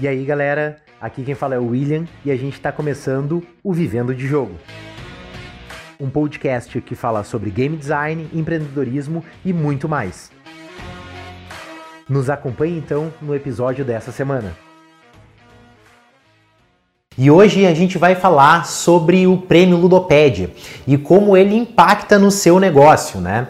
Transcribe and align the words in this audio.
E 0.00 0.06
aí, 0.06 0.24
galera, 0.24 0.76
aqui 1.00 1.24
quem 1.24 1.34
fala 1.34 1.56
é 1.56 1.58
o 1.58 1.70
William 1.70 2.04
e 2.24 2.30
a 2.30 2.36
gente 2.36 2.54
está 2.54 2.70
começando 2.70 3.44
o 3.64 3.72
Vivendo 3.72 4.14
de 4.14 4.28
Jogo. 4.28 4.54
Um 5.98 6.08
podcast 6.08 6.80
que 6.80 6.94
fala 6.94 7.24
sobre 7.24 7.50
game 7.50 7.76
design, 7.76 8.28
empreendedorismo 8.32 9.24
e 9.44 9.52
muito 9.52 9.88
mais. 9.88 10.30
Nos 12.08 12.30
acompanhe 12.30 12.78
então 12.78 13.12
no 13.20 13.34
episódio 13.34 13.84
dessa 13.84 14.12
semana. 14.12 14.56
E 17.16 17.28
hoje 17.28 17.66
a 17.66 17.74
gente 17.74 17.98
vai 17.98 18.14
falar 18.14 18.66
sobre 18.66 19.26
o 19.26 19.36
prêmio 19.36 19.76
Ludopédia 19.76 20.52
e 20.86 20.96
como 20.96 21.36
ele 21.36 21.56
impacta 21.56 22.20
no 22.20 22.30
seu 22.30 22.60
negócio, 22.60 23.20
né? 23.20 23.48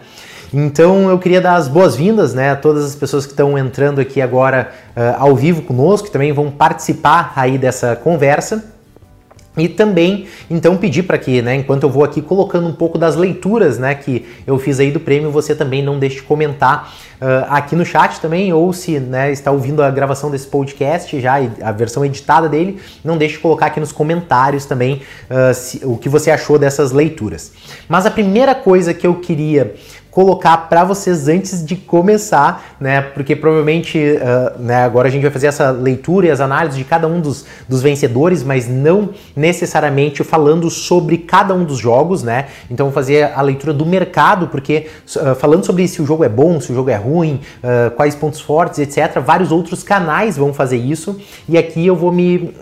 Então 0.52 1.10
eu 1.10 1.18
queria 1.18 1.40
dar 1.40 1.56
as 1.56 1.68
boas-vindas 1.68 2.32
né, 2.32 2.50
a 2.50 2.56
todas 2.56 2.84
as 2.84 2.94
pessoas 2.94 3.26
que 3.26 3.32
estão 3.32 3.58
entrando 3.58 4.00
aqui 4.00 4.20
agora 4.20 4.70
uh, 4.96 5.22
ao 5.22 5.36
vivo 5.36 5.62
conosco, 5.62 6.06
que 6.06 6.12
também 6.12 6.32
vão 6.32 6.50
participar 6.50 7.32
aí 7.36 7.58
dessa 7.58 7.94
conversa. 7.96 8.64
E 9.58 9.68
também, 9.68 10.26
então, 10.48 10.76
pedir 10.76 11.02
para 11.02 11.18
que, 11.18 11.42
né, 11.42 11.56
enquanto 11.56 11.82
eu 11.82 11.90
vou 11.90 12.04
aqui 12.04 12.22
colocando 12.22 12.68
um 12.68 12.72
pouco 12.72 12.96
das 12.96 13.16
leituras, 13.16 13.76
né, 13.76 13.94
que 13.94 14.24
eu 14.46 14.56
fiz 14.58 14.78
aí 14.78 14.92
do 14.92 15.00
prêmio, 15.00 15.32
você 15.32 15.54
também 15.54 15.82
não 15.82 15.98
deixe 15.98 16.16
de 16.16 16.22
comentar 16.22 16.94
uh, 17.20 17.46
aqui 17.48 17.74
no 17.74 17.84
chat 17.84 18.20
também, 18.20 18.52
ou 18.52 18.72
se, 18.72 19.00
né, 19.00 19.32
está 19.32 19.50
ouvindo 19.50 19.82
a 19.82 19.90
gravação 19.90 20.30
desse 20.30 20.46
podcast 20.46 21.20
já, 21.20 21.34
a 21.60 21.72
versão 21.72 22.04
editada 22.04 22.48
dele, 22.48 22.78
não 23.02 23.18
deixe 23.18 23.34
de 23.34 23.40
colocar 23.40 23.66
aqui 23.66 23.80
nos 23.80 23.90
comentários 23.90 24.64
também 24.64 25.02
uh, 25.28 25.52
se, 25.52 25.84
o 25.84 25.96
que 25.96 26.08
você 26.08 26.30
achou 26.30 26.56
dessas 26.56 26.92
leituras. 26.92 27.52
Mas 27.88 28.06
a 28.06 28.12
primeira 28.12 28.54
coisa 28.54 28.94
que 28.94 29.06
eu 29.06 29.16
queria 29.16 29.74
colocar 30.18 30.68
para 30.68 30.82
vocês 30.82 31.28
antes 31.28 31.64
de 31.64 31.76
começar, 31.76 32.74
né? 32.80 33.00
Porque 33.00 33.36
provavelmente, 33.36 33.96
uh, 33.96 34.60
né, 34.60 34.82
agora 34.82 35.06
a 35.06 35.10
gente 35.12 35.22
vai 35.22 35.30
fazer 35.30 35.46
essa 35.46 35.70
leitura 35.70 36.26
e 36.26 36.30
as 36.32 36.40
análises 36.40 36.76
de 36.76 36.82
cada 36.82 37.06
um 37.06 37.20
dos, 37.20 37.46
dos 37.68 37.82
vencedores, 37.82 38.42
mas 38.42 38.66
não 38.66 39.10
necessariamente 39.36 40.24
falando 40.24 40.68
sobre 40.70 41.18
cada 41.18 41.54
um 41.54 41.62
dos 41.62 41.78
jogos, 41.78 42.24
né? 42.24 42.46
Então 42.68 42.86
vou 42.86 42.92
fazer 42.92 43.30
a 43.32 43.40
leitura 43.40 43.72
do 43.72 43.86
mercado, 43.86 44.48
porque 44.48 44.88
uh, 45.14 45.36
falando 45.36 45.64
sobre 45.64 45.86
se 45.86 46.02
o 46.02 46.04
jogo 46.04 46.24
é 46.24 46.28
bom, 46.28 46.60
se 46.60 46.72
o 46.72 46.74
jogo 46.74 46.90
é 46.90 46.96
ruim, 46.96 47.40
uh, 47.62 47.92
quais 47.92 48.16
pontos 48.16 48.40
fortes, 48.40 48.80
etc. 48.80 49.20
Vários 49.20 49.52
outros 49.52 49.84
canais 49.84 50.36
vão 50.36 50.52
fazer 50.52 50.78
isso 50.78 51.16
e 51.48 51.56
aqui 51.56 51.86
eu 51.86 51.94
vou 51.94 52.10
me 52.10 52.52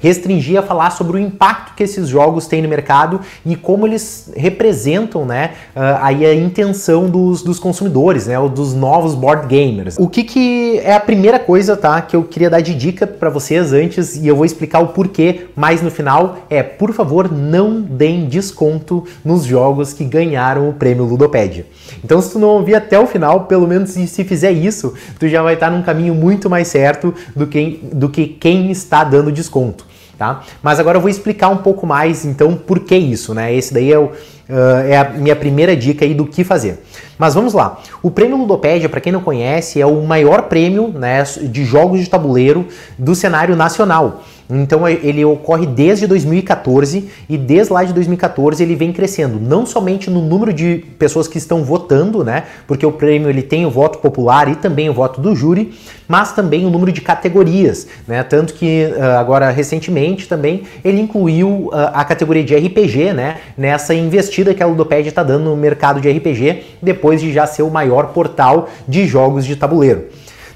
restringir 0.00 0.58
a 0.58 0.62
falar 0.62 0.90
sobre 0.90 1.16
o 1.16 1.20
impacto 1.20 1.74
que 1.74 1.84
esses 1.84 2.08
jogos 2.08 2.48
têm 2.48 2.62
no 2.62 2.68
mercado 2.68 3.20
e 3.44 3.54
como 3.54 3.86
eles 3.86 4.32
representam, 4.36 5.24
né? 5.24 5.52
aí 6.00 6.24
a 6.24 6.34
intenção 6.34 6.95
dos, 7.04 7.42
dos 7.42 7.58
consumidores, 7.58 8.26
né, 8.26 8.38
ou 8.38 8.48
dos 8.48 8.74
novos 8.74 9.14
board 9.14 9.46
gamers. 9.46 9.96
O 9.98 10.08
que, 10.08 10.24
que 10.24 10.78
é 10.78 10.94
a 10.94 11.00
primeira 11.00 11.38
coisa, 11.38 11.76
tá, 11.76 12.00
que 12.00 12.16
eu 12.16 12.24
queria 12.24 12.48
dar 12.48 12.60
de 12.60 12.74
dica 12.74 13.06
para 13.06 13.28
vocês 13.28 13.72
antes 13.72 14.16
e 14.16 14.26
eu 14.26 14.34
vou 14.34 14.46
explicar 14.46 14.80
o 14.80 14.88
porquê 14.88 15.48
mais 15.54 15.82
no 15.82 15.90
final 15.90 16.38
é, 16.48 16.62
por 16.62 16.92
favor, 16.92 17.30
não 17.30 17.80
deem 17.82 18.26
desconto 18.26 19.04
nos 19.24 19.44
jogos 19.44 19.92
que 19.92 20.04
ganharam 20.04 20.68
o 20.68 20.72
prêmio 20.72 21.04
Ludopédia. 21.04 21.66
Então, 22.02 22.20
se 22.20 22.32
tu 22.32 22.38
não 22.38 22.48
ouvir 22.48 22.74
até 22.74 22.98
o 22.98 23.06
final, 23.06 23.44
pelo 23.44 23.66
menos 23.66 23.90
se, 23.90 24.06
se 24.06 24.24
fizer 24.24 24.52
isso, 24.52 24.94
tu 25.18 25.28
já 25.28 25.42
vai 25.42 25.54
estar 25.54 25.70
num 25.70 25.82
caminho 25.82 26.14
muito 26.14 26.48
mais 26.48 26.68
certo 26.68 27.14
do 27.34 27.46
que, 27.46 27.80
do 27.92 28.08
que 28.08 28.26
quem 28.26 28.70
está 28.70 29.04
dando 29.04 29.30
desconto. 29.30 29.84
Tá? 30.18 30.42
Mas 30.62 30.80
agora 30.80 30.96
eu 30.96 31.00
vou 31.02 31.10
explicar 31.10 31.50
um 31.50 31.58
pouco 31.58 31.86
mais, 31.86 32.24
então, 32.24 32.54
por 32.54 32.80
que 32.80 32.96
isso, 32.96 33.34
né? 33.34 33.54
Esse 33.54 33.74
daí 33.74 33.92
é 33.92 33.98
o, 33.98 34.12
Uh, 34.48 34.86
é 34.86 34.96
a 34.96 35.10
minha 35.10 35.34
primeira 35.34 35.76
dica 35.76 36.04
aí 36.04 36.14
do 36.14 36.24
que 36.24 36.44
fazer. 36.44 36.80
Mas 37.18 37.34
vamos 37.34 37.52
lá. 37.54 37.80
O 38.02 38.10
prêmio 38.10 38.36
Ludopédia, 38.36 38.88
para 38.88 39.00
quem 39.00 39.12
não 39.12 39.20
conhece, 39.20 39.80
é 39.80 39.86
o 39.86 40.02
maior 40.02 40.42
prêmio 40.42 40.88
né, 40.88 41.22
de 41.24 41.64
jogos 41.64 42.00
de 42.00 42.08
tabuleiro 42.08 42.66
do 42.98 43.14
cenário 43.14 43.56
nacional. 43.56 44.22
Então 44.48 44.88
ele 44.88 45.24
ocorre 45.24 45.66
desde 45.66 46.06
2014 46.06 47.08
e 47.28 47.36
desde 47.36 47.72
lá 47.72 47.82
de 47.82 47.92
2014 47.92 48.62
ele 48.62 48.76
vem 48.76 48.92
crescendo, 48.92 49.40
não 49.40 49.66
somente 49.66 50.08
no 50.08 50.22
número 50.22 50.52
de 50.52 50.84
pessoas 50.98 51.26
que 51.26 51.36
estão 51.36 51.64
votando, 51.64 52.22
né? 52.22 52.44
Porque 52.66 52.86
o 52.86 52.92
prêmio 52.92 53.28
ele 53.28 53.42
tem 53.42 53.66
o 53.66 53.70
voto 53.70 53.98
popular 53.98 54.48
e 54.48 54.54
também 54.54 54.88
o 54.88 54.94
voto 54.94 55.20
do 55.20 55.34
júri, 55.34 55.74
mas 56.06 56.32
também 56.32 56.64
o 56.64 56.70
número 56.70 56.92
de 56.92 57.00
categorias, 57.00 57.88
né? 58.06 58.22
Tanto 58.22 58.54
que 58.54 58.86
uh, 58.96 59.18
agora 59.18 59.50
recentemente 59.50 60.28
também 60.28 60.62
ele 60.84 61.00
incluiu 61.00 61.48
uh, 61.48 61.90
a 61.92 62.04
categoria 62.04 62.44
de 62.44 62.54
RPG, 62.54 63.12
né? 63.12 63.38
Nessa 63.58 63.94
investida 63.94 64.35
que 64.44 64.62
a 64.62 64.66
Ludopédia 64.66 65.08
está 65.08 65.22
dando 65.22 65.44
no 65.44 65.56
mercado 65.56 66.00
de 66.00 66.10
RPG, 66.10 66.78
depois 66.82 67.20
de 67.20 67.32
já 67.32 67.46
ser 67.46 67.62
o 67.62 67.70
maior 67.70 68.08
portal 68.08 68.68
de 68.86 69.06
jogos 69.06 69.44
de 69.44 69.56
tabuleiro. 69.56 70.06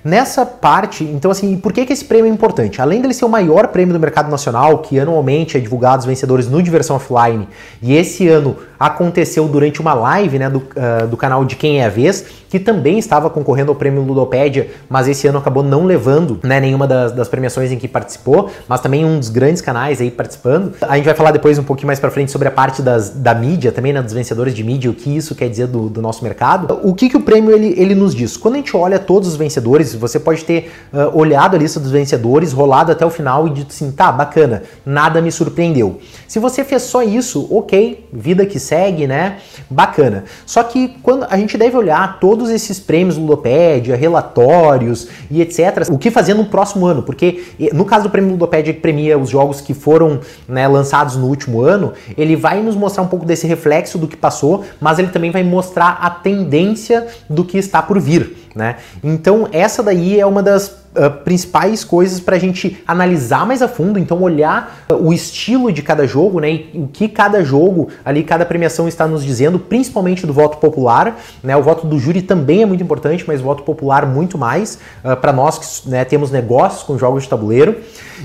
Nessa 0.03 0.47
parte, 0.47 1.05
então 1.05 1.31
assim, 1.31 1.59
por 1.59 1.75
que, 1.75 1.85
que 1.85 1.93
esse 1.93 2.05
prêmio 2.05 2.31
é 2.31 2.33
importante? 2.33 2.81
Além 2.81 3.03
dele 3.03 3.13
ser 3.13 3.27
o 3.27 3.29
maior 3.29 3.69
prêmio 3.69 3.93
do 3.93 4.01
mercado 4.01 4.31
nacional, 4.31 4.79
que 4.79 4.99
anualmente 4.99 5.59
é 5.59 5.61
divulgado 5.61 6.01
os 6.01 6.07
vencedores 6.07 6.49
no 6.49 6.63
Diversão 6.63 6.97
Offline, 6.97 7.47
e 7.83 7.95
esse 7.95 8.27
ano 8.27 8.57
aconteceu 8.81 9.47
durante 9.47 9.79
uma 9.79 9.93
live 9.93 10.39
né, 10.39 10.49
do, 10.49 10.59
uh, 10.59 11.07
do 11.07 11.15
canal 11.15 11.45
de 11.45 11.55
Quem 11.55 11.83
é 11.83 11.85
a 11.85 11.91
Vez, 11.91 12.25
que 12.49 12.59
também 12.59 12.99
estava 12.99 13.29
concorrendo 13.29 13.71
ao 13.71 13.77
prêmio 13.77 14.03
Ludopédia, 14.03 14.71
mas 14.89 15.07
esse 15.07 15.27
ano 15.29 15.39
acabou 15.39 15.63
não 15.63 15.85
levando 15.85 16.41
né, 16.43 16.59
nenhuma 16.59 16.87
das, 16.87 17.13
das, 17.13 17.29
premiações 17.29 17.71
em 17.71 17.79
que 17.79 17.87
participou, 17.87 18.51
mas 18.67 18.81
também 18.81 19.05
um 19.05 19.19
dos 19.19 19.29
grandes 19.29 19.61
canais 19.61 20.01
aí 20.01 20.11
participando. 20.11 20.73
A 20.81 20.97
gente 20.97 21.05
vai 21.05 21.15
falar 21.15 21.31
depois 21.31 21.59
um 21.59 21.63
pouquinho 21.63 21.89
mais 21.89 22.01
para 22.01 22.11
frente 22.11 22.33
sobre 22.33 22.49
a 22.49 22.51
parte 22.51 22.81
das, 22.81 23.11
da 23.11 23.35
mídia 23.35 23.71
também, 23.71 23.93
né, 23.93 24.01
dos 24.01 24.15
vencedores 24.15 24.55
de 24.55 24.65
mídia, 24.65 24.91
o 24.91 24.95
que 24.95 25.15
isso 25.15 25.35
quer 25.35 25.51
dizer 25.51 25.67
do, 25.67 25.91
do 25.91 26.01
nosso 26.01 26.25
mercado. 26.25 26.81
O 26.83 26.95
que, 26.95 27.11
que 27.11 27.17
o 27.19 27.21
prêmio 27.21 27.53
ele, 27.53 27.75
ele 27.77 27.95
nos 27.95 28.15
diz? 28.15 28.39
Quando 28.39 28.55
a 28.55 28.57
gente 28.57 28.75
olha 28.75 28.99
todos 28.99 29.29
os 29.29 29.37
vencedores, 29.37 29.95
você 29.95 30.19
pode 30.19 30.43
ter 30.43 30.73
uh, 30.93 31.17
olhado 31.17 31.55
a 31.55 31.59
lista 31.59 31.79
dos 31.79 31.91
vencedores, 31.91 32.53
rolado 32.53 32.91
até 32.91 33.05
o 33.05 33.11
final 33.11 33.47
e 33.47 33.51
dito 33.51 33.73
assim, 33.73 33.93
tá, 33.93 34.11
bacana, 34.11 34.63
nada 34.87 35.21
me 35.21 35.31
surpreendeu. 35.31 36.01
Se 36.27 36.39
você 36.39 36.65
fez 36.65 36.83
só 36.83 37.03
isso, 37.03 37.47
ok, 37.55 38.09
vida 38.13 38.47
que 38.47 38.59
né? 39.07 39.39
Bacana. 39.69 40.25
Só 40.47 40.63
que 40.63 40.97
quando 41.03 41.27
a 41.29 41.37
gente 41.37 41.57
deve 41.57 41.77
olhar 41.77 42.19
todos 42.21 42.51
esses 42.51 42.79
prêmios 42.79 43.17
Ludopédia, 43.17 43.97
relatórios 43.97 45.09
e 45.31 45.41
etc. 45.41 45.89
O 45.91 45.99
que 45.99 46.11
fazer 46.11 46.35
no 46.35 46.47
próximo 46.47 46.87
ano? 46.87 47.03
Porque 47.03 47.43
no 47.73 47.85
caso 47.85 48.05
do 48.05 48.11
prêmio 48.11 48.33
Ludopédia 48.33 48.73
que 48.73 48.81
premia 48.81 49.19
os 49.19 49.31
jogos 49.31 49.61
que 49.61 49.75
foram 49.75 50.21
né, 50.49 50.67
lançados 50.67 51.17
no 51.17 51.27
último 51.27 51.63
ano, 51.63 51.93
ele 52.17 52.37
vai 52.37 52.63
nos 52.63 52.77
mostrar 52.77 53.03
um 53.03 53.09
pouco 53.09 53.25
desse 53.25 53.47
reflexo 53.47 53.99
do 53.99 54.07
que 54.07 54.17
passou, 54.17 54.65
mas 54.81 54.99
ele 54.99 55.09
também 55.09 55.31
vai 55.31 55.43
mostrar 55.43 55.99
a 56.01 56.11
tendência 56.11 57.07
do 57.29 57.45
que 57.45 57.59
está 57.59 57.83
por 57.83 58.01
vir. 58.01 58.50
Né? 58.55 58.77
Então 59.03 59.49
essa 59.53 59.83
daí 59.83 60.19
é 60.19 60.27
uma 60.27 60.43
das 60.43 60.81
Uh, 60.91 61.09
principais 61.09 61.85
coisas 61.85 62.19
para 62.19 62.35
a 62.35 62.39
gente 62.41 62.83
analisar 62.85 63.47
mais 63.47 63.63
a 63.63 63.69
fundo, 63.69 63.97
então 63.97 64.21
olhar 64.21 64.85
uh, 64.91 64.95
o 64.97 65.13
estilo 65.13 65.73
de 65.73 65.83
cada 65.83 66.05
jogo, 66.05 66.41
né, 66.41 66.51
e 66.51 66.71
o 66.75 66.89
que 66.89 67.07
cada 67.07 67.45
jogo 67.45 67.91
ali, 68.05 68.25
cada 68.25 68.45
premiação 68.45 68.89
está 68.89 69.07
nos 69.07 69.25
dizendo, 69.25 69.57
principalmente 69.57 70.27
do 70.27 70.33
voto 70.33 70.59
popular, 70.59 71.17
né, 71.45 71.57
o 71.57 71.63
voto 71.63 71.87
do 71.87 71.97
júri 71.97 72.23
também 72.23 72.63
é 72.63 72.67
muito 72.67 72.83
importante, 72.83 73.23
mas 73.25 73.41
o 73.41 73.45
voto 73.45 73.63
popular 73.63 74.05
muito 74.05 74.37
mais 74.37 74.81
uh, 75.05 75.17
para 75.17 75.33
nós 75.33 75.59
que 75.59 75.89
né, 75.89 76.05
temos 76.05 76.33
negócios 76.33 76.83
com 76.83 76.99
jogos 76.99 77.23
de 77.23 77.29
tabuleiro. 77.29 77.77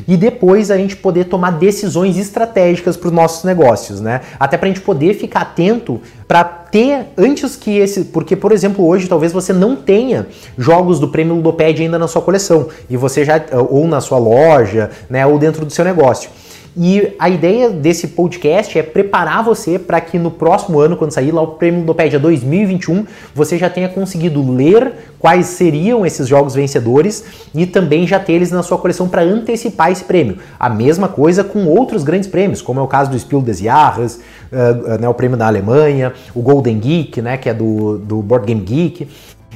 E 0.07 0.18
depois 0.18 0.72
a 0.72 0.78
gente 0.78 0.96
poder 0.97 1.25
tomar 1.25 1.52
decisões 1.52 2.18
estratégicas 2.18 2.97
para 2.97 3.07
os 3.07 3.13
nossos 3.13 3.44
negócios, 3.44 4.02
né, 4.02 4.22
até 4.40 4.57
para 4.57 4.66
a 4.66 4.69
gente 4.69 4.81
poder 4.81 5.13
ficar 5.13 5.42
atento 5.42 6.02
para 6.28 6.64
ter 6.71 7.07
antes 7.17 7.55
que 7.55 7.77
esse, 7.77 8.05
porque 8.05 8.35
por 8.35 8.51
exemplo 8.51 8.85
hoje 8.85 9.07
talvez 9.07 9.31
você 9.31 9.53
não 9.53 9.75
tenha 9.75 10.27
jogos 10.57 10.99
do 10.99 11.07
Prêmio 11.07 11.35
Ludopédia 11.35 11.85
ainda 11.85 11.99
na 11.99 12.07
sua 12.07 12.21
coleção 12.21 12.67
e 12.89 12.97
você 12.97 13.23
já 13.23 13.43
ou 13.69 13.87
na 13.87 14.01
sua 14.01 14.17
loja, 14.17 14.89
né, 15.09 15.25
ou 15.25 15.37
dentro 15.37 15.65
do 15.65 15.71
seu 15.71 15.85
negócio. 15.85 16.29
E 16.78 17.16
a 17.18 17.30
ideia 17.30 17.69
desse 17.69 18.09
podcast 18.09 18.78
é 18.78 18.84
preparar 18.84 19.41
você 19.41 19.80
para 19.80 20.02
que 20.02 20.19
no 20.19 20.30
próximo 20.30 20.78
ano, 20.78 20.97
quando 20.97 21.12
sair 21.12 21.31
lá 21.31 21.41
o 21.41 21.47
Prêmio 21.47 21.80
Ludopédia 21.80 22.19
2021, 22.19 23.06
você 23.34 23.58
já 23.58 23.69
tenha 23.69 23.88
conseguido 23.88 24.52
ler 24.52 24.94
quais 25.18 25.46
seriam 25.46 26.06
esses 26.06 26.28
jogos 26.28 26.53
vencedores 26.53 27.24
e 27.53 27.66
também 27.66 28.06
já 28.06 28.19
ter 28.19 28.34
eles 28.34 28.52
na 28.52 28.62
sua 28.62 28.78
coleção 28.78 29.08
para 29.08 29.22
antecipar 29.22 29.89
esse 29.89 30.04
prêmio. 30.04 30.38
A 30.60 30.69
mesma 30.69 31.07
coisa 31.07 31.45
com 31.45 31.66
outros 31.66 32.04
grandes 32.04 32.27
prêmios, 32.27 32.62
como 32.62 32.81
é 32.81 32.83
o 32.83 32.88
caso 32.88 33.10
do 33.10 33.18
Spiel 33.18 33.42
des 33.42 33.60
Jahres, 33.60 34.19
uh, 34.51 35.00
né, 35.00 35.07
o 35.07 35.13
prêmio 35.13 35.38
da 35.38 35.48
Alemanha, 35.48 36.12
o 36.33 36.42
Golden 36.42 36.78
Geek, 36.78 37.21
né, 37.21 37.38
que 37.38 37.48
é 37.48 37.54
do, 37.54 38.00
do 38.00 38.21
Board 38.21 38.45
Game 38.45 38.62
Geek, 38.62 39.07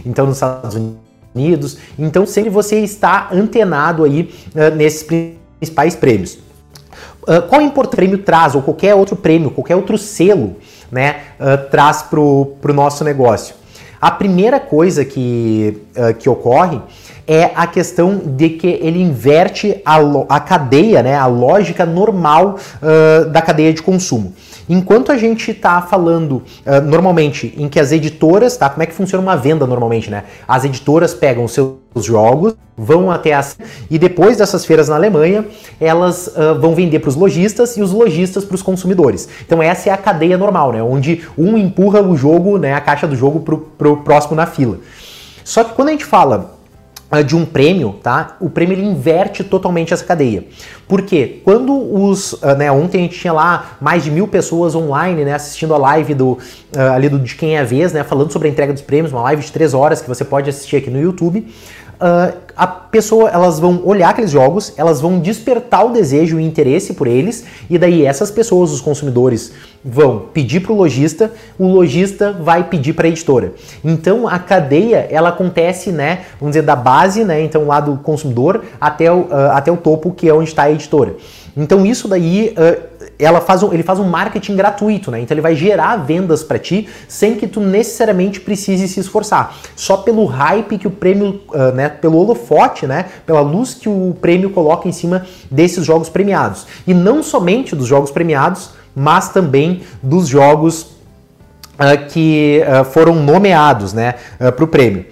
então 0.05 0.25
nos 0.25 0.37
Estados 0.37 0.77
Unidos. 1.35 1.77
Então 1.97 2.25
sempre 2.25 2.49
você 2.49 2.79
está 2.79 3.27
antenado 3.29 4.05
aí 4.05 4.31
uh, 4.55 4.73
nesses 4.73 5.03
principais 5.03 5.97
prêmios. 5.97 6.47
Uh, 7.23 7.41
qual 7.47 7.61
importante 7.61 7.95
prêmio 7.95 8.17
traz, 8.19 8.55
ou 8.55 8.61
qualquer 8.61 8.95
outro 8.95 9.15
prêmio, 9.15 9.51
qualquer 9.51 9.75
outro 9.75 9.97
selo, 9.97 10.55
né, 10.91 11.17
uh, 11.39 11.69
traz 11.69 12.01
para 12.01 12.19
o 12.19 12.73
nosso 12.73 13.03
negócio? 13.03 13.55
A 14.01 14.09
primeira 14.09 14.59
coisa 14.59 15.03
que, 15.03 15.81
uh, 15.95 16.13
que 16.13 16.29
ocorre 16.29 16.81
é 17.29 17.51
a 17.53 17.67
questão 17.67 18.19
de 18.25 18.49
que 18.49 18.65
ele 18.81 18.99
inverte 18.99 19.79
a, 19.85 19.97
a 20.27 20.39
cadeia, 20.39 21.03
né, 21.03 21.15
a 21.15 21.27
lógica 21.27 21.85
normal 21.85 22.55
uh, 22.81 23.29
da 23.29 23.39
cadeia 23.39 23.71
de 23.71 23.83
consumo. 23.83 24.33
Enquanto 24.67 25.11
a 25.11 25.17
gente 25.17 25.51
está 25.51 25.79
falando 25.79 26.37
uh, 26.65 26.81
normalmente 26.83 27.53
em 27.55 27.69
que 27.69 27.79
as 27.79 27.91
editoras, 27.91 28.57
tá? 28.57 28.67
Como 28.67 28.81
é 28.81 28.85
que 28.87 28.93
funciona 28.93 29.21
uma 29.21 29.35
venda 29.35 29.67
normalmente, 29.67 30.09
né? 30.09 30.23
As 30.47 30.65
editoras 30.65 31.13
pegam 31.13 31.47
seus 31.47 31.77
jogos, 32.01 32.55
vão 32.75 33.11
até 33.11 33.33
as 33.33 33.57
e 33.91 33.99
depois 33.99 34.37
dessas 34.37 34.65
feiras 34.65 34.89
na 34.89 34.95
Alemanha, 34.95 35.45
elas 35.79 36.27
uh, 36.27 36.59
vão 36.59 36.73
vender 36.73 36.97
para 36.97 37.09
os 37.09 37.15
lojistas 37.15 37.77
e 37.77 37.81
os 37.83 37.91
lojistas 37.91 38.43
para 38.43 38.55
os 38.55 38.63
consumidores. 38.63 39.29
Então 39.45 39.61
essa 39.61 39.89
é 39.89 39.93
a 39.93 39.97
cadeia 39.97 40.37
normal, 40.37 40.71
né? 40.71 40.81
Onde 40.81 41.23
um 41.37 41.55
empurra 41.55 42.01
o 42.01 42.17
jogo, 42.17 42.57
né? 42.57 42.73
A 42.73 42.81
caixa 42.81 43.05
do 43.05 43.15
jogo 43.15 43.39
para 43.77 43.87
o 43.87 43.97
próximo 43.97 44.35
na 44.35 44.47
fila. 44.47 44.79
Só 45.43 45.63
que 45.63 45.73
quando 45.73 45.89
a 45.89 45.91
gente 45.91 46.05
fala 46.05 46.58
de 47.25 47.35
um 47.35 47.43
prêmio, 47.43 47.95
tá? 48.03 48.37
O 48.39 48.49
prêmio 48.49 48.75
ele 48.75 48.85
inverte 48.85 49.43
totalmente 49.43 49.93
essa 49.93 50.05
cadeia. 50.05 50.43
Porque 50.87 51.41
quando 51.43 51.73
os, 51.73 52.33
uh, 52.33 52.55
né, 52.55 52.71
ontem 52.71 52.99
a 52.99 53.01
gente 53.01 53.19
tinha 53.19 53.33
lá 53.33 53.77
mais 53.81 54.03
de 54.03 54.11
mil 54.11 54.27
pessoas 54.27 54.75
online, 54.75 55.25
né, 55.25 55.33
assistindo 55.33 55.73
a 55.73 55.77
live 55.77 56.13
do, 56.13 56.33
uh, 56.33 56.39
ali 56.93 57.09
do 57.09 57.17
de 57.17 57.35
quem 57.35 57.57
é 57.57 57.61
a 57.61 57.63
vez, 57.63 57.93
né, 57.93 58.03
falando 58.03 58.31
sobre 58.31 58.47
a 58.47 58.51
entrega 58.51 58.71
dos 58.71 58.83
prêmios, 58.83 59.11
uma 59.11 59.23
live 59.23 59.41
de 59.41 59.51
três 59.51 59.73
horas 59.73 60.01
que 60.01 60.07
você 60.07 60.23
pode 60.23 60.49
assistir 60.49 60.75
aqui 60.75 60.89
no 60.89 61.01
YouTube 61.01 61.47
uh, 61.99 62.37
a 62.55 62.67
pessoa, 62.67 63.29
elas 63.29 63.59
vão 63.59 63.81
olhar 63.85 64.09
aqueles 64.09 64.31
jogos, 64.31 64.73
elas 64.75 64.99
vão 64.99 65.19
despertar 65.19 65.85
o 65.85 65.93
desejo 65.93 66.39
e 66.39 66.43
interesse 66.43 66.93
por 66.93 67.07
eles, 67.07 67.45
e 67.69 67.77
daí 67.77 68.05
essas 68.05 68.31
pessoas, 68.31 68.71
os 68.71 68.81
consumidores, 68.81 69.53
vão 69.83 70.25
pedir 70.33 70.59
para 70.59 70.73
o 70.73 70.75
lojista, 70.75 71.31
o 71.57 71.67
lojista 71.67 72.33
vai 72.33 72.65
pedir 72.65 72.93
para 72.93 73.07
a 73.07 73.09
editora. 73.09 73.53
Então 73.83 74.27
a 74.27 74.37
cadeia 74.37 75.07
ela 75.09 75.29
acontece, 75.29 75.91
né, 75.91 76.25
vamos 76.39 76.53
dizer 76.53 76.65
da 76.65 76.75
base, 76.75 77.23
né, 77.23 77.41
então 77.43 77.65
lá 77.65 77.79
do 77.79 77.95
consumidor 77.97 78.63
até 78.79 79.09
o, 79.11 79.21
uh, 79.21 79.51
até 79.51 79.71
o 79.71 79.77
topo 79.77 80.11
que 80.11 80.27
é 80.27 80.33
onde 80.33 80.49
está 80.49 80.63
a 80.63 80.71
editora. 80.71 81.15
Então 81.55 81.85
isso 81.85 82.07
daí 82.07 82.53
uh, 82.57 82.98
ela 83.19 83.41
faz 83.41 83.61
um, 83.61 83.73
ele 83.73 83.83
faz 83.83 83.99
um 83.99 84.05
marketing 84.05 84.55
gratuito, 84.55 85.11
né? 85.11 85.19
Então 85.19 85.35
ele 85.35 85.41
vai 85.41 85.53
gerar 85.53 85.97
vendas 85.97 86.41
para 86.41 86.57
ti 86.57 86.87
sem 87.05 87.35
que 87.35 87.47
tu 87.47 87.59
necessariamente 87.59 88.39
precise 88.39 88.87
se 88.87 89.01
esforçar. 89.01 89.57
Só 89.75 89.97
pelo 89.97 90.23
hype 90.25 90.77
que 90.77 90.87
o 90.87 90.91
prêmio, 90.91 91.41
uh, 91.49 91.73
né, 91.75 91.89
pelo 91.89 92.17
holofote, 92.17 92.87
né, 92.87 93.07
pela 93.25 93.41
luz 93.41 93.73
que 93.73 93.89
o 93.89 94.15
prêmio 94.21 94.51
coloca 94.51 94.87
em 94.87 94.93
cima 94.93 95.25
desses 95.51 95.85
jogos 95.85 96.07
premiados. 96.07 96.65
E 96.87 96.93
não 96.93 97.21
somente 97.21 97.75
dos 97.75 97.87
jogos 97.87 98.09
premiados, 98.09 98.69
mas 98.95 99.29
também 99.29 99.81
dos 100.01 100.25
jogos 100.25 100.83
uh, 100.83 102.07
que 102.09 102.61
uh, 102.63 102.85
foram 102.85 103.15
nomeados, 103.15 103.91
né, 103.91 104.15
para 104.37 104.63
o 104.63 104.67
prêmio. 104.67 105.05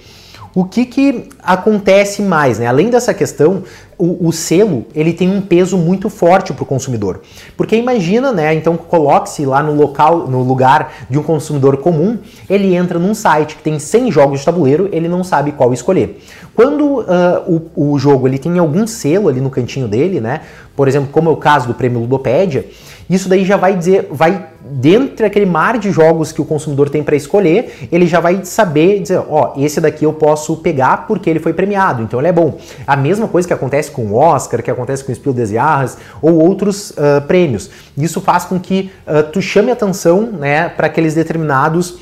O 0.58 0.66
que, 0.66 0.88
que 0.88 1.30
acontece 1.44 2.20
mais, 2.20 2.58
né? 2.58 2.66
Além 2.66 2.90
dessa 2.90 3.14
questão, 3.14 3.62
o, 3.96 4.28
o 4.28 4.32
selo 4.32 4.88
ele 4.96 5.14
tem 5.14 5.30
um 5.30 5.40
peso 5.40 5.78
muito 5.78 6.10
forte 6.10 6.52
para 6.52 6.64
o 6.64 6.66
consumidor. 6.66 7.22
Porque 7.56 7.76
imagina, 7.76 8.32
né? 8.32 8.56
Então 8.56 8.76
coloque-se 8.76 9.46
lá 9.46 9.62
no 9.62 9.76
local, 9.76 10.28
no 10.28 10.42
lugar 10.42 10.92
de 11.12 11.20
um 11.20 11.22
consumidor 11.22 11.78
comum, 11.78 12.18
ele 12.50 12.74
entra 12.74 12.98
num 12.98 13.14
site 13.14 13.56
que 13.56 13.62
tem 13.62 13.78
100 13.78 14.12
jogos 14.12 14.40
de 14.40 14.48
tabuleiro, 14.48 14.90
ele 14.92 15.08
não 15.08 15.24
sabe 15.24 15.52
qual 15.52 15.72
escolher. 15.74 16.24
Quando 16.56 17.02
uh, 17.02 17.62
o, 17.76 17.92
o 17.94 18.00
jogo 18.00 18.28
ele 18.28 18.40
tem 18.40 18.58
algum 18.58 18.88
selo 18.88 19.30
ali 19.30 19.40
no 19.40 19.52
cantinho 19.52 19.88
dele, 19.88 20.20
né? 20.20 20.42
Por 20.76 20.88
exemplo, 20.88 21.10
como 21.12 21.30
é 21.30 21.34
o 21.34 21.38
caso 21.38 21.68
do 21.68 21.76
prêmio 21.76 22.00
Ludopédia, 22.00 22.66
isso 23.08 23.30
daí 23.30 23.46
já 23.46 23.58
vai 23.58 23.76
dizer, 23.76 24.08
vai 24.12 24.48
dentro 24.72 25.18
daquele 25.18 25.46
mar 25.46 25.78
de 25.78 25.92
jogos 25.92 26.32
que 26.32 26.42
o 26.42 26.46
consumidor 26.46 26.90
tem 26.90 27.04
para 27.04 27.16
escolher, 27.16 27.88
ele 27.92 28.08
já 28.08 28.20
vai 28.20 28.44
saber 28.44 29.00
dizer, 29.00 29.22
ó, 29.30 29.54
esse 29.58 29.80
daqui 29.80 30.06
eu 30.06 30.14
posso 30.14 30.58
pegar 30.58 31.08
porque 31.08 31.30
ele 31.30 31.40
foi 31.40 31.54
premiado, 31.54 32.04
então 32.04 32.20
ele 32.20 32.28
é 32.28 32.32
bom. 32.32 32.58
A 32.86 32.96
mesma 32.96 33.28
coisa 33.28 33.48
que 33.48 33.54
acontece 33.54 33.92
com 33.92 34.06
o 34.06 34.16
Oscar, 34.16 34.62
que 34.62 34.72
acontece 34.72 35.04
com 35.04 35.12
o 35.12 35.16
Spiel 35.16 35.34
des 35.34 35.50
Jahres 35.50 35.98
ou 36.22 36.36
outros 36.36 36.92
uh, 36.92 37.22
prêmios. 37.28 37.70
Isso 37.98 38.22
faz 38.22 38.46
com 38.46 38.60
que 38.60 38.92
uh, 39.08 39.24
tu 39.32 39.42
chame 39.42 39.72
atenção, 39.72 40.22
né, 40.22 40.70
para 40.70 40.88
aqueles 40.88 41.14
determinados 41.14 41.98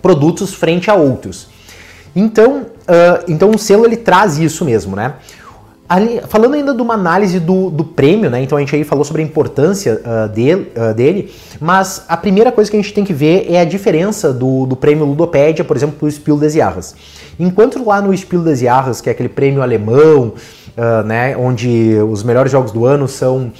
produtos 0.00 0.54
frente 0.54 0.90
a 0.90 0.94
outros. 0.94 1.48
Então, 2.14 2.62
uh, 2.62 3.24
então 3.26 3.50
o 3.50 3.58
selo 3.58 3.84
ele 3.84 3.96
traz 3.96 4.38
isso 4.38 4.64
mesmo, 4.64 4.94
né? 4.94 5.14
Ali, 5.86 6.22
falando 6.28 6.54
ainda 6.54 6.72
de 6.72 6.80
uma 6.80 6.94
análise 6.94 7.38
do, 7.38 7.68
do 7.68 7.84
prêmio, 7.84 8.30
né? 8.30 8.42
Então 8.42 8.56
a 8.56 8.60
gente 8.60 8.74
aí 8.74 8.84
falou 8.84 9.04
sobre 9.04 9.20
a 9.20 9.24
importância 9.24 10.00
uh, 10.00 10.28
dele, 10.30 10.72
uh, 10.74 10.94
dele, 10.94 11.30
mas 11.60 12.06
a 12.08 12.16
primeira 12.16 12.50
coisa 12.50 12.70
que 12.70 12.76
a 12.76 12.80
gente 12.80 12.94
tem 12.94 13.04
que 13.04 13.12
ver 13.12 13.52
é 13.52 13.60
a 13.60 13.66
diferença 13.66 14.32
do, 14.32 14.64
do 14.64 14.76
prêmio 14.76 15.04
Ludopédia, 15.04 15.62
por 15.62 15.76
exemplo, 15.76 15.96
do 16.00 16.10
Spiel 16.10 16.38
des 16.38 16.54
Jahres. 16.54 16.94
Enquanto 17.38 17.84
lá 17.84 18.00
no 18.00 18.16
Spiel 18.16 18.42
des 18.42 18.60
Jahres, 18.60 19.02
que 19.02 19.10
é 19.10 19.12
aquele 19.12 19.28
prêmio 19.28 19.60
alemão, 19.60 20.32
uh, 20.76 21.06
né, 21.06 21.36
onde 21.36 21.98
os 22.10 22.22
melhores 22.22 22.50
jogos 22.50 22.72
do 22.72 22.86
ano 22.86 23.06
são 23.06 23.52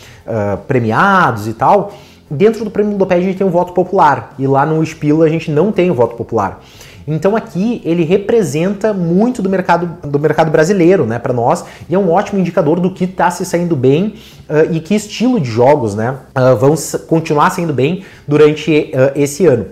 premiados 0.66 1.46
e 1.46 1.52
tal, 1.52 1.92
dentro 2.30 2.64
do 2.64 2.70
prêmio 2.70 2.92
Ludopédia 2.92 3.22
a 3.22 3.26
gente 3.26 3.36
tem 3.36 3.46
um 3.46 3.50
voto 3.50 3.74
popular, 3.74 4.34
e 4.38 4.46
lá 4.46 4.64
no 4.64 4.84
Spiel 4.86 5.22
a 5.22 5.28
gente 5.28 5.50
não 5.50 5.70
tem 5.70 5.90
o 5.90 5.94
voto 5.94 6.16
popular. 6.16 6.62
Então 7.06 7.36
aqui 7.36 7.82
ele 7.84 8.04
representa 8.04 8.92
muito 8.92 9.42
do 9.42 9.50
mercado, 9.50 10.08
do 10.08 10.18
mercado 10.18 10.50
brasileiro, 10.50 11.06
né, 11.06 11.18
para 11.18 11.32
nós, 11.32 11.64
e 11.88 11.94
é 11.94 11.98
um 11.98 12.10
ótimo 12.10 12.38
indicador 12.40 12.80
do 12.80 12.90
que 12.90 13.04
está 13.04 13.30
se 13.30 13.44
saindo 13.44 13.76
bem 13.76 14.14
uh, 14.48 14.72
e 14.72 14.80
que 14.80 14.94
estilo 14.94 15.38
de 15.40 15.50
jogos, 15.50 15.94
né, 15.94 16.16
uh, 16.36 16.56
vão 16.56 16.74
continuar 17.06 17.50
saindo 17.50 17.72
bem 17.72 18.04
durante 18.26 18.92
uh, 18.94 19.12
esse 19.14 19.46
ano. 19.46 19.66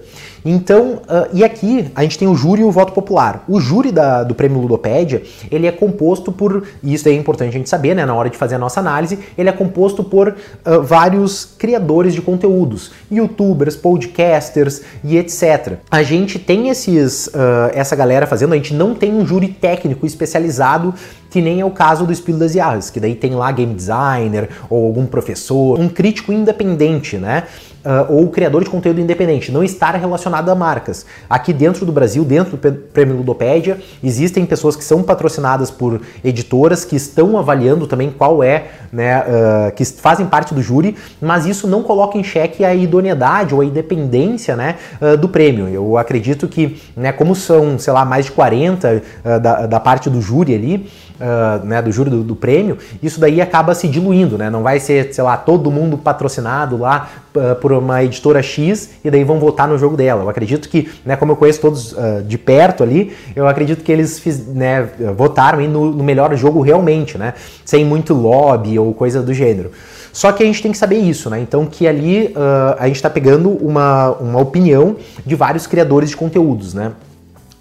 Então, 0.45 1.03
uh, 1.03 1.29
e 1.33 1.45
aqui 1.45 1.91
a 1.95 2.03
gente 2.03 2.19
tem 2.19 2.29
o 2.29 2.35
júri 2.35 2.63
e 2.63 2.65
o 2.65 2.71
voto 2.71 2.93
popular. 2.93 3.45
O 3.49 3.61
júri 3.61 3.93
da, 3.93 4.23
do 4.25 4.35
prêmio 4.35 4.61
Ludopédia, 4.61 5.23
ele 5.51 5.67
é 5.67 5.73
composto 5.73 6.33
por, 6.33 6.65
e 6.83 6.95
isso 6.95 7.09
é 7.09 7.13
importante 7.13 7.51
a 7.51 7.53
gente 7.53 7.69
saber, 7.69 7.95
né, 7.95 8.05
na 8.05 8.15
hora 8.15 8.29
de 8.29 8.37
fazer 8.37 8.57
a 8.57 8.59
nossa 8.59 8.81
análise, 8.81 9.19
ele 9.37 9.49
é 9.49 9.53
composto 9.53 10.03
por 10.03 10.29
uh, 10.29 10.83
vários 10.83 11.45
criadores 11.45 12.15
de 12.15 12.21
conteúdos, 12.21 12.93
youtubers, 13.11 13.77
podcasters 13.77 14.83
e 15.05 15.17
etc. 15.17 15.75
A 15.91 16.03
gente 16.03 16.39
tem 16.39 16.69
esses, 16.69 17.29
uh, 17.29 17.71
essa 17.73 17.95
galera 17.95 18.27
fazendo, 18.27 18.53
a 18.53 18.57
gente 18.57 18.75
não 18.75 18.95
tem 18.95 19.15
um 19.15 19.25
júri 19.25 19.49
técnico 19.49 20.07
especializado 20.07 20.95
que 21.33 21.41
nem 21.41 21.61
é 21.61 21.65
o 21.65 21.71
caso 21.71 22.05
do 22.05 22.13
Espírito 22.13 22.41
das 22.41 22.55
Iarras, 22.55 22.91
que 22.91 23.01
daí 23.01 23.15
tem 23.15 23.35
lá 23.35 23.51
game 23.51 23.73
designer 23.73 24.51
ou 24.69 24.85
algum 24.85 25.07
professor, 25.07 25.81
um 25.81 25.89
crítico 25.89 26.31
independente, 26.31 27.17
né? 27.17 27.45
Uh, 27.85 28.15
ou 28.15 28.29
criador 28.29 28.63
de 28.63 28.71
conteúdo 28.71 29.01
independente, 29.01 29.51
não 29.51 29.65
estar 29.65 29.97
relacionado 29.97 30.49
a 30.49 30.55
marcas. 30.55 31.05
Aqui 31.29 31.53
dentro 31.53 31.85
do 31.85 31.91
Brasil, 31.91 32.25
dentro 32.25 32.57
do 32.57 32.73
Prêmio 32.73 33.17
Ludopédia, 33.17 33.81
existem 34.05 34.47
pessoas 34.47 34.77
que 34.77 34.85
são 34.85 35.03
patrocinadas 35.03 35.69
por 35.69 36.01
editoras 36.23 36.85
que 36.85 36.95
estão 36.95 37.37
avaliando 37.37 37.89
também 37.89 38.09
qual 38.09 38.41
é, 38.41 38.69
né, 38.93 39.21
uh, 39.21 39.73
que 39.75 39.85
fazem 39.85 40.27
parte 40.27 40.55
do 40.55 40.63
júri, 40.63 40.97
mas 41.21 41.45
isso 41.45 41.67
não 41.67 41.83
coloca 41.83 42.17
em 42.17 42.23
xeque 42.23 42.65
a 42.65 42.73
idoneidade 42.73 43.53
ou 43.53 43.61
a 43.61 43.65
independência, 43.65 44.55
né, 44.55 44.77
uh, 45.01 45.17
do 45.17 45.29
prêmio. 45.29 45.69
Eu 45.69 45.99
acredito 45.99 46.47
que, 46.47 46.81
né, 46.97 47.11
como 47.11 47.35
são, 47.35 47.81
sei 47.81 47.93
lá, 47.93 48.05
mais 48.05 48.27
de 48.27 48.31
40 48.31 49.03
da, 49.25 49.67
da 49.67 49.81
parte 49.81 50.09
do 50.09 50.21
júri 50.21 50.55
ali, 50.55 50.89
uh, 51.21 51.65
né, 51.65 51.81
do 51.83 51.91
júri 51.93 52.11
do, 52.11 52.23
do, 52.23 52.37
prêmio, 52.37 52.79
isso 53.03 53.21
daí 53.21 53.41
acaba 53.41 53.75
se 53.75 53.89
diluindo, 53.89 54.37
né? 54.39 54.51
Não 54.51 54.63
vai 54.63 54.79
ser, 54.81 55.13
sei 55.13 55.23
lá, 55.23 55.37
todo 55.37 55.71
mundo 55.71 55.97
patrocinado 55.97 56.77
lá 56.77 57.11
uh, 57.35 57.55
por 57.57 57.73
uma 57.73 58.03
editora 58.03 58.43
X 58.43 58.91
e 59.05 59.11
daí 59.11 59.25
vão 59.25 59.39
votar 59.39 59.69
no 59.69 59.79
jogo 59.79 59.97
dela. 59.97 60.23
Eu 60.23 60.29
acredito 60.29 60.69
que, 60.69 60.91
né, 61.05 61.17
como 61.17 61.33
eu 61.33 61.37
conheço 61.37 61.61
todos 61.61 61.93
uh, 61.93 62.23
de 62.27 62.39
perto 62.39 62.83
ali, 62.83 63.13
eu 63.35 63.47
acredito 63.47 63.83
que 63.83 63.93
eles 63.93 64.19
fiz, 64.19 64.47
né, 64.47 64.89
votaram 65.17 65.61
no, 65.69 65.93
no 65.93 66.05
melhor 66.05 66.35
jogo 66.37 66.61
realmente, 66.61 67.17
né? 67.17 67.35
Sem 67.65 67.85
muito 67.85 68.15
lobby 68.15 68.79
ou 68.79 68.93
coisa 68.95 69.23
do 69.23 69.33
gênero. 69.33 69.71
Só 70.13 70.31
que 70.31 70.43
a 70.43 70.47
gente 70.47 70.63
tem 70.63 70.71
que 70.71 70.79
saber 70.79 70.99
isso, 70.99 71.31
né? 71.31 71.41
Então 71.41 71.65
que 71.65 71.87
ali 71.87 72.27
uh, 72.27 72.77
a 72.79 72.87
gente 72.87 72.97
está 72.97 73.09
pegando 73.09 73.51
uma, 73.51 74.11
uma 74.13 74.41
opinião 74.41 74.97
de 75.25 75.35
vários 75.35 75.67
criadores 75.67 76.11
de 76.11 76.17
conteúdos, 76.17 76.75
né? 76.75 76.93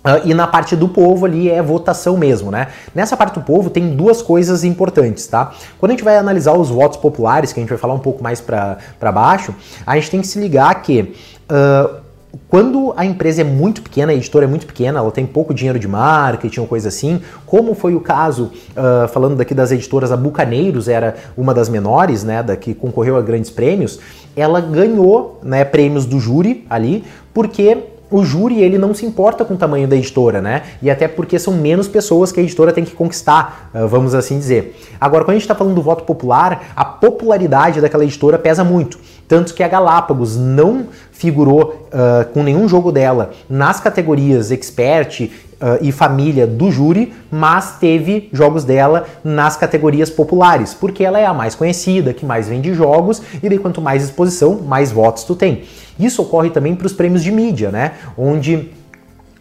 Uh, 0.04 0.28
e 0.28 0.34
na 0.34 0.48
parte 0.48 0.76
do 0.76 0.90
povo 0.90 1.28
ali 1.28 1.50
é 1.50 1.62
votação 1.62 2.18
mesmo, 2.18 2.50
né? 2.50 2.70
Nessa 2.94 3.16
parte 3.16 3.36
do 3.36 3.46
povo 3.46 3.70
tem 3.70 3.96
duas 3.96 4.22
coisas 4.22 4.64
importantes, 4.64 5.28
tá? 5.28 5.52
Quando 5.80 5.92
a 5.92 5.94
gente 5.94 6.04
vai 6.04 6.18
analisar 6.18 6.54
os 6.54 6.70
votos 6.70 6.98
populares, 6.98 7.54
que 7.54 7.60
a 7.60 7.62
gente 7.62 7.70
vai 7.70 7.78
falar 7.78 7.94
um 7.94 8.00
pouco 8.00 8.24
mais 8.24 8.42
para 8.42 9.12
baixo, 9.14 9.54
a 9.86 9.96
gente 9.96 10.10
tem 10.10 10.22
que 10.22 10.28
se 10.28 10.40
ligar 10.40 10.82
que 10.82 11.14
uh, 11.52 12.02
quando 12.48 12.94
a 12.96 13.06
empresa 13.06 13.42
é 13.42 13.44
muito 13.44 13.82
pequena, 13.82 14.12
a 14.12 14.16
editora 14.16 14.46
é 14.46 14.48
muito 14.48 14.66
pequena, 14.66 15.00
ela 15.00 15.12
tem 15.12 15.26
pouco 15.26 15.54
dinheiro 15.54 15.78
de 15.78 15.88
marketing 15.88 16.62
ou 16.62 16.68
coisa 16.68 16.88
assim, 16.88 17.22
como 17.46 17.76
foi 17.76 17.94
o 17.94 18.00
caso, 18.00 18.52
uh, 18.72 19.08
falando 19.10 19.36
daqui 19.36 19.54
das 19.54 19.72
editoras, 19.72 20.12
a 20.12 20.18
Bucaneiros 20.18 20.88
era 20.88 21.16
uma 21.38 21.54
das 21.54 21.70
menores, 21.70 22.24
né, 22.24 22.42
da 22.42 22.56
que 22.56 22.74
concorreu 22.74 23.18
a 23.18 23.22
grandes 23.22 23.50
prêmios, 23.50 24.00
ela 24.36 24.62
ganhou 24.62 25.40
né, 25.44 25.64
prêmios 25.66 26.06
do 26.06 26.20
júri 26.20 26.66
ali, 26.70 27.04
porque 27.34 27.78
o 28.12 28.24
júri 28.24 28.62
ele 28.62 28.78
não 28.78 28.94
se 28.94 29.06
importa 29.06 29.46
com 29.46 29.54
o 29.54 29.58
tamanho 29.58 29.88
da 29.88 29.96
editora, 29.96 30.42
né? 30.42 30.64
E 30.82 30.92
até 30.92 31.08
porque 31.08 31.40
são 31.40 31.54
menos 31.54 31.88
pessoas 31.88 32.32
que 32.32 32.40
a 32.40 32.44
editora 32.44 32.74
tem 32.74 32.84
que 32.84 32.92
conquistar, 32.92 33.70
ah, 33.74 33.86
vamos 33.86 34.14
assim 34.14 34.38
dizer. 34.38 34.78
Agora, 35.00 35.24
quando 35.24 35.32
a 35.32 35.34
gente 35.36 35.44
está 35.44 35.56
falando 35.56 35.76
do 35.76 35.82
voto 35.82 36.04
popular, 36.04 36.74
a 36.76 36.84
popularidade 36.84 37.80
daquela 37.80 38.04
editora 38.04 38.38
pesa 38.38 38.64
muito. 38.64 39.00
Tanto 39.28 39.54
que 39.54 39.64
a 39.64 39.68
Galápagos 39.68 40.36
não 40.36 40.88
figurou 41.12 41.88
uh, 41.88 42.26
com 42.34 42.44
nenhum 42.44 42.68
jogo 42.68 42.92
dela 42.92 43.32
nas 43.50 43.80
categorias 43.80 44.52
Expert 44.52 45.30
uh, 45.62 45.78
e 45.82 45.92
família 45.92 46.48
do 46.48 46.72
júri, 46.72 47.14
mas 47.32 47.78
teve 47.80 48.30
jogos 48.34 48.64
dela 48.64 49.06
nas 49.24 49.56
categorias 49.56 50.10
populares, 50.10 50.74
porque 50.74 51.04
ela 51.04 51.20
é 51.20 51.26
a 51.26 51.34
mais 51.34 51.56
conhecida, 51.56 52.14
que 52.14 52.26
mais 52.26 52.48
vende 52.48 52.74
jogos, 52.74 53.22
e 53.42 53.48
daí 53.48 53.58
quanto 53.58 53.82
mais 53.82 54.04
exposição, 54.04 54.56
mais 54.56 54.92
votos 54.92 55.24
tu 55.24 55.36
tem. 55.36 55.64
Isso 56.00 56.22
ocorre 56.22 56.50
também 56.50 56.76
para 56.76 56.88
os 56.88 56.94
prêmios 56.94 57.24
de 57.24 57.32
mídia, 57.32 57.72
né? 57.72 57.94
Onde 58.18 58.70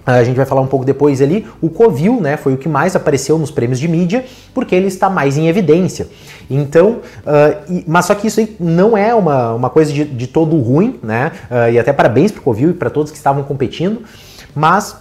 a 0.05 0.25
gente 0.25 0.37
vai 0.37 0.47
falar 0.47 0.61
um 0.61 0.67
pouco 0.67 0.85
depois 0.85 1.21
ali, 1.21 1.47
o 1.61 1.69
Covil, 1.69 2.21
né, 2.21 2.37
foi 2.37 2.55
o 2.55 2.57
que 2.57 2.69
mais 2.69 2.97
apareceu 2.97 3.39
nos 3.39 3.50
prêmios 3.50 3.79
de 3.79 3.87
mídia, 3.87 4.25
porque 4.55 4.75
ele 4.75 4.87
está 4.87 5.11
mais 5.11 5.37
em 5.37 5.47
evidência. 5.47 6.09
Então, 6.50 6.99
uh, 7.25 7.73
e, 7.73 7.85
mas 7.87 8.07
só 8.07 8.15
que 8.15 8.27
isso 8.27 8.41
aí 8.41 8.57
não 8.59 8.97
é 8.97 9.15
uma, 9.15 9.55
uma 9.55 9.71
coisa 9.71 9.93
de, 9.93 10.05
de 10.05 10.27
todo 10.27 10.57
ruim, 10.57 10.99
né, 11.03 11.33
uh, 11.50 11.71
e 11.71 11.79
até 11.79 11.93
parabéns 11.93 12.33
para 12.33 12.41
o 12.41 12.43
Covil 12.43 12.71
e 12.71 12.75
para 12.75 12.91
todos 12.91 13.12
que 13.12 13.19
estavam 13.19 13.43
competindo, 13.43 14.03
mas 14.55 14.97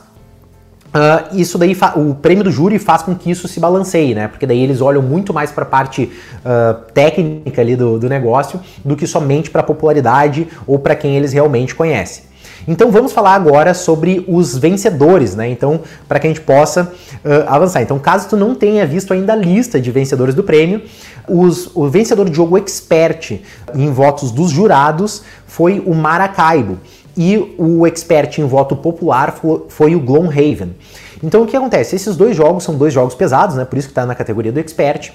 Uh, 0.89 1.37
isso 1.37 1.57
daí, 1.57 1.77
o 1.95 2.15
prêmio 2.15 2.43
do 2.43 2.51
júri 2.51 2.79
faz 2.79 3.03
com 3.03 3.13
que 3.13 3.29
isso 3.29 3.47
se 3.47 3.59
balanceie, 3.59 4.15
né? 4.15 4.27
Porque 4.27 4.47
daí 4.47 4.61
eles 4.61 4.81
olham 4.81 5.03
muito 5.03 5.31
mais 5.31 5.51
para 5.51 5.63
a 5.63 5.67
parte 5.67 6.11
uh, 6.43 6.91
técnica 6.93 7.61
ali 7.61 7.75
do, 7.75 7.99
do 7.99 8.09
negócio 8.09 8.59
do 8.83 8.95
que 8.95 9.05
somente 9.05 9.51
para 9.51 9.61
a 9.61 9.63
popularidade 9.63 10.47
ou 10.65 10.79
para 10.79 10.95
quem 10.95 11.15
eles 11.15 11.31
realmente 11.31 11.75
conhecem. 11.75 12.23
Então 12.67 12.91
vamos 12.91 13.11
falar 13.11 13.35
agora 13.35 13.73
sobre 13.73 14.25
os 14.27 14.57
vencedores, 14.57 15.35
né? 15.35 15.47
Então, 15.47 15.81
para 16.07 16.19
que 16.19 16.27
a 16.27 16.29
gente 16.29 16.41
possa 16.41 16.83
uh, 16.83 17.47
avançar. 17.47 17.81
Então, 17.81 17.99
caso 17.99 18.29
tu 18.29 18.35
não 18.35 18.55
tenha 18.55 18.85
visto 18.85 19.13
ainda 19.13 19.33
a 19.33 19.35
lista 19.35 19.79
de 19.79 19.91
vencedores 19.91 20.33
do 20.33 20.43
prêmio, 20.43 20.81
os, 21.27 21.69
o 21.75 21.87
vencedor 21.87 22.27
de 22.27 22.35
jogo 22.35 22.57
expert 22.57 23.39
em 23.75 23.91
votos 23.91 24.31
dos 24.31 24.49
jurados 24.49 25.23
foi 25.45 25.81
o 25.85 25.93
Maracaibo 25.93 26.79
e 27.17 27.55
o 27.57 27.85
expert 27.85 28.39
em 28.39 28.45
voto 28.45 28.75
popular 28.75 29.39
foi 29.67 29.95
o 29.95 29.99
Gloomhaven. 29.99 30.75
Então 31.23 31.43
o 31.43 31.45
que 31.45 31.55
acontece? 31.55 31.95
Esses 31.95 32.15
dois 32.15 32.35
jogos 32.35 32.63
são 32.63 32.75
dois 32.75 32.93
jogos 32.93 33.15
pesados, 33.15 33.55
né? 33.55 33.65
Por 33.65 33.77
isso 33.77 33.87
que 33.87 33.91
está 33.91 34.05
na 34.05 34.15
categoria 34.15 34.51
do 34.51 34.59
expert. 34.59 35.11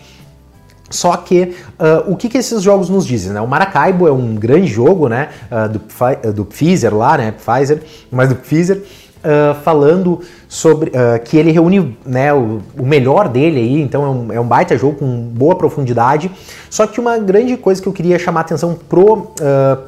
Só 0.91 1.17
que 1.17 1.55
uh, 1.79 2.13
o 2.13 2.17
que, 2.17 2.29
que 2.29 2.39
esses 2.39 2.63
jogos 2.63 2.89
nos 2.89 3.07
dizem? 3.07 3.33
Né? 3.33 3.41
O 3.41 3.49
Maracaibo 3.49 4.07
é 4.07 4.13
um 4.13 4.35
grande 4.35 4.67
jogo 4.67 5.09
né? 5.09 5.31
Uh, 5.51 6.33
do, 6.33 6.45
Pfizer 6.45 6.95
lá, 6.95 7.17
né? 7.17 7.33
Pfizer, 7.33 7.83
mas 8.11 8.29
do 8.29 8.37
Pfizer 8.37 8.77
uh, 9.25 9.55
falando 9.63 10.21
sobre 10.55 10.91
uh, 10.91 11.21
que 11.25 11.37
ele 11.37 11.51
reúne 11.51 11.99
né, 12.07 12.33
o, 12.33 12.61
o, 12.79 12.87
melhor 12.87 13.29
dele 13.29 13.59
aí, 13.59 13.83
então 13.83 14.05
é 14.05 14.09
um, 14.09 14.33
é 14.35 14.41
um, 14.41 14.47
baita 14.47 14.79
jogo 14.79 14.99
com 14.99 15.29
boa 15.33 15.57
profundidade. 15.57 16.31
Só 16.71 16.87
que 16.87 17.01
uma 17.01 17.19
grande 17.19 17.57
coisa 17.57 17.83
que 17.83 17.89
eu 17.89 17.93
queria 17.93 18.17
chamar 18.21 18.41
a 18.41 18.43
atenção 18.43 18.79
pro, 18.89 19.15
uh, 19.15 19.33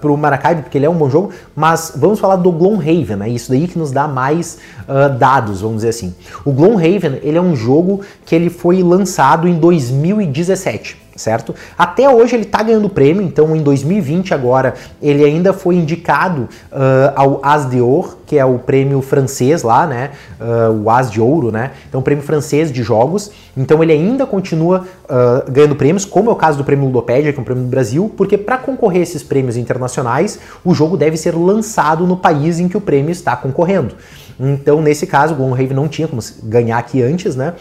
pro 0.00 0.16
Maracaibo, 0.16 0.62
porque 0.62 0.76
ele 0.76 0.84
é 0.84 0.90
um 0.90 0.96
bom 0.96 1.08
jogo, 1.08 1.30
mas 1.54 1.92
vamos 1.94 2.18
falar 2.18 2.34
do 2.34 2.50
Gloomhaven, 2.50 3.16
né? 3.16 3.28
Isso 3.28 3.48
daí 3.48 3.68
que 3.68 3.78
nos 3.78 3.92
dá 3.92 4.08
mais 4.08 4.58
uh, 4.88 5.16
dados, 5.16 5.60
vamos 5.60 5.76
dizer 5.76 5.90
assim. 5.90 6.12
O 6.44 6.50
Gloomhaven, 6.50 7.20
ele 7.22 7.38
é 7.38 7.40
um 7.40 7.54
jogo 7.54 8.00
que 8.24 8.34
ele 8.34 8.50
foi 8.50 8.82
lançado 8.82 9.46
em 9.46 9.54
2017 9.60 11.06
certo? 11.16 11.54
Até 11.76 12.08
hoje 12.08 12.36
ele 12.36 12.44
está 12.44 12.62
ganhando 12.62 12.88
prêmio, 12.88 13.22
então 13.22 13.56
em 13.56 13.62
2020 13.62 14.34
agora 14.34 14.74
ele 15.00 15.24
ainda 15.24 15.52
foi 15.52 15.76
indicado 15.76 16.42
uh, 16.70 17.12
ao 17.14 17.40
As 17.42 17.66
d'Or, 17.66 18.18
que 18.26 18.38
é 18.38 18.44
o 18.44 18.58
prêmio 18.58 19.00
francês 19.00 19.62
lá, 19.62 19.86
né? 19.86 20.10
Uh, 20.56 20.84
o 20.84 20.90
As 20.90 21.10
de 21.10 21.20
Ouro, 21.20 21.50
né? 21.50 21.72
Então, 21.88 22.00
prêmio 22.00 22.24
francês 22.24 22.72
de 22.72 22.82
jogos. 22.82 23.30
Então, 23.56 23.82
ele 23.82 23.92
ainda 23.92 24.24
continua 24.24 24.86
uh, 25.04 25.50
ganhando 25.50 25.74
prêmios, 25.74 26.04
como 26.04 26.30
é 26.30 26.32
o 26.32 26.36
caso 26.36 26.56
do 26.56 26.64
prêmio 26.64 26.86
Ludopédia, 26.86 27.32
que 27.32 27.38
é 27.38 27.42
um 27.42 27.44
prêmio 27.44 27.64
do 27.64 27.68
Brasil, 27.68 28.12
porque 28.16 28.38
para 28.38 28.56
concorrer 28.56 29.00
a 29.00 29.02
esses 29.02 29.22
prêmios 29.22 29.56
internacionais, 29.56 30.38
o 30.64 30.72
jogo 30.72 30.96
deve 30.96 31.16
ser 31.16 31.34
lançado 31.34 32.06
no 32.06 32.16
país 32.16 32.58
em 32.58 32.68
que 32.68 32.76
o 32.76 32.80
prêmio 32.80 33.10
está 33.10 33.36
concorrendo. 33.36 33.94
Então, 34.38 34.80
nesse 34.80 35.06
caso, 35.06 35.34
o 35.34 35.36
Gloomhaven 35.36 35.74
não 35.74 35.88
tinha 35.88 36.06
como 36.06 36.22
ganhar 36.44 36.78
aqui 36.78 37.02
antes, 37.02 37.34
né? 37.34 37.54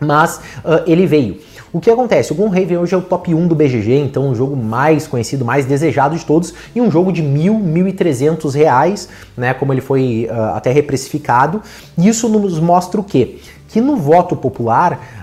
Mas 0.00 0.36
uh, 0.64 0.82
ele 0.86 1.06
veio. 1.06 1.38
O 1.78 1.80
que 1.80 1.92
acontece? 1.92 2.32
O 2.32 2.34
Gloomhaven 2.34 2.78
hoje 2.78 2.92
é 2.92 2.98
o 2.98 3.00
top 3.00 3.32
1 3.32 3.46
do 3.46 3.54
BGG, 3.54 4.00
então 4.00 4.30
o 4.30 4.34
jogo 4.34 4.56
mais 4.56 5.06
conhecido, 5.06 5.44
mais 5.44 5.64
desejado 5.64 6.16
de 6.16 6.26
todos, 6.26 6.52
e 6.74 6.80
um 6.80 6.90
jogo 6.90 7.12
de 7.12 7.22
mil, 7.22 7.54
mil 7.54 7.86
e 7.86 7.92
trezentos 7.92 8.52
reais, 8.52 9.08
né, 9.36 9.54
como 9.54 9.72
ele 9.72 9.80
foi 9.80 10.28
uh, 10.28 10.56
até 10.56 10.72
reprecificado. 10.72 11.62
Isso 11.96 12.28
nos 12.28 12.58
mostra 12.58 13.00
o 13.00 13.04
quê? 13.04 13.38
Que 13.68 13.80
no 13.80 13.94
voto 13.96 14.34
popular 14.34 15.18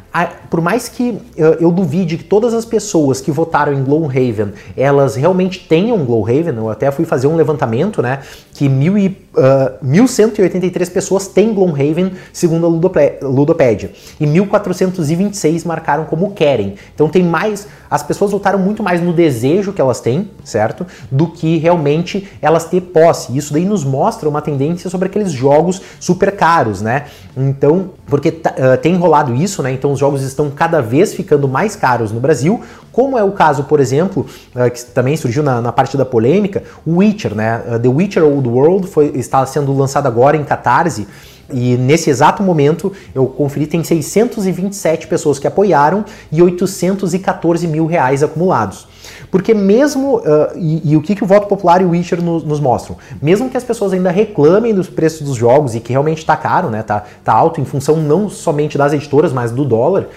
por 0.50 0.62
mais 0.62 0.88
que 0.88 1.20
eu 1.36 1.72
duvide 1.72 2.18
que 2.18 2.24
todas 2.24 2.54
as 2.54 2.64
pessoas 2.64 3.20
que 3.20 3.32
votaram 3.32 3.74
em 3.74 3.84
Gloomhaven, 3.84 4.54
elas 4.78 5.16
realmente 5.16 5.60
tenham 5.68 6.06
Gloomhaven, 6.06 6.56
eu 6.56 6.70
até 6.70 6.90
fui 6.90 7.04
fazer 7.04 7.28
um 7.28 7.36
levantamento, 7.36 8.02
né, 8.02 8.22
que 8.54 8.70
mil 8.70 8.98
e, 8.98 9.10
uh, 9.38 9.86
1.183 9.86 10.92
pessoas 10.92 11.28
têm 11.28 11.54
Gloomhaven, 11.54 12.14
segundo 12.32 12.66
a 12.66 13.28
Ludopédia, 13.28 13.92
e 14.20 14.26
1.426 14.26 15.66
marcaram 15.66 16.06
como 16.06 16.32
querem. 16.32 16.76
Então 16.94 17.10
tem 17.10 17.24
mais, 17.24 17.68
as 17.90 18.04
pessoas 18.04 18.32
votaram 18.32 18.60
muito 18.60 18.82
mais 18.82 19.02
no 19.02 19.14
desejo 19.14 19.74
que 19.74 19.82
elas 19.82 20.00
têm, 20.00 20.30
certo, 20.44 20.86
do 21.12 21.28
que 21.28 21.58
realmente 21.58 22.28
elas 22.42 22.66
ter 22.66 22.82
posse. 22.82 23.36
Isso 23.38 23.54
daí 23.54 23.66
nos 23.66 23.84
mostra 23.84 24.28
uma 24.28 24.42
tendência 24.42 24.90
sobre 24.90 25.08
aqueles 25.08 25.32
jogos 25.32 25.82
super 26.00 26.32
caros, 26.36 26.82
né? 26.82 27.06
Então, 27.38 27.92
porque 28.08 28.30
uh, 28.30 28.78
tem 28.82 28.96
rolado 28.96 29.36
isso, 29.36 29.62
né? 29.62 29.72
Então 29.72 29.92
os 29.92 30.00
jogos 30.00 30.22
estão 30.22 30.50
cada 30.50 30.82
vez 30.82 31.14
ficando 31.14 31.48
mais 31.48 31.76
caros 31.76 32.12
no 32.12 32.20
Brasil, 32.20 32.62
como 32.92 33.18
é 33.18 33.24
o 33.24 33.32
caso, 33.32 33.66
por 33.66 33.80
exemplo, 33.80 34.26
uh, 34.56 34.72
que 34.72 34.86
também 34.86 35.18
surgiu 35.18 35.44
na, 35.44 35.62
na, 35.62 35.72
parte 35.72 35.98
da 35.98 36.06
polêmica, 36.06 36.64
o 36.86 36.98
Witcher, 36.98 37.36
né? 37.36 37.62
The 37.82 37.90
Witcher 37.90 38.24
Old 38.24 38.48
World 38.48 38.88
foi, 38.88 39.12
está 39.26 39.46
sendo 39.46 39.76
lançado 39.76 40.08
agora 40.08 40.38
em 40.38 40.44
Catarse. 40.44 41.08
E 41.54 41.78
nesse 41.78 42.10
exato 42.10 42.42
momento, 42.42 42.92
eu 43.14 43.28
conferi, 43.28 43.68
tem 43.68 43.84
627 43.84 45.08
pessoas 45.08 45.38
que 45.38 45.46
apoiaram 45.46 46.04
e 46.32 46.42
814 46.42 47.68
mil 47.68 47.86
reais 47.86 48.24
acumulados. 48.24 48.88
Porque 49.30 49.54
mesmo, 49.54 50.18
uh, 50.18 50.24
e, 50.56 50.92
e, 50.92 50.98
o 50.98 51.02
que, 51.02 51.14
que 51.14 51.24
o 51.24 51.28
voto 51.28 51.48
popular 51.48 51.82
e 51.82 51.86
o 51.86 51.92
Witcher 51.92 52.22
nos, 52.22 52.44
nos, 52.44 52.60
mostram? 52.60 52.98
Mesmo 53.22 53.50
que 53.50 53.58
as 53.58 53.64
pessoas 53.64 53.94
ainda 53.94 54.10
reclamem 54.10 54.74
dos 54.74 54.90
preços 54.90 55.22
dos 55.22 55.36
jogos 55.36 55.76
e 55.76 55.80
que 55.80 55.92
realmente 55.92 56.20
está 56.20 56.36
caro, 56.36 56.70
né, 56.70 56.82
tá, 56.82 57.04
tá 57.24 57.34
alto 57.34 57.62
em 57.62 57.66
função 57.66 57.98
não 57.98 58.30
somente 58.30 58.78
das 58.78 58.94
editoras, 58.94 59.32
mas 59.32 59.52
do 59.52 59.64
dólar, 59.64 60.08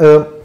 uh, 0.00 0.36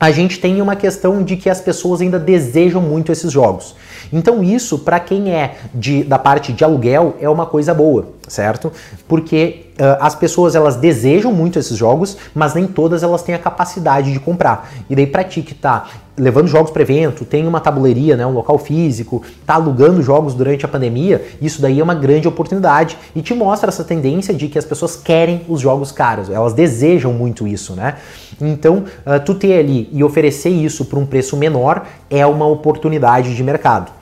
a 0.00 0.10
gente 0.10 0.40
tem 0.40 0.60
uma 0.60 0.76
questão 0.76 1.22
de 1.22 1.36
que 1.36 1.50
as 1.50 1.60
pessoas 1.60 2.00
ainda 2.00 2.18
desejam 2.18 2.80
muito 2.80 3.10
esses 3.10 3.32
jogos. 3.32 3.74
Então 4.12 4.42
isso, 4.42 4.78
para 4.80 5.00
quem 5.00 5.32
é 5.32 5.56
de, 5.74 6.02
da 6.04 6.18
parte 6.18 6.52
de 6.52 6.64
aluguel, 6.64 7.16
é 7.20 7.28
uma 7.28 7.46
coisa 7.46 7.74
boa, 7.74 8.08
certo? 8.26 8.72
Porque 9.06 9.66
uh, 9.78 9.96
as 10.00 10.14
pessoas 10.14 10.54
elas 10.54 10.76
desejam 10.76 11.32
muito 11.32 11.58
esses 11.58 11.76
jogos, 11.76 12.16
mas 12.34 12.54
nem 12.54 12.66
todas 12.66 13.02
elas 13.02 13.22
têm 13.22 13.34
a 13.34 13.38
capacidade 13.38 14.12
de 14.12 14.20
comprar. 14.20 14.70
E 14.88 14.96
daí 14.96 15.06
para 15.06 15.24
ti 15.24 15.42
que 15.42 15.54
tá 15.54 15.86
levando 16.18 16.48
jogos 16.48 16.70
para 16.70 16.82
evento, 16.82 17.24
tem 17.24 17.46
uma 17.46 17.60
tabuleiria, 17.60 18.16
né, 18.16 18.26
um 18.26 18.32
local 18.32 18.58
físico, 18.58 19.22
tá 19.46 19.54
alugando 19.54 20.02
jogos 20.02 20.34
durante 20.34 20.64
a 20.64 20.68
pandemia, 20.68 21.24
isso 21.40 21.62
daí 21.62 21.78
é 21.78 21.82
uma 21.82 21.94
grande 21.94 22.26
oportunidade 22.26 22.98
e 23.14 23.22
te 23.22 23.32
mostra 23.34 23.68
essa 23.68 23.84
tendência 23.84 24.34
de 24.34 24.48
que 24.48 24.58
as 24.58 24.64
pessoas 24.64 24.96
querem 24.96 25.42
os 25.48 25.60
jogos 25.60 25.92
caros, 25.92 26.28
elas 26.28 26.52
desejam 26.52 27.12
muito 27.12 27.46
isso, 27.46 27.74
né? 27.74 27.96
Então, 28.40 28.84
uh, 29.06 29.20
tu 29.24 29.34
ter 29.34 29.58
ali 29.58 29.88
e 29.92 30.02
oferecer 30.02 30.50
isso 30.50 30.84
por 30.84 30.98
um 30.98 31.06
preço 31.06 31.36
menor 31.36 31.86
é 32.10 32.26
uma 32.26 32.46
oportunidade 32.46 33.34
de 33.34 33.42
mercado. 33.42 33.97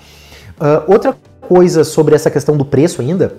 Uh, 0.61 0.91
outra 0.91 1.15
coisa 1.41 1.85
sobre 1.85 2.15
essa 2.15 2.31
questão 2.31 2.57
do 2.57 2.65
preço 2.65 3.01
ainda, 3.01 3.35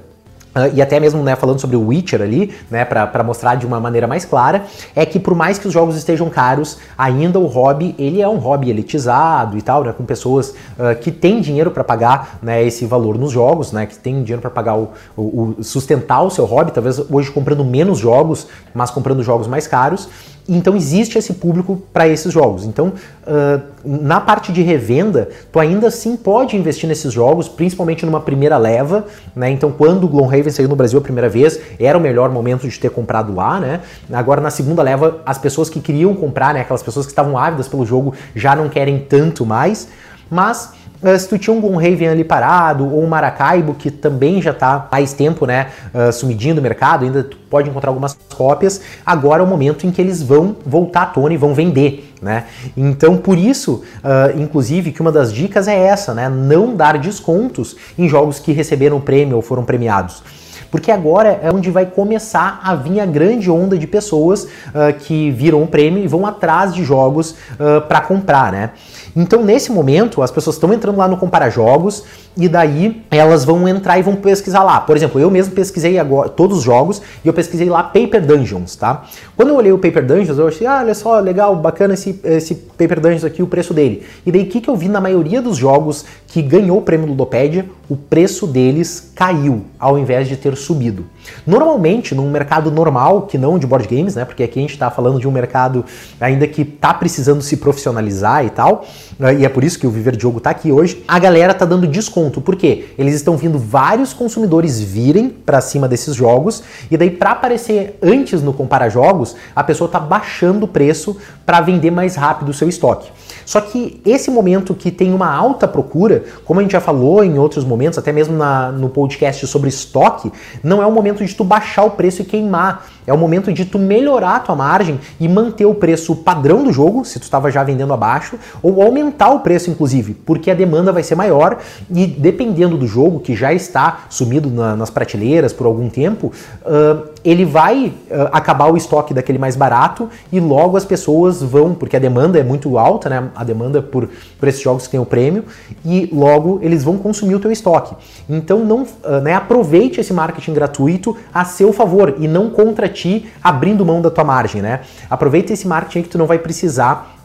Uh, 0.57 0.73
e 0.73 0.81
até 0.81 0.99
mesmo 0.99 1.21
né, 1.21 1.35
falando 1.35 1.59
sobre 1.59 1.75
o 1.75 1.87
Witcher 1.87 2.19
ali, 2.19 2.51
né, 2.71 2.83
para 2.83 3.23
mostrar 3.23 3.53
de 3.53 3.65
uma 3.67 3.79
maneira 3.79 4.07
mais 4.07 4.25
clara, 4.25 4.65
é 4.95 5.05
que 5.05 5.19
por 5.19 5.35
mais 5.35 5.59
que 5.59 5.67
os 5.67 5.73
jogos 5.73 5.95
estejam 5.95 6.31
caros, 6.31 6.79
ainda 6.97 7.37
o 7.37 7.45
hobby 7.45 7.93
ele 7.99 8.23
é 8.23 8.27
um 8.27 8.37
hobby 8.37 8.71
elitizado 8.71 9.55
e 9.55 9.61
tal, 9.61 9.83
né, 9.83 9.93
com 9.95 10.03
pessoas 10.03 10.49
uh, 10.49 10.95
que 10.99 11.11
têm 11.11 11.41
dinheiro 11.41 11.69
para 11.69 11.83
pagar 11.83 12.39
né, 12.41 12.63
esse 12.63 12.87
valor 12.87 13.19
nos 13.19 13.31
jogos, 13.31 13.71
né, 13.71 13.85
que 13.85 13.99
têm 13.99 14.23
dinheiro 14.23 14.41
para 14.41 14.49
pagar 14.49 14.75
o, 14.75 14.89
o, 15.15 15.55
o, 15.59 15.63
sustentar 15.63 16.23
o 16.23 16.31
seu 16.31 16.45
hobby, 16.45 16.71
talvez 16.71 16.99
hoje 17.11 17.29
comprando 17.29 17.63
menos 17.63 17.99
jogos, 17.99 18.47
mas 18.73 18.89
comprando 18.89 19.21
jogos 19.21 19.45
mais 19.45 19.67
caros. 19.67 20.09
Então 20.49 20.75
existe 20.75 21.17
esse 21.17 21.33
público 21.33 21.81
para 21.91 22.07
esses 22.07 22.31
jogos. 22.31 22.63
Então, 22.63 22.93
uh, 23.25 23.61
na 23.83 24.21
parte 24.21 24.51
de 24.51 24.61
revenda, 24.61 25.29
tu 25.51 25.59
ainda 25.59 25.91
sim 25.91 26.15
pode 26.15 26.55
investir 26.55 26.87
nesses 26.87 27.11
jogos, 27.11 27.49
principalmente 27.49 28.05
numa 28.05 28.21
primeira 28.21 28.57
leva, 28.57 29.05
né? 29.35 29.49
Então, 29.49 29.71
quando 29.71 30.05
o 30.05 30.07
Gloomhaven 30.07 30.49
saiu 30.49 30.69
no 30.69 30.75
Brasil 30.75 30.99
a 30.99 31.01
primeira 31.01 31.27
vez, 31.27 31.59
era 31.79 31.97
o 31.97 32.01
melhor 32.01 32.29
momento 32.29 32.67
de 32.67 32.79
ter 32.79 32.89
comprado 32.89 33.35
lá, 33.35 33.59
né? 33.59 33.81
Agora, 34.11 34.39
na 34.39 34.49
segunda 34.49 34.81
leva, 34.81 35.21
as 35.25 35.37
pessoas 35.37 35.69
que 35.69 35.81
queriam 35.81 36.13
comprar, 36.13 36.53
né? 36.53 36.61
Aquelas 36.61 36.83
pessoas 36.83 37.05
que 37.05 37.11
estavam 37.11 37.37
ávidas 37.37 37.67
pelo 37.67 37.85
jogo, 37.85 38.13
já 38.33 38.55
não 38.55 38.69
querem 38.69 38.99
tanto 38.99 39.45
mais. 39.45 39.89
Mas 40.29 40.73
Uh, 41.01 41.17
se 41.17 41.27
tu 41.27 41.37
tinha 41.37 41.55
um 41.55 41.61
Gloomhaven 41.61 42.07
ali 42.07 42.23
parado, 42.23 42.91
ou 42.91 43.03
um 43.03 43.07
Maracaibo, 43.07 43.73
que 43.75 43.91
também 43.91 44.41
já 44.41 44.51
está 44.51 44.87
mais 44.91 45.13
tempo, 45.13 45.45
né, 45.45 45.67
uh, 45.93 46.11
sumidinho 46.11 46.55
do 46.55 46.61
mercado, 46.61 47.05
ainda 47.05 47.23
tu 47.23 47.37
pode 47.49 47.69
encontrar 47.69 47.89
algumas 47.89 48.17
cópias, 48.35 48.81
agora 49.05 49.41
é 49.41 49.45
o 49.45 49.47
momento 49.47 49.85
em 49.85 49.91
que 49.91 50.01
eles 50.01 50.23
vão 50.23 50.55
voltar 50.65 51.03
à 51.03 51.05
tona 51.05 51.33
e 51.33 51.37
vão 51.37 51.53
vender, 51.53 52.13
né? 52.21 52.45
Então, 52.75 53.15
por 53.15 53.37
isso, 53.37 53.83
uh, 53.97 54.39
inclusive, 54.39 54.91
que 54.91 55.01
uma 55.01 55.11
das 55.11 55.31
dicas 55.31 55.67
é 55.67 55.77
essa, 55.77 56.13
né, 56.13 56.29
não 56.29 56.75
dar 56.75 56.97
descontos 56.97 57.75
em 57.97 58.07
jogos 58.07 58.39
que 58.39 58.51
receberam 58.51 58.99
prêmio 58.99 59.35
ou 59.35 59.41
foram 59.41 59.63
premiados. 59.63 60.23
Porque 60.71 60.91
agora 60.91 61.39
é 61.41 61.51
onde 61.51 61.71
vai 61.71 61.85
começar 61.85 62.59
a 62.63 62.75
vir 62.75 62.99
a 62.99 63.05
grande 63.05 63.49
onda 63.49 63.77
de 63.77 63.87
pessoas 63.87 64.43
uh, 64.43 64.93
que 64.99 65.31
viram 65.31 65.63
o 65.63 65.67
prêmio 65.67 66.03
e 66.03 66.07
vão 66.07 66.25
atrás 66.25 66.73
de 66.73 66.83
jogos 66.83 67.31
uh, 67.31 67.81
para 67.87 68.01
comprar, 68.01 68.51
né? 68.51 68.71
Então, 69.15 69.43
nesse 69.43 69.71
momento, 69.71 70.21
as 70.21 70.29
pessoas 70.29 70.55
estão 70.55 70.71
entrando 70.71 70.97
lá 70.97 71.07
no 71.07 71.17
Compara 71.17 71.49
Jogos 71.49 72.03
e 72.37 72.47
daí 72.47 73.03
elas 73.09 73.43
vão 73.43 73.67
entrar 73.67 73.97
e 73.97 74.03
vão 74.03 74.15
pesquisar 74.15 74.63
lá. 74.63 74.79
Por 74.79 74.95
exemplo, 74.95 75.19
eu 75.19 75.29
mesmo 75.31 75.53
pesquisei 75.53 75.97
agora 75.97 76.29
todos 76.29 76.59
os 76.59 76.63
jogos 76.63 77.01
e 77.23 77.27
eu 77.27 77.33
pesquisei 77.33 77.67
lá 77.67 77.83
Paper 77.83 78.25
Dungeons, 78.25 78.75
tá? 78.75 79.03
Quando 79.35 79.49
eu 79.49 79.55
olhei 79.55 79.71
o 79.71 79.77
Paper 79.77 80.05
Dungeons, 80.05 80.37
eu 80.37 80.47
achei, 80.47 80.67
ah, 80.67 80.79
olha 80.81 80.93
só, 80.93 81.19
legal, 81.19 81.55
bacana 81.55 81.95
esse, 81.95 82.19
esse 82.23 82.55
Paper 82.55 82.99
Dungeons 82.99 83.23
aqui, 83.23 83.41
o 83.41 83.47
preço 83.47 83.73
dele. 83.73 84.03
E 84.25 84.31
daí 84.31 84.43
o 84.43 84.45
que, 84.45 84.61
que 84.61 84.69
eu 84.69 84.75
vi 84.75 84.87
na 84.87 85.01
maioria 85.01 85.41
dos 85.41 85.57
jogos 85.57 86.05
que 86.27 86.41
ganhou 86.41 86.77
o 86.77 86.81
prêmio 86.81 87.07
Ludopédia? 87.07 87.65
O 87.89 87.95
preço 87.95 88.45
deles 88.45 89.11
caiu 89.15 89.63
ao 89.79 89.97
invés 89.97 90.27
de 90.27 90.35
ter 90.35 90.55
subido. 90.55 91.05
Normalmente, 91.45 92.13
num 92.13 92.29
mercado 92.29 92.69
normal, 92.69 93.23
que 93.23 93.37
não 93.37 93.57
de 93.57 93.65
board 93.65 93.87
games, 93.87 94.15
né? 94.15 94.25
Porque 94.25 94.43
aqui 94.43 94.59
a 94.59 94.61
gente 94.61 94.73
está 94.73 94.91
falando 94.91 95.19
de 95.19 95.27
um 95.27 95.31
mercado 95.31 95.85
ainda 96.19 96.47
que 96.47 96.61
está 96.61 96.93
precisando 96.93 97.41
se 97.41 97.57
profissionalizar 97.57 98.45
e 98.45 98.49
tal, 98.49 98.85
né, 99.17 99.35
e 99.35 99.45
é 99.45 99.49
por 99.49 99.63
isso 99.63 99.79
que 99.79 99.87
o 99.87 99.89
Viver 99.89 100.19
Jogo 100.19 100.37
está 100.39 100.49
aqui 100.49 100.71
hoje, 100.71 101.03
a 101.07 101.17
galera 101.17 101.53
tá 101.53 101.65
dando 101.65 101.87
desconto. 101.87 102.26
Por 102.29 102.55
quê? 102.55 102.85
Eles 102.97 103.15
estão 103.15 103.37
vindo 103.37 103.57
vários 103.57 104.13
consumidores 104.13 104.79
virem 104.79 105.29
para 105.29 105.61
cima 105.61 105.87
desses 105.87 106.15
jogos, 106.15 106.63
e 106.89 106.97
daí 106.97 107.09
para 107.09 107.31
aparecer 107.31 107.97
antes 108.01 108.41
no 108.41 108.53
Compara 108.53 108.89
Jogos, 108.89 109.35
a 109.55 109.63
pessoa 109.63 109.89
tá 109.89 109.99
baixando 109.99 110.65
o 110.65 110.67
preço 110.67 111.17
para 111.45 111.61
vender 111.61 111.91
mais 111.91 112.15
rápido 112.15 112.49
o 112.49 112.53
seu 112.53 112.67
estoque. 112.69 113.09
Só 113.45 113.61
que 113.61 114.01
esse 114.05 114.29
momento 114.29 114.73
que 114.73 114.91
tem 114.91 115.13
uma 115.13 115.33
alta 115.33 115.69
procura, 115.69 116.25
como 116.43 116.59
a 116.59 116.63
gente 116.63 116.73
já 116.73 116.81
falou 116.81 117.23
em 117.23 117.39
outros 117.39 117.63
momentos, 117.63 117.97
até 117.97 118.11
mesmo 118.11 118.35
na, 118.35 118.73
no 118.73 118.89
podcast 118.89 119.47
sobre 119.47 119.69
estoque, 119.69 120.29
não 120.61 120.83
é 120.83 120.85
o 120.85 120.91
momento 120.91 121.25
de 121.25 121.33
tu 121.33 121.45
baixar 121.45 121.85
o 121.85 121.91
preço 121.91 122.21
e 122.21 122.25
queimar. 122.25 122.85
É 123.07 123.13
o 123.13 123.17
momento 123.17 123.53
de 123.53 123.63
tu 123.63 123.79
melhorar 123.79 124.35
a 124.35 124.39
tua 124.41 124.55
margem 124.55 124.99
e 125.17 125.29
manter 125.29 125.65
o 125.65 125.73
preço 125.73 126.13
padrão 126.13 126.65
do 126.65 126.73
jogo, 126.73 127.05
se 127.05 127.17
tu 127.17 127.23
estava 127.23 127.49
já 127.49 127.63
vendendo 127.63 127.93
abaixo, 127.93 128.37
ou 128.61 128.81
aumentar 128.81 129.29
o 129.29 129.39
preço, 129.39 129.71
inclusive, 129.71 130.13
porque 130.13 130.51
a 130.51 130.53
demanda 130.53 130.91
vai 130.91 131.01
ser 131.01 131.15
maior 131.15 131.57
e 131.89 132.05
dependendo 132.05 132.77
do 132.77 132.85
jogo, 132.85 133.21
que 133.21 133.33
já 133.33 133.53
está 133.53 133.99
sumido 134.09 134.49
na, 134.49 134.75
nas 134.75 134.89
prateleiras 134.89 135.53
por 135.53 135.65
algum 135.65 135.87
tempo, 135.89 136.33
uh, 136.65 137.07
ele 137.23 137.45
vai 137.45 137.93
uh, 138.09 138.27
acabar 138.33 138.69
o 138.71 138.75
estoque 138.75 139.13
daquele 139.13 139.37
mais 139.37 139.55
barato 139.55 140.09
e 140.29 140.39
logo 140.39 140.75
as 140.75 140.83
pessoas 140.83 141.41
vão, 141.41 141.73
porque 141.73 141.95
a 141.95 141.99
demanda 141.99 142.37
é 142.37 142.43
muito 142.43 142.77
alta, 142.77 143.07
né? 143.07 143.29
A 143.35 143.43
demanda 143.45 143.81
por, 143.81 144.09
por 144.37 144.49
esses 144.49 144.61
jogos 144.61 144.83
que 144.83 144.91
tem 144.91 144.99
o 144.99 145.05
prêmio, 145.05 145.45
e 145.85 146.09
logo 146.11 146.59
eles 146.61 146.83
vão 146.83 146.97
consumir 146.97 147.35
o 147.35 147.39
teu 147.39 147.51
estoque. 147.51 147.95
Então 148.29 148.65
não, 148.65 148.83
uh, 148.83 149.21
né, 149.23 149.33
aproveite 149.33 150.01
esse 150.01 150.11
marketing 150.11 150.53
gratuito 150.53 151.15
a 151.33 151.45
seu 151.45 151.71
favor 151.71 152.15
e 152.19 152.27
não 152.27 152.49
contra 152.49 152.96
ti 152.97 153.29
abrindo 153.43 153.85
mão 153.85 154.01
da 154.01 154.09
tua 154.09 154.23
margem, 154.23 154.61
né? 154.61 154.81
Aproveita 155.09 155.53
esse 155.53 155.67
marketing 155.67 156.03
que 156.03 156.09
tu 156.09 156.17
não 156.17 156.25
vai 156.25 156.39
precisar 156.39 157.17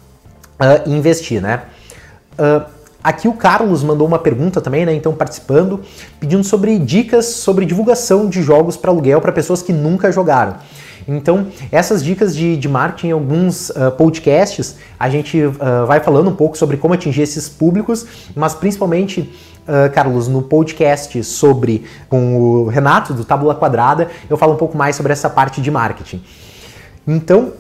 uh, 0.61 0.89
investir, 0.89 1.41
né? 1.41 1.63
Uh, 2.35 2.65
aqui 3.03 3.29
o 3.29 3.33
Carlos 3.33 3.83
mandou 3.83 4.07
uma 4.07 4.19
pergunta 4.19 4.61
também, 4.61 4.85
né? 4.85 4.95
Então 4.95 5.15
participando, 5.15 5.81
pedindo 6.21 6.45
sobre 6.45 6.79
dicas 6.79 7.27
sobre 7.27 7.65
divulgação 7.65 8.29
de 8.29 8.43
jogos 8.43 8.77
para 8.77 8.91
aluguel 8.91 9.21
para 9.21 9.33
pessoas 9.33 9.63
que 9.63 9.73
nunca 9.73 10.13
jogaram. 10.13 10.57
Então, 11.07 11.49
essas 11.71 12.03
dicas 12.05 12.35
de, 12.35 12.57
de 12.57 12.69
marketing 12.69 13.11
alguns 13.11 13.71
uh, 13.71 13.91
podcasts, 13.97 14.77
a 14.99 15.09
gente 15.09 15.37
uh, 15.43 15.87
vai 15.87 16.01
falando 16.01 16.31
um 16.31 16.35
pouco 16.37 16.57
sobre 16.57 16.77
como 16.77 16.95
atingir 16.95 17.23
esses 17.23 17.49
públicos, 17.49 18.07
mas 18.35 18.55
principalmente 18.55 19.33
Uh, 19.63 19.93
Carlos, 19.93 20.27
no 20.27 20.43
podcast 20.43 21.23
sobre 21.23 21.87
com 22.09 22.37
o 22.37 22.69
Renato 22.69 23.15
do 23.15 23.25
Tábula 23.25 23.55
Quadrada, 23.55 24.09
eu 24.29 24.37
falo 24.37 24.55
um 24.55 24.57
pouco 24.57 24.77
mais 24.77 24.97
sobre 24.97 25.13
essa 25.13 25.31
parte 25.31 25.61
de 25.61 25.71
marketing. 25.71 26.23
Então, 27.07 27.53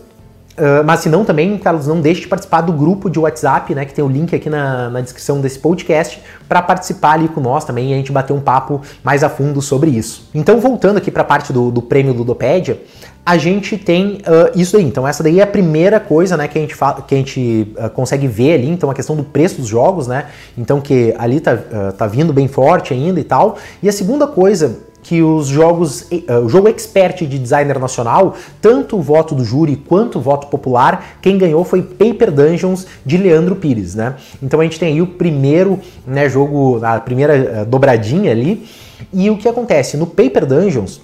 Uh, 0.52 0.84
mas 0.84 1.00
se 1.00 1.08
não 1.08 1.24
também, 1.24 1.56
Carlos, 1.56 1.86
não 1.86 2.00
deixe 2.00 2.20
de 2.22 2.28
participar 2.28 2.60
do 2.60 2.72
grupo 2.72 3.08
de 3.08 3.18
WhatsApp, 3.18 3.74
né? 3.74 3.84
Que 3.86 3.94
tem 3.94 4.04
o 4.04 4.08
link 4.08 4.34
aqui 4.34 4.50
na, 4.50 4.90
na 4.90 5.00
descrição 5.00 5.40
desse 5.40 5.58
podcast, 5.58 6.22
para 6.48 6.60
participar 6.60 7.12
ali 7.12 7.28
com 7.28 7.40
nós 7.40 7.64
também 7.64 7.90
e 7.90 7.94
a 7.94 7.96
gente 7.96 8.12
bater 8.12 8.34
um 8.34 8.40
papo 8.40 8.82
mais 9.02 9.24
a 9.24 9.30
fundo 9.30 9.62
sobre 9.62 9.90
isso. 9.90 10.28
Então, 10.34 10.60
voltando 10.60 10.98
aqui 10.98 11.10
para 11.10 11.22
a 11.22 11.24
parte 11.24 11.52
do, 11.52 11.70
do 11.70 11.80
prêmio 11.80 12.12
Ludopédia, 12.12 12.80
a 13.24 13.38
gente 13.38 13.78
tem 13.78 14.16
uh, 14.16 14.50
isso 14.54 14.76
aí. 14.76 14.84
Então, 14.84 15.08
essa 15.08 15.22
daí 15.22 15.40
é 15.40 15.42
a 15.42 15.46
primeira 15.46 15.98
coisa 15.98 16.36
né, 16.36 16.46
que 16.48 16.58
a 16.58 16.60
gente, 16.60 16.76
que 16.76 17.14
a 17.14 17.18
gente 17.18 17.74
uh, 17.78 17.88
consegue 17.90 18.26
ver 18.26 18.54
ali. 18.54 18.68
Então, 18.68 18.90
a 18.90 18.94
questão 18.94 19.16
do 19.16 19.24
preço 19.24 19.58
dos 19.58 19.68
jogos, 19.68 20.06
né? 20.06 20.26
Então, 20.58 20.82
que 20.82 21.14
ali 21.18 21.40
tá, 21.40 21.56
tá 21.96 22.06
vindo 22.06 22.32
bem 22.32 22.46
forte 22.46 22.92
ainda 22.92 23.18
e 23.18 23.24
tal. 23.24 23.56
E 23.82 23.88
a 23.88 23.92
segunda 23.92 24.26
coisa 24.26 24.91
que 25.02 25.22
os 25.22 25.48
jogos, 25.48 26.02
uh, 26.02 26.44
o 26.44 26.48
jogo 26.48 26.68
expert 26.68 27.26
de 27.26 27.38
designer 27.38 27.78
nacional, 27.78 28.36
tanto 28.60 28.96
o 28.96 29.02
voto 29.02 29.34
do 29.34 29.44
júri 29.44 29.76
quanto 29.76 30.18
o 30.18 30.22
voto 30.22 30.46
popular, 30.46 31.18
quem 31.20 31.36
ganhou 31.36 31.64
foi 31.64 31.82
Paper 31.82 32.30
Dungeons 32.30 32.86
de 33.04 33.16
Leandro 33.16 33.56
Pires, 33.56 33.94
né? 33.94 34.14
Então 34.42 34.60
a 34.60 34.62
gente 34.62 34.78
tem 34.78 34.94
aí 34.94 35.02
o 35.02 35.06
primeiro, 35.06 35.80
né, 36.06 36.28
jogo, 36.28 36.80
a 36.84 37.00
primeira 37.00 37.62
uh, 37.62 37.66
dobradinha 37.66 38.30
ali. 38.30 38.66
E 39.12 39.28
o 39.28 39.36
que 39.36 39.48
acontece 39.48 39.96
no 39.96 40.06
Paper 40.06 40.46
Dungeons, 40.46 41.00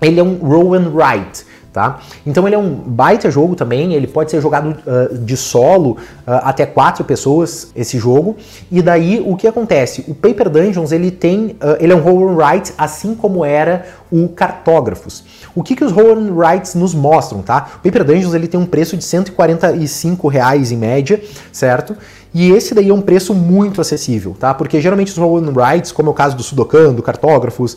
ele 0.00 0.18
é 0.18 0.22
um 0.22 0.36
roll 0.36 0.74
and 0.74 0.90
write. 0.94 1.44
Tá? 1.76 2.00
Então 2.24 2.48
ele 2.48 2.54
é 2.54 2.58
um 2.58 2.70
baita 2.74 3.30
jogo 3.30 3.54
também, 3.54 3.92
ele 3.92 4.06
pode 4.06 4.30
ser 4.30 4.40
jogado 4.40 4.70
uh, 4.70 5.18
de 5.18 5.36
solo 5.36 5.90
uh, 5.90 6.40
até 6.42 6.64
quatro 6.64 7.04
pessoas 7.04 7.70
esse 7.76 7.98
jogo. 7.98 8.34
E 8.72 8.80
daí 8.80 9.22
o 9.22 9.36
que 9.36 9.46
acontece? 9.46 10.02
O 10.08 10.14
Paper 10.14 10.48
Dungeons 10.48 10.90
ele 10.90 11.10
tem, 11.10 11.48
uh, 11.48 11.76
ele 11.78 11.92
é 11.92 11.94
um 11.94 12.00
roll 12.00 12.30
and 12.30 12.34
write 12.34 12.72
assim 12.78 13.14
como 13.14 13.44
era 13.44 13.84
o 14.10 14.26
Cartógrafos. 14.26 15.22
O 15.54 15.62
que, 15.62 15.76
que 15.76 15.84
os 15.84 15.92
roll 15.92 16.14
and 16.14 16.32
writes 16.32 16.74
nos 16.74 16.94
mostram, 16.94 17.42
tá? 17.42 17.72
O 17.74 17.82
Paper 17.82 18.04
Dungeons 18.04 18.32
ele 18.32 18.48
tem 18.48 18.58
um 18.58 18.64
preço 18.64 18.96
de 18.96 19.04
145 19.04 20.28
reais 20.28 20.72
em 20.72 20.78
média, 20.78 21.22
certo? 21.52 21.94
E 22.32 22.52
esse 22.52 22.74
daí 22.74 22.88
é 22.88 22.94
um 22.94 23.02
preço 23.02 23.34
muito 23.34 23.82
acessível, 23.82 24.34
tá? 24.40 24.54
Porque 24.54 24.80
geralmente 24.80 25.12
os 25.12 25.18
roll 25.18 25.36
and 25.36 25.52
writes, 25.54 25.92
como 25.92 26.08
é 26.08 26.12
o 26.12 26.14
caso 26.14 26.34
do 26.38 26.42
Sudokan, 26.42 26.94
do 26.94 27.02
Cartógrafos, 27.02 27.76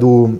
do 0.00 0.38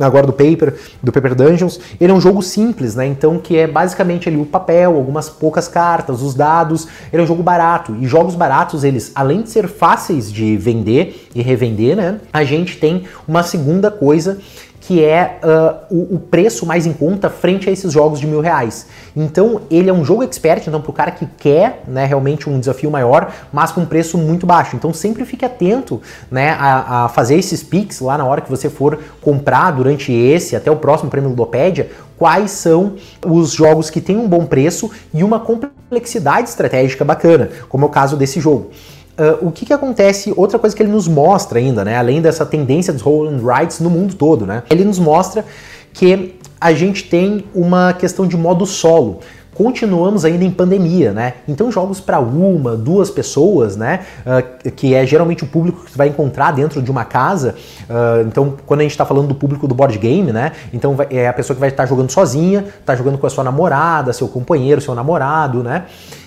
agora 0.00 0.26
do 0.26 0.32
Paper, 0.32 0.74
do 1.02 1.12
Paper 1.12 1.34
Dungeons, 1.34 1.80
ele 2.00 2.12
é 2.12 2.14
um 2.14 2.20
jogo 2.20 2.42
simples, 2.42 2.94
né? 2.94 3.06
Então 3.06 3.38
que 3.38 3.56
é 3.56 3.66
basicamente 3.66 4.28
ali 4.28 4.38
o 4.38 4.46
papel, 4.46 4.96
algumas 4.96 5.28
poucas 5.28 5.68
cartas, 5.68 6.22
os 6.22 6.34
dados. 6.34 6.86
Ele 7.12 7.22
é 7.22 7.24
um 7.24 7.26
jogo 7.26 7.42
barato 7.42 7.96
e 8.00 8.06
jogos 8.06 8.34
baratos 8.34 8.84
eles, 8.84 9.12
além 9.14 9.42
de 9.42 9.50
ser 9.50 9.68
fáceis 9.68 10.32
de 10.32 10.56
vender 10.56 11.28
e 11.34 11.42
revender, 11.42 11.96
né? 11.96 12.20
A 12.32 12.44
gente 12.44 12.78
tem 12.78 13.04
uma 13.26 13.42
segunda 13.42 13.90
coisa 13.90 14.38
que 14.86 15.02
é 15.02 15.40
uh, 15.42 15.94
o, 15.94 16.14
o, 16.14 16.20
preço 16.20 16.64
mais 16.64 16.86
em 16.86 16.92
conta 16.92 17.28
frente 17.28 17.68
a 17.68 17.72
esses 17.72 17.92
jogos 17.92 18.20
de 18.20 18.26
mil 18.26 18.40
reais. 18.40 18.86
Então 19.16 19.62
ele 19.68 19.90
é 19.90 19.92
um 19.92 20.04
jogo 20.04 20.22
expert, 20.22 20.64
então 20.64 20.80
para 20.80 20.90
o 20.90 20.92
cara 20.92 21.10
que 21.10 21.26
quer 21.26 21.82
né, 21.88 22.04
realmente 22.04 22.48
um 22.48 22.60
desafio 22.60 22.88
maior, 22.88 23.32
mas 23.52 23.72
com 23.72 23.80
um 23.80 23.86
preço 23.86 24.16
muito 24.16 24.46
baixo. 24.46 24.76
Então 24.76 24.94
sempre 24.94 25.24
fique 25.24 25.44
atento 25.44 26.00
né, 26.30 26.50
a, 26.50 27.04
a, 27.04 27.08
fazer 27.08 27.36
esses 27.36 27.64
picks 27.64 27.98
lá 27.98 28.16
na 28.16 28.24
hora 28.24 28.40
que 28.40 28.48
você 28.48 28.70
for 28.70 29.00
comprar 29.20 29.72
durante 29.72 30.12
esse, 30.12 30.54
até 30.54 30.70
o 30.70 30.76
próximo 30.76 31.10
prêmio 31.10 31.30
Ludopédia, 31.30 31.90
quais 32.16 32.52
são 32.52 32.94
os 33.26 33.50
jogos 33.50 33.90
que 33.90 34.00
têm 34.00 34.16
um 34.16 34.28
bom 34.28 34.46
preço 34.46 34.88
e 35.12 35.24
uma 35.24 35.40
complexidade 35.40 36.48
estratégica 36.48 37.04
bacana, 37.04 37.50
como 37.68 37.84
é 37.84 37.88
o 37.88 37.90
caso 37.90 38.16
desse 38.16 38.38
jogo. 38.40 38.70
Uh, 39.18 39.48
o 39.48 39.50
que, 39.50 39.64
que 39.64 39.72
acontece? 39.72 40.32
Outra 40.36 40.58
coisa 40.58 40.76
que 40.76 40.82
ele 40.82 40.92
nos 40.92 41.08
mostra 41.08 41.58
ainda, 41.58 41.84
né? 41.84 41.96
Além 41.96 42.20
dessa 42.20 42.44
tendência 42.44 42.92
dos 42.92 43.00
roll 43.00 43.28
and 43.28 43.40
rights 43.42 43.80
no 43.80 43.88
mundo 43.88 44.14
todo, 44.14 44.44
né? 44.46 44.62
Ele 44.70 44.84
nos 44.84 44.98
mostra 44.98 45.44
que 45.92 46.34
a 46.60 46.72
gente 46.74 47.04
tem 47.04 47.44
uma 47.54 47.94
questão 47.94 48.26
de 48.26 48.36
modo 48.36 48.66
solo 48.66 49.20
continuamos 49.56 50.24
ainda 50.24 50.44
em 50.44 50.50
pandemia, 50.50 51.12
né? 51.12 51.34
Então 51.48 51.70
jogos 51.70 52.00
para 52.00 52.20
uma, 52.20 52.76
duas 52.76 53.10
pessoas, 53.10 53.76
né? 53.76 54.00
Uh, 54.24 54.70
que 54.70 54.94
é 54.94 55.06
geralmente 55.06 55.44
o 55.44 55.46
público 55.46 55.84
que 55.84 55.90
você 55.90 55.98
vai 55.98 56.08
encontrar 56.08 56.52
dentro 56.52 56.82
de 56.82 56.90
uma 56.90 57.04
casa. 57.04 57.54
Uh, 57.88 58.26
então 58.26 58.54
quando 58.66 58.80
a 58.80 58.82
gente 58.82 58.92
está 58.92 59.04
falando 59.04 59.28
do 59.28 59.34
público 59.34 59.66
do 59.66 59.74
board 59.74 59.98
game, 59.98 60.32
né? 60.32 60.52
Então 60.72 60.94
vai, 60.94 61.06
é 61.10 61.28
a 61.28 61.32
pessoa 61.32 61.54
que 61.54 61.60
vai 61.60 61.70
estar 61.70 61.84
tá 61.84 61.88
jogando 61.88 62.10
sozinha, 62.10 62.64
está 62.80 62.94
jogando 62.94 63.18
com 63.18 63.26
a 63.26 63.30
sua 63.30 63.44
namorada, 63.44 64.12
seu 64.12 64.28
companheiro, 64.28 64.80
seu 64.80 64.94
namorado, 64.94 65.62
né? 65.62 65.84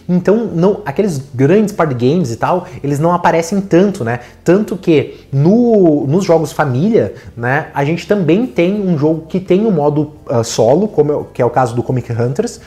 Então, 0.10 0.50
não, 0.56 0.82
aqueles 0.88 1.22
grandes 1.36 1.72
party 1.72 1.94
games 1.94 2.32
e 2.32 2.36
tal, 2.36 2.66
eles 2.84 2.98
não 2.98 3.14
aparecem 3.14 3.62
tanto, 3.62 4.04
né? 4.04 4.22
Tanto 4.44 4.76
que 4.76 5.28
no, 5.32 6.08
nos 6.08 6.26
jogos 6.26 6.52
família, 6.52 7.14
né, 7.38 7.68
a 7.76 7.86
gente 7.86 8.08
também 8.08 8.48
tem 8.48 8.82
um 8.82 8.98
jogo 8.98 9.28
que 9.30 9.40
tem 9.40 9.68
um 9.68 9.72
modo 9.72 10.14
uh, 10.28 10.44
solo, 10.44 10.88
como 10.88 11.14
é, 11.14 11.26
que 11.32 11.42
é 11.44 11.46
o 11.46 11.50
caso 11.52 11.76
do 11.76 11.84
Comic 11.84 12.12
Hunters, 12.12 12.60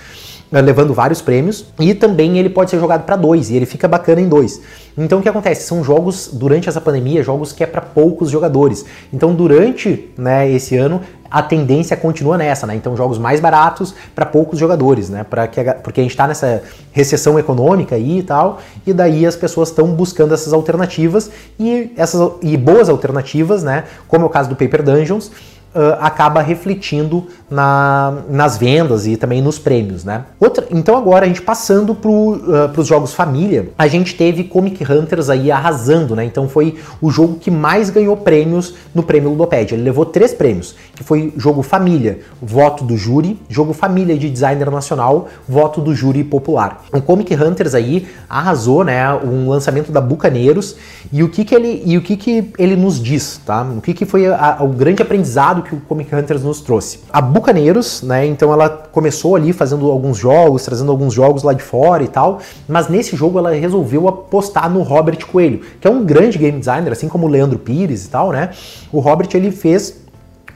levando 0.61 0.93
vários 0.93 1.23
prêmios, 1.23 1.65
e 1.81 1.95
também 1.95 2.39
ele 2.39 2.51
pode 2.51 2.71
ser 2.71 2.79
jogado 2.79 3.05
para 3.05 3.17
dois, 3.17 3.51
e 3.51 3.57
ele 3.57 3.67
fica 3.67 3.89
bacana 3.89 4.21
em 4.21 4.29
dois. 4.29 4.61
Então 4.97 5.21
o 5.21 5.23
que 5.23 5.29
acontece? 5.29 5.67
São 5.67 5.83
jogos, 5.83 6.29
durante 6.33 6.69
essa 6.69 6.81
pandemia, 6.81 7.23
jogos 7.23 7.53
que 7.53 7.65
é 7.65 7.67
para 7.67 7.81
poucos 7.81 8.31
jogadores. 8.31 8.85
Então 9.13 9.35
durante 9.35 10.11
né, 10.19 10.51
esse 10.51 10.77
ano, 10.77 11.01
a 11.31 11.43
tendência 11.43 11.97
continua 11.97 12.37
nessa, 12.37 12.67
né? 12.67 12.75
Então 12.77 12.95
jogos 12.95 13.17
mais 13.17 13.41
baratos 13.41 13.95
para 14.15 14.27
poucos 14.27 14.59
jogadores, 14.59 15.09
né? 15.09 15.25
Para 15.25 15.49
que 15.49 15.61
a, 15.61 15.75
porque 15.75 16.01
a 16.01 16.03
gente 16.03 16.13
está 16.13 16.27
nessa 16.27 16.63
recessão 16.93 17.39
econômica 17.39 17.95
aí 17.95 18.19
e 18.19 18.23
tal, 18.23 18.61
e 18.87 18.93
daí 18.93 19.25
as 19.25 19.35
pessoas 19.35 19.71
estão 19.71 19.87
buscando 19.95 20.35
essas 20.35 20.53
alternativas 20.53 21.31
e 21.59 21.91
essas 21.97 22.33
e 22.43 22.55
boas 22.59 22.91
alternativas, 22.91 23.63
né? 23.63 23.85
Como 24.07 24.25
é 24.25 24.27
o 24.27 24.31
caso 24.31 24.51
do 24.51 24.57
Paper 24.57 24.83
Dungeons, 24.83 25.31
uh, 25.75 25.99
acaba 26.01 26.41
refletindo 26.41 27.27
na, 27.51 28.15
nas 28.29 28.57
vendas 28.57 29.07
e 29.07 29.17
também 29.17 29.43
nos 29.43 29.59
prêmios, 29.59 30.05
né? 30.05 30.25
Outra, 30.41 30.67
então 30.71 30.97
agora 30.97 31.25
a 31.25 31.29
gente 31.29 31.43
passando 31.43 31.95
para 31.95 32.11
uh, 32.11 32.71
os 32.77 32.87
jogos 32.87 33.13
família, 33.13 33.71
a 33.77 33.87
gente 33.87 34.15
teve 34.15 34.45
Comic 34.45 34.91
Hunters 34.91 35.29
aí 35.29 35.51
arrasando, 35.51 36.17
né? 36.17 36.25
Então 36.25 36.49
foi 36.49 36.77
o 37.01 37.11
jogo 37.11 37.39
que 37.39 37.51
mais 37.51 37.91
ganhou 37.91 38.17
prêmios 38.17 38.75
no 38.95 39.03
prêmio 39.03 39.31
Ludopédia. 39.31 39.75
Ele 39.75 39.85
levou 39.85 40.07
três 40.07 40.33
prêmios, 40.33 40.75
que 40.95 41.05
foi 41.05 41.33
jogo 41.37 41.63
família, 41.63 42.21
voto 42.41 42.85
do 42.85 42.97
júri, 42.97 43.39
jogo 43.49 43.73
família 43.73 44.17
de 44.17 44.31
designer 44.31 44.71
nacional, 44.71 45.29
voto 45.49 45.81
do 45.81 45.95
júri 45.95 46.25
popular. 46.25 46.85
O 46.93 47.01
Comic 47.01 47.35
Hunters 47.35 47.75
aí 47.75 48.07
arrasou, 48.29 48.85
né? 48.85 49.13
Um 49.15 49.49
lançamento 49.49 49.93
da 49.93 50.01
Bucaneiros 50.01 50.77
e 51.13 51.23
o 51.23 51.29
que 51.29 51.45
que 51.45 51.55
ele 51.55 51.83
e 51.85 51.97
o 51.97 52.03
que 52.03 52.17
que 52.17 52.53
ele 52.59 52.77
nos 52.77 53.03
diz, 53.03 53.41
tá? 53.45 53.63
O 53.63 53.81
que 53.81 53.93
que 53.95 54.05
foi 54.05 54.27
a, 54.27 54.57
a, 54.59 54.63
o 54.63 54.69
grande 54.69 55.03
aprendizado 55.03 55.62
que 55.63 55.75
o 55.75 55.81
Comic 55.81 56.15
Hunters 56.15 56.43
nos 56.43 56.61
trouxe. 56.61 57.01
A 57.13 57.21
Bucaneiros, 57.21 58.03
né? 58.03 58.27
Então 58.27 58.53
ela 58.53 58.69
começou 58.69 59.37
ali 59.37 59.53
fazendo 59.53 59.91
alguns 59.91 60.19
jogos, 60.19 60.65
trazendo 60.65 60.91
alguns 60.91 61.15
jogos 61.15 61.43
lá 61.43 61.53
de 61.53 61.63
fora 61.63 62.03
e 62.03 62.09
tal, 62.09 62.41
mas 62.69 62.89
nesse 62.89 63.17
jogo 63.17 63.39
ela 63.39 63.53
resolveu 63.53 64.09
apostar 64.09 64.71
no 64.71 64.83
Robert 64.83 65.27
Coelho, 65.27 65.61
que 65.81 65.87
é 65.87 65.91
um 65.91 66.05
grande 66.05 66.39
game 66.39 66.59
designer, 66.59 66.93
assim 66.93 67.09
como 67.09 67.27
o 67.27 67.31
Leandro 67.31 67.59
Pires 67.59 68.05
e 68.05 68.09
tal, 68.09 68.31
né? 68.31 68.51
O 68.93 69.01
Robert 69.01 69.29
ele 69.35 69.51
fez 69.51 70.03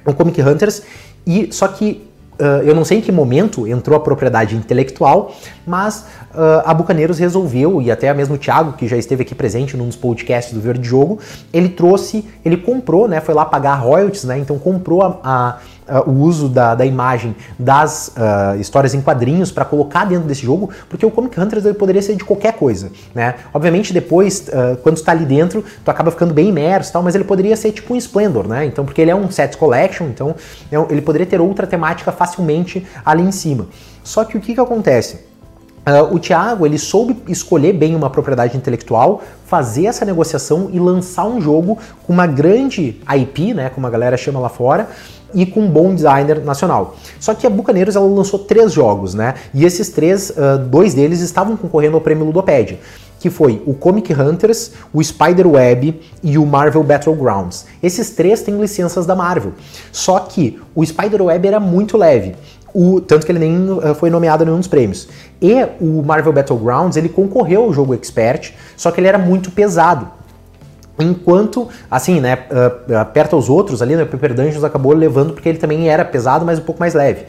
o 0.05 0.13
Comic 0.13 0.41
Hunters 0.41 0.83
e 1.27 1.53
só 1.53 1.67
que 1.69 2.06
Uh, 2.39 2.63
eu 2.65 2.75
não 2.75 2.85
sei 2.85 2.99
em 2.99 3.01
que 3.01 3.11
momento 3.11 3.67
entrou 3.67 3.97
a 3.97 4.01
propriedade 4.01 4.55
intelectual, 4.55 5.35
mas 5.67 6.05
uh, 6.35 6.63
a 6.67 6.75
Bucaneiros 6.75 7.19
resolveu, 7.19 7.81
e 7.81 7.91
até 7.91 8.13
mesmo 8.13 8.35
o 8.35 8.39
Thiago, 8.39 8.75
que 8.75 8.87
já 8.87 8.97
esteve 8.97 9.23
aqui 9.23 9.35
presente 9.35 9.75
num 9.75 9.87
dos 9.87 9.97
podcasts 9.97 10.53
do 10.53 10.61
Verde 10.61 10.87
Jogo, 10.87 11.19
ele 11.51 11.71
trouxe, 11.71 12.27
ele 12.45 12.59
comprou, 12.59 13.09
né, 13.09 13.23
foi 13.23 13.35
lá 13.35 13.47
pagar 13.47 13.77
royalties, 13.77 14.25
né, 14.25 14.39
então 14.39 14.59
comprou 14.59 15.03
a, 15.03 15.19
a 15.25 15.59
uh, 15.89 16.09
o 16.09 16.23
uso 16.23 16.49
da, 16.49 16.75
da 16.75 16.85
imagem 16.85 17.35
das 17.59 18.09
uh, 18.09 18.59
histórias 18.61 18.95
em 18.95 19.01
quadrinhos 19.01 19.51
para 19.51 19.65
colocar 19.65 20.05
dentro 20.05 20.27
desse 20.27 20.43
jogo, 20.43 20.71
porque 20.89 21.05
o 21.05 21.11
Comic 21.11 21.39
Hunters 21.39 21.65
ele 21.65 21.75
poderia 21.75 22.03
ser 22.03 22.17
de 22.17 22.25
qualquer 22.25 22.55
coisa, 22.55 22.91
né? 23.15 23.37
Obviamente 23.53 23.93
depois, 23.93 24.49
uh, 24.49 24.77
quando 24.83 24.97
tu 24.97 25.05
tá 25.05 25.13
ali 25.13 25.25
dentro, 25.25 25.65
tu 25.85 25.91
acaba 25.91 26.11
ficando 26.11 26.35
bem 26.35 26.49
imerso 26.49 26.93
tal, 26.93 27.03
mas 27.03 27.15
ele 27.15 27.25
poderia 27.25 27.57
ser 27.57 27.73
tipo 27.73 27.95
um 27.95 27.97
Splendor, 27.97 28.47
né? 28.47 28.65
Então, 28.65 28.85
porque 28.85 29.01
ele 29.01 29.11
é 29.11 29.15
um 29.15 29.31
set 29.31 29.57
collection, 29.57 30.07
então 30.07 30.35
é 30.71 30.77
ele 30.91 31.03
poderia 31.03 31.27
ter 31.27 31.41
outra 31.41 31.67
temática 31.67 32.13
facilmente 32.13 32.87
ali 33.05 33.23
em 33.23 33.33
cima. 33.33 33.67
Só 34.03 34.25
que 34.25 34.37
o 34.37 34.41
que 34.41 34.55
que 34.55 34.61
acontece? 34.61 35.27
Uh, 35.87 36.17
o 36.17 36.19
Thiago 36.19 36.67
ele 36.67 36.79
soube 36.79 37.17
escolher 37.29 37.73
bem 37.73 37.95
uma 37.95 38.11
propriedade 38.11 38.57
intelectual, 38.57 39.23
fazer 39.45 39.87
essa 39.87 40.05
negociação 40.05 40.69
e 40.73 40.81
lançar 40.81 41.27
um 41.27 41.41
jogo 41.41 41.79
com 42.05 42.13
uma 42.13 42.27
grande 42.27 43.01
IP, 43.17 43.55
né, 43.55 43.71
como 43.71 43.87
a 43.87 43.91
galera 43.91 44.17
chama 44.17 44.41
lá 44.41 44.49
fora, 44.49 44.89
e 45.37 45.47
com 45.47 45.61
um 45.61 45.71
bom 45.71 45.95
designer 45.95 46.43
nacional. 46.43 46.97
Só 47.21 47.35
que 47.35 47.47
a 47.47 47.51
Bucaneiros 47.51 47.95
ela 47.95 48.07
lançou 48.07 48.41
três 48.41 48.73
jogos, 48.73 49.15
né? 49.15 49.35
E 49.55 49.65
esses 49.65 49.91
três, 49.91 50.31
uh, 50.31 50.59
dois 50.59 50.95
deles 50.95 51.21
estavam 51.21 51.57
concorrendo 51.57 51.95
ao 51.95 52.01
prêmio 52.01 52.25
Ludopédia 52.25 52.79
que 53.19 53.31
foi 53.31 53.63
o 53.67 53.75
Comic 53.75 54.13
Hunters, 54.13 54.73
o 54.93 55.03
Spider 55.03 55.49
Web 55.49 56.01
e 56.23 56.37
o 56.37 56.45
Marvel 56.45 56.83
Battlegrounds. 56.83 57.67
Esses 57.83 58.11
três 58.11 58.43
têm 58.43 58.61
licenças 58.61 59.07
da 59.07 59.15
Marvel. 59.15 59.53
Só 59.91 60.21
que 60.21 60.61
o 60.75 60.85
Spider 60.85 61.23
Web 61.23 61.49
era 61.49 61.59
muito 61.59 61.97
leve. 61.97 62.37
O, 62.75 63.01
tanto 63.01 63.25
que 63.25 63.33
ele 63.33 63.39
nem 63.39 63.71
uh, 63.71 63.95
foi 63.95 64.11
nomeado 64.11 64.43
em 64.43 64.47
nenhum 64.47 64.59
dos 64.59 64.69
prêmios. 64.69 65.09
E 65.41 65.55
o 65.81 66.03
Marvel 66.03 66.33
Battlegrounds, 66.33 66.97
ele 66.97 67.09
concorreu 67.09 67.63
ao 67.65 67.73
jogo 67.73 67.95
Expert, 67.95 68.53
só 68.77 68.91
que 68.91 69.01
ele 69.01 69.09
era 69.09 69.19
muito 69.19 69.51
pesado. 69.51 70.11
Enquanto, 70.99 71.69
assim, 71.91 72.21
né, 72.21 72.39
uh, 72.51 73.05
perto 73.13 73.37
aos 73.37 73.49
outros 73.51 73.83
ali, 73.83 73.97
né, 73.97 74.03
o 74.03 74.07
Paper 74.07 74.35
Dungeons 74.35 74.65
acabou 74.65 74.93
levando 74.95 75.35
porque 75.35 75.49
ele 75.49 75.59
também 75.59 75.89
era 75.89 76.05
pesado, 76.05 76.45
mas 76.45 76.59
um 76.59 76.63
pouco 76.63 76.81
mais 76.81 76.95
leve. 76.95 77.25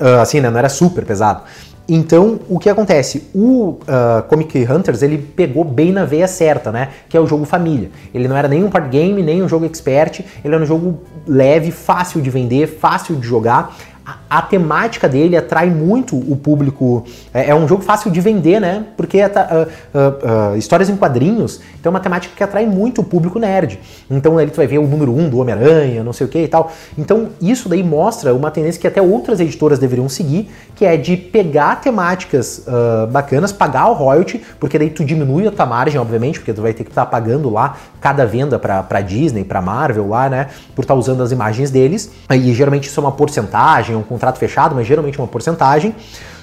Uh, 0.00 0.20
assim, 0.20 0.40
né, 0.40 0.48
não 0.50 0.58
era 0.58 0.68
super 0.68 1.04
pesado. 1.04 1.42
Então, 1.88 2.40
o 2.48 2.58
que 2.58 2.70
acontece? 2.70 3.28
O 3.34 3.78
uh, 3.82 4.22
Comic 4.28 4.66
Hunters, 4.70 5.02
ele 5.02 5.18
pegou 5.18 5.64
bem 5.64 5.92
na 5.92 6.04
veia 6.04 6.28
certa, 6.28 6.70
né? 6.70 6.90
Que 7.08 7.16
é 7.16 7.20
o 7.20 7.26
jogo 7.26 7.44
família. 7.44 7.90
Ele 8.14 8.28
não 8.28 8.36
era 8.36 8.46
nem 8.46 8.62
um 8.62 8.70
part 8.70 8.88
game, 8.88 9.20
nem 9.20 9.42
um 9.42 9.48
jogo 9.48 9.66
expert, 9.66 10.20
ele 10.44 10.54
era 10.54 10.62
um 10.62 10.66
jogo 10.66 11.02
leve, 11.26 11.70
fácil 11.70 12.20
de 12.20 12.30
vender, 12.30 12.66
fácil 12.66 13.16
de 13.16 13.26
jogar 13.26 13.76
a, 14.04 14.42
temática 14.42 15.08
dele 15.08 15.36
atrai 15.36 15.70
muito 15.70 16.16
o 16.16 16.36
público. 16.36 17.04
É, 17.32 17.50
é, 17.50 17.54
um 17.54 17.68
jogo 17.68 17.82
fácil 17.82 18.10
de 18.10 18.20
vender, 18.20 18.60
né? 18.60 18.84
Porque 18.96 19.18
é, 19.18 19.26
uh, 19.26 19.30
uh, 19.30 20.52
uh, 20.54 20.56
histórias 20.56 20.88
em 20.88 20.96
quadrinhos, 20.96 21.60
então 21.78 21.90
é 21.90 21.94
uma 21.94 22.00
temática 22.00 22.34
que 22.36 22.42
atrai 22.42 22.66
muito 22.66 23.00
o 23.00 23.04
público 23.04 23.38
nerd. 23.38 23.78
Então 24.10 24.38
ali 24.38 24.50
tu 24.50 24.56
vai 24.56 24.66
ver 24.66 24.78
o 24.78 24.86
número 24.86 25.12
1 25.12 25.20
um 25.20 25.28
do 25.28 25.38
Homem-Aranha, 25.38 26.02
não 26.02 26.12
sei 26.12 26.26
o 26.26 26.28
que 26.28 26.38
e 26.38 26.48
tal. 26.48 26.72
Então 26.98 27.30
isso 27.40 27.68
daí 27.68 27.82
mostra 27.82 28.34
uma 28.34 28.50
tendência 28.50 28.80
que 28.80 28.86
até 28.86 29.00
outras 29.00 29.38
editoras 29.38 29.78
deveriam 29.78 30.08
seguir, 30.08 30.50
que 30.74 30.84
é 30.84 30.96
de 30.96 31.16
pegar 31.16 31.80
temáticas 31.80 32.64
bacanas, 33.10 33.52
pagar 33.52 33.88
o 33.88 33.94
royalty, 33.94 34.42
porque 34.58 34.78
daí 34.78 34.90
tu 34.90 35.04
diminui 35.04 35.46
a 35.46 35.50
tua 35.50 35.66
margem, 35.66 36.00
obviamente, 36.00 36.38
porque 36.38 36.52
tu 36.52 36.62
vai 36.62 36.72
ter 36.72 36.84
que 36.84 36.90
estar 36.90 37.04
tá 37.04 37.10
pagando 37.10 37.50
lá 37.50 37.76
cada 38.00 38.26
venda 38.26 38.58
para 38.58 39.00
Disney, 39.00 39.44
para 39.44 39.62
Marvel 39.62 40.08
lá, 40.08 40.28
né? 40.28 40.48
Por 40.74 40.82
estar 40.82 40.94
tá 40.94 40.98
usando 40.98 41.22
as 41.22 41.30
imagens 41.30 41.70
deles. 41.70 42.10
E 42.30 42.52
geralmente 42.52 42.88
isso 42.88 42.98
é 42.98 43.02
uma 43.02 43.12
porcentagem, 43.12 43.91
um 43.96 44.02
contrato 44.02 44.38
fechado, 44.38 44.74
mas 44.74 44.86
geralmente 44.86 45.18
uma 45.18 45.28
porcentagem. 45.28 45.94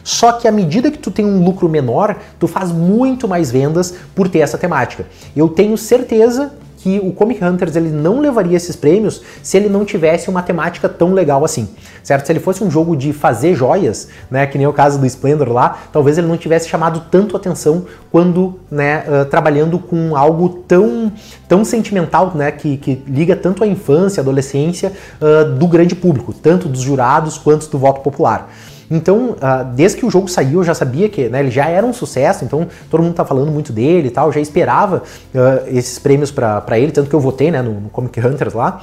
Só 0.03 0.31
que 0.31 0.47
à 0.47 0.51
medida 0.51 0.89
que 0.89 0.97
tu 0.97 1.11
tem 1.11 1.25
um 1.25 1.43
lucro 1.43 1.69
menor, 1.69 2.15
tu 2.39 2.47
faz 2.47 2.71
muito 2.71 3.27
mais 3.27 3.51
vendas 3.51 3.93
por 4.15 4.27
ter 4.27 4.39
essa 4.39 4.57
temática. 4.57 5.05
Eu 5.35 5.49
tenho 5.49 5.77
certeza 5.77 6.51
que 6.79 6.99
o 6.99 7.11
Comic 7.11 7.43
Hunters 7.43 7.75
ele 7.75 7.89
não 7.89 8.19
levaria 8.19 8.55
esses 8.55 8.75
prêmios 8.75 9.21
se 9.43 9.57
ele 9.57 9.67
não 9.69 9.83
tivesse 9.83 10.29
uma 10.29 10.41
temática 10.41 10.87
tão 10.87 11.13
legal 11.13 11.43
assim, 11.43 11.67
certo? 12.01 12.25
Se 12.25 12.31
ele 12.31 12.39
fosse 12.39 12.63
um 12.63 12.71
jogo 12.71 12.95
de 12.95 13.11
fazer 13.11 13.53
joias, 13.53 14.07
né, 14.31 14.47
que 14.47 14.57
nem 14.57 14.65
o 14.65 14.73
caso 14.73 14.97
do 14.97 15.05
Splendor 15.05 15.49
lá, 15.51 15.77
talvez 15.91 16.17
ele 16.17 16.27
não 16.27 16.37
tivesse 16.37 16.69
chamado 16.69 17.03
tanto 17.11 17.35
atenção 17.35 17.85
quando, 18.11 18.59
né, 18.71 19.03
uh, 19.07 19.25
trabalhando 19.25 19.77
com 19.77 20.15
algo 20.15 20.49
tão, 20.67 21.11
tão 21.47 21.65
sentimental, 21.65 22.31
né, 22.33 22.51
que, 22.51 22.77
que 22.77 23.03
liga 23.07 23.35
tanto 23.35 23.63
à 23.63 23.67
infância, 23.67 24.21
à 24.21 24.23
adolescência 24.23 24.93
uh, 25.21 25.53
do 25.53 25.67
grande 25.67 25.95
público, 25.95 26.33
tanto 26.33 26.69
dos 26.69 26.81
jurados 26.81 27.37
quanto 27.37 27.69
do 27.69 27.77
voto 27.77 28.01
popular. 28.01 28.49
Então, 28.89 29.31
uh, 29.31 29.65
desde 29.75 29.99
que 29.99 30.05
o 30.05 30.09
jogo 30.09 30.27
saiu, 30.27 30.59
eu 30.59 30.63
já 30.63 30.73
sabia 30.73 31.07
que 31.09 31.29
né, 31.29 31.39
ele 31.41 31.51
já 31.51 31.67
era 31.67 31.85
um 31.85 31.93
sucesso, 31.93 32.43
então 32.43 32.67
todo 32.89 33.03
mundo 33.03 33.13
tá 33.13 33.23
falando 33.23 33.51
muito 33.51 33.71
dele 33.71 34.07
e 34.07 34.11
tal, 34.11 34.31
já 34.31 34.39
esperava 34.39 35.03
uh, 35.33 35.67
esses 35.67 35.99
prêmios 35.99 36.31
para 36.31 36.79
ele, 36.79 36.91
tanto 36.91 37.09
que 37.09 37.15
eu 37.15 37.19
votei 37.19 37.51
né, 37.51 37.61
no, 37.61 37.79
no 37.79 37.89
Comic 37.89 38.19
Hunters 38.19 38.53
lá. 38.53 38.81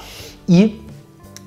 E 0.48 0.85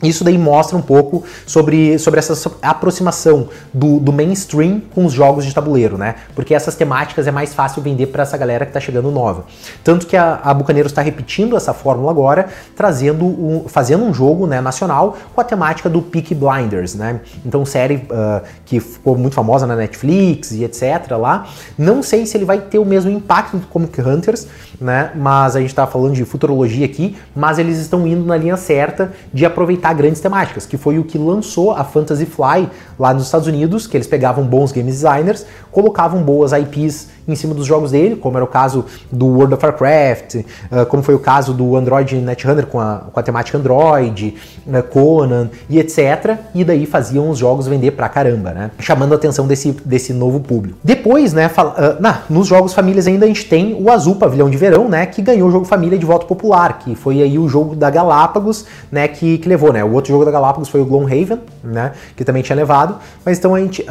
isso 0.01 0.23
daí 0.23 0.37
mostra 0.37 0.77
um 0.77 0.81
pouco 0.81 1.23
sobre, 1.45 1.99
sobre 1.99 2.19
essa 2.19 2.51
aproximação 2.61 3.49
do, 3.73 3.99
do, 3.99 4.13
mainstream 4.13 4.81
com 4.93 5.05
os 5.05 5.11
jogos 5.11 5.45
de 5.45 5.53
tabuleiro, 5.53 5.97
né? 5.97 6.15
Porque 6.33 6.53
essas 6.53 6.75
temáticas 6.75 7.27
é 7.27 7.31
mais 7.31 7.53
fácil 7.53 7.81
vender 7.81 8.07
para 8.07 8.23
essa 8.23 8.37
galera 8.37 8.65
que 8.65 8.69
está 8.69 8.79
chegando 8.79 9.11
nova. 9.11 9.45
Tanto 9.83 10.07
que 10.07 10.15
a, 10.15 10.39
a 10.41 10.53
Bucaneiros 10.53 10.91
está 10.91 11.01
repetindo 11.01 11.57
essa 11.57 11.73
fórmula 11.73 12.11
agora, 12.11 12.47
trazendo 12.75 13.25
um, 13.25 13.65
fazendo 13.67 14.05
um 14.05 14.13
jogo 14.13 14.47
né, 14.47 14.61
nacional 14.61 15.17
com 15.35 15.41
a 15.41 15.43
temática 15.43 15.89
do 15.89 16.01
Peak 16.01 16.33
Blinders, 16.33 16.95
né? 16.95 17.19
Então, 17.45 17.65
série 17.65 17.95
uh, 17.95 18.41
que 18.65 18.79
ficou 18.79 19.17
muito 19.17 19.35
famosa 19.35 19.67
na 19.67 19.75
Netflix 19.75 20.51
e 20.51 20.63
etc. 20.63 21.11
lá. 21.19 21.45
Não 21.77 22.01
sei 22.01 22.25
se 22.25 22.37
ele 22.37 22.45
vai 22.45 22.59
ter 22.59 22.79
o 22.79 22.85
mesmo 22.85 23.11
impacto 23.11 23.57
do 23.57 23.67
Comic 23.67 23.99
Hunters, 23.99 24.47
né? 24.79 25.11
Mas 25.15 25.55
a 25.55 25.59
gente 25.59 25.69
está 25.69 25.85
falando 25.85 26.13
de 26.13 26.23
futurologia 26.23 26.85
aqui, 26.85 27.17
mas 27.35 27.59
eles 27.59 27.77
estão 27.79 28.07
indo 28.07 28.25
na 28.25 28.37
linha 28.37 28.55
certa 28.55 29.11
de 29.33 29.45
aproveitar 29.45 29.88
grandes 29.93 30.21
temáticas, 30.21 30.65
que 30.65 30.77
foi 30.77 30.99
o 30.99 31.03
que 31.03 31.17
lançou 31.17 31.71
a 31.71 31.83
Fantasy 31.83 32.25
Fly 32.25 32.69
lá 32.97 33.13
nos 33.13 33.25
Estados 33.25 33.47
Unidos, 33.47 33.87
que 33.87 33.97
eles 33.97 34.07
pegavam 34.07 34.45
bons 34.45 34.71
game 34.71 34.89
designers, 34.89 35.45
colocavam 35.71 36.21
boas 36.21 36.51
IPs 36.51 37.09
em 37.31 37.35
cima 37.35 37.53
dos 37.53 37.65
jogos 37.65 37.91
dele, 37.91 38.15
como 38.15 38.37
era 38.37 38.43
o 38.43 38.47
caso 38.47 38.85
do 39.11 39.25
World 39.25 39.53
of 39.53 39.65
Warcraft, 39.65 40.35
uh, 40.35 40.85
como 40.87 41.03
foi 41.03 41.15
o 41.15 41.19
caso 41.19 41.53
do 41.53 41.75
Android 41.75 42.15
Netrunner 42.15 42.65
com 42.67 42.79
a, 42.79 43.03
com 43.11 43.19
a 43.19 43.23
temática 43.23 43.57
Android, 43.57 44.35
uh, 44.67 44.83
Conan 44.83 45.49
e 45.69 45.79
etc. 45.79 46.37
E 46.53 46.63
daí 46.63 46.85
faziam 46.85 47.29
os 47.29 47.37
jogos 47.37 47.67
vender 47.67 47.91
pra 47.91 48.09
caramba, 48.09 48.51
né? 48.51 48.71
Chamando 48.79 49.13
a 49.13 49.15
atenção 49.15 49.47
desse, 49.47 49.71
desse 49.85 50.13
novo 50.13 50.39
público. 50.39 50.77
Depois, 50.83 51.33
né, 51.33 51.49
fala, 51.49 51.71
uh, 51.97 52.01
nah, 52.01 52.21
nos 52.29 52.47
jogos 52.47 52.73
famílias 52.73 53.07
ainda 53.07 53.25
a 53.25 53.27
gente 53.27 53.45
tem 53.45 53.75
o 53.79 53.89
Azul 53.91 54.15
Pavilhão 54.15 54.49
de 54.49 54.57
Verão, 54.57 54.89
né, 54.89 55.05
que 55.05 55.21
ganhou 55.21 55.49
o 55.49 55.51
jogo 55.51 55.65
família 55.65 55.97
de 55.97 56.05
voto 56.05 56.25
popular, 56.25 56.79
que 56.79 56.95
foi 56.95 57.21
aí 57.21 57.37
o 57.37 57.47
jogo 57.47 57.75
da 57.75 57.89
Galápagos, 57.89 58.65
né, 58.91 59.07
que, 59.07 59.37
que 59.37 59.47
levou, 59.47 59.71
né? 59.71 59.83
O 59.83 59.93
outro 59.93 60.11
jogo 60.11 60.25
da 60.25 60.31
Galápagos 60.31 60.69
foi 60.69 60.81
o 60.81 60.85
Gloomhaven, 60.85 61.39
né, 61.63 61.91
que 62.15 62.23
também 62.23 62.41
tinha 62.41 62.55
levado, 62.55 62.95
mas 63.25 63.37
então 63.37 63.55
a 63.55 63.59
gente 63.59 63.85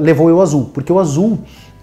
levou 0.00 0.30
o 0.30 0.40
Azul, 0.40 0.70
porque 0.72 0.92
o 0.92 0.98
Azul 0.98 1.38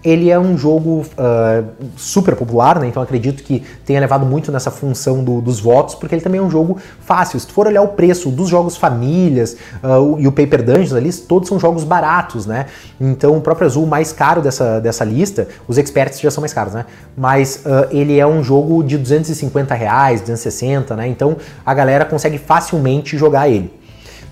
ele 0.08 0.30
é 0.30 0.38
um 0.38 0.56
jogo 0.56 1.04
uh, 1.18 1.68
super 1.94 2.34
popular, 2.34 2.80
né? 2.80 2.88
Então 2.88 3.02
acredito 3.02 3.42
que 3.42 3.62
tenha 3.84 4.00
levado 4.00 4.24
muito 4.24 4.50
nessa 4.50 4.70
função 4.70 5.22
do, 5.22 5.42
dos 5.42 5.60
votos, 5.60 5.94
porque 5.94 6.14
ele 6.14 6.22
também 6.22 6.40
é 6.40 6.42
um 6.42 6.50
jogo 6.50 6.78
fácil. 7.00 7.38
Se 7.38 7.46
tu 7.46 7.52
for 7.52 7.66
olhar 7.66 7.82
o 7.82 7.88
preço 7.88 8.30
dos 8.30 8.48
jogos 8.48 8.74
famílias 8.74 9.56
uh, 9.84 10.18
e 10.18 10.26
o 10.26 10.32
Paper 10.32 10.64
Dungeons 10.64 10.94
ali, 10.94 11.12
todos 11.12 11.46
são 11.46 11.60
jogos 11.60 11.84
baratos, 11.84 12.46
né? 12.46 12.66
Então 12.98 13.36
o 13.36 13.40
próprio 13.42 13.66
Azul 13.66 13.86
mais 13.86 14.10
caro 14.10 14.40
dessa, 14.40 14.80
dessa 14.80 15.04
lista, 15.04 15.46
os 15.68 15.76
experts 15.76 16.20
já 16.20 16.30
são 16.30 16.40
mais 16.40 16.54
caros, 16.54 16.72
né? 16.72 16.86
Mas 17.14 17.64
uh, 17.66 17.94
ele 17.94 18.18
é 18.18 18.26
um 18.26 18.42
jogo 18.42 18.82
de 18.82 18.96
250 18.96 19.74
reais, 19.74 20.22
260, 20.22 20.96
né? 20.96 21.06
Então 21.06 21.36
a 21.66 21.74
galera 21.74 22.06
consegue 22.06 22.38
facilmente 22.38 23.18
jogar 23.18 23.50
ele. 23.50 23.70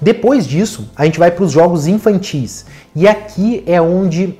Depois 0.00 0.46
disso, 0.46 0.90
a 0.96 1.04
gente 1.04 1.18
vai 1.18 1.30
para 1.30 1.44
os 1.44 1.52
jogos 1.52 1.86
infantis. 1.86 2.64
E 2.94 3.06
aqui 3.06 3.62
é 3.66 3.80
onde 3.80 4.38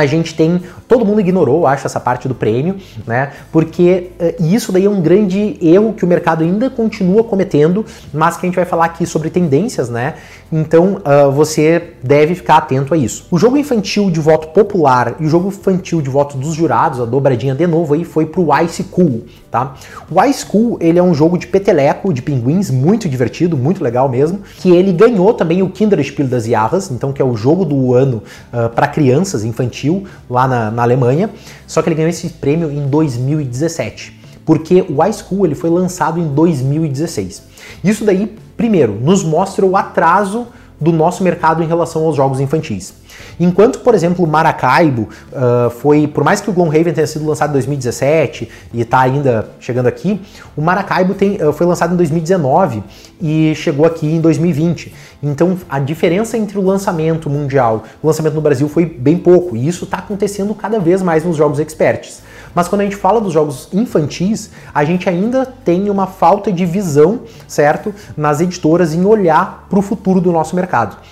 a 0.00 0.06
gente 0.06 0.34
tem. 0.34 0.62
Todo 0.86 1.04
mundo 1.04 1.20
ignorou, 1.20 1.66
acho, 1.66 1.86
essa 1.86 2.00
parte 2.00 2.26
do 2.28 2.34
prêmio, 2.34 2.76
né? 3.06 3.32
Porque 3.52 4.10
uh, 4.18 4.42
isso 4.42 4.72
daí 4.72 4.84
é 4.86 4.90
um 4.90 5.00
grande 5.00 5.58
erro 5.60 5.92
que 5.92 6.04
o 6.04 6.08
mercado 6.08 6.42
ainda 6.42 6.70
continua 6.70 7.24
cometendo, 7.24 7.84
mas 8.12 8.36
que 8.36 8.46
a 8.46 8.48
gente 8.48 8.56
vai 8.56 8.64
falar 8.64 8.86
aqui 8.86 9.06
sobre 9.06 9.30
tendências, 9.30 9.88
né? 9.88 10.14
Então 10.50 10.96
uh, 10.96 11.30
você 11.30 11.94
deve 12.02 12.34
ficar 12.34 12.56
atento 12.56 12.94
a 12.94 12.96
isso. 12.96 13.26
O 13.30 13.38
jogo 13.38 13.56
infantil 13.56 14.10
de 14.10 14.18
voto 14.18 14.48
popular 14.48 15.16
e 15.20 15.26
o 15.26 15.28
jogo 15.28 15.48
infantil 15.48 16.00
de 16.00 16.08
voto 16.08 16.38
dos 16.38 16.54
jurados, 16.54 17.00
a 17.00 17.04
dobradinha 17.04 17.54
de 17.54 17.66
novo 17.66 17.92
aí, 17.92 18.04
foi 18.04 18.24
pro 18.24 18.48
Ice 18.64 18.84
Cool, 18.84 19.24
tá? 19.50 19.74
O 20.10 20.22
Ice 20.24 20.44
Cool, 20.46 20.78
ele 20.80 20.98
é 20.98 21.02
um 21.02 21.12
jogo 21.12 21.36
de 21.36 21.46
peteleco, 21.46 22.14
de 22.14 22.22
pinguins, 22.22 22.70
muito 22.70 23.08
divertido, 23.08 23.56
muito 23.56 23.84
legal 23.84 24.08
mesmo, 24.08 24.40
que 24.56 24.70
ele 24.70 24.92
ganhou 24.92 25.34
também 25.34 25.62
o 25.62 25.68
Kinderspiel 25.68 26.28
das 26.28 26.46
Jahres, 26.46 26.90
então 26.90 27.12
que 27.12 27.20
é 27.20 27.24
o 27.24 27.36
jogo 27.36 27.64
do 27.64 27.92
ano 27.92 28.18
uh, 28.18 28.22
ah, 28.52 28.68
para 28.70 28.88
crianças, 28.88 29.44
infantil, 29.44 30.04
lá 30.30 30.48
na, 30.48 30.70
na 30.70 30.82
Alemanha, 30.82 31.30
só 31.66 31.82
que 31.82 31.88
ele 31.88 31.96
ganhou 31.96 32.10
esse 32.10 32.28
prêmio 32.30 32.70
em 32.70 32.86
2017 32.88 34.18
porque 34.48 34.82
o 34.88 35.04
iSchool 35.04 35.44
ele 35.44 35.54
foi 35.54 35.68
lançado 35.68 36.18
em 36.18 36.26
2016. 36.26 37.42
Isso 37.84 38.02
daí, 38.02 38.34
primeiro, 38.58 38.92
nos 39.00 39.22
mostra 39.22 39.64
o 39.64 39.76
atraso 39.76 40.48
do 40.80 40.92
nosso 40.92 41.22
mercado 41.22 41.62
em 41.62 41.66
relação 41.66 42.04
aos 42.04 42.16
jogos 42.16 42.40
infantis. 42.40 42.94
Enquanto, 43.40 43.80
por 43.80 43.94
exemplo, 43.94 44.24
o 44.24 44.28
Maracaibo 44.28 45.08
uh, 45.32 45.70
foi, 45.70 46.06
por 46.06 46.24
mais 46.24 46.40
que 46.40 46.50
o 46.50 46.52
Gloomhaven 46.52 46.92
tenha 46.92 47.06
sido 47.06 47.26
lançado 47.26 47.50
em 47.50 47.52
2017 47.54 48.48
e 48.72 48.80
está 48.80 49.00
ainda 49.00 49.50
chegando 49.60 49.86
aqui, 49.86 50.20
o 50.56 50.62
Maracaibo 50.62 51.14
tem, 51.14 51.36
uh, 51.42 51.52
foi 51.52 51.66
lançado 51.66 51.94
em 51.94 51.96
2019 51.96 52.82
e 53.20 53.54
chegou 53.54 53.86
aqui 53.86 54.06
em 54.06 54.20
2020. 54.20 54.94
Então 55.22 55.56
a 55.68 55.78
diferença 55.78 56.36
entre 56.36 56.58
o 56.58 56.62
lançamento 56.62 57.28
mundial 57.28 57.84
e 58.02 58.04
o 58.04 58.06
lançamento 58.06 58.34
no 58.34 58.40
Brasil 58.40 58.68
foi 58.68 58.86
bem 58.86 59.18
pouco, 59.18 59.56
e 59.56 59.66
isso 59.66 59.84
está 59.84 59.98
acontecendo 59.98 60.54
cada 60.54 60.78
vez 60.78 61.02
mais 61.02 61.24
nos 61.24 61.36
jogos 61.36 61.58
experts. 61.58 62.22
Mas 62.54 62.66
quando 62.66 62.80
a 62.80 62.84
gente 62.84 62.96
fala 62.96 63.20
dos 63.20 63.32
jogos 63.32 63.68
infantis, 63.72 64.50
a 64.74 64.84
gente 64.84 65.08
ainda 65.08 65.46
tem 65.46 65.90
uma 65.90 66.06
falta 66.06 66.50
de 66.50 66.64
visão, 66.64 67.20
certo? 67.46 67.94
Nas 68.16 68.40
editoras 68.40 68.94
em 68.94 69.04
olhar 69.04 69.66
para 69.68 69.78
o 69.78 69.82
futuro 69.82 70.20
do 70.20 70.32
nosso 70.32 70.56
mercado. 70.56 70.67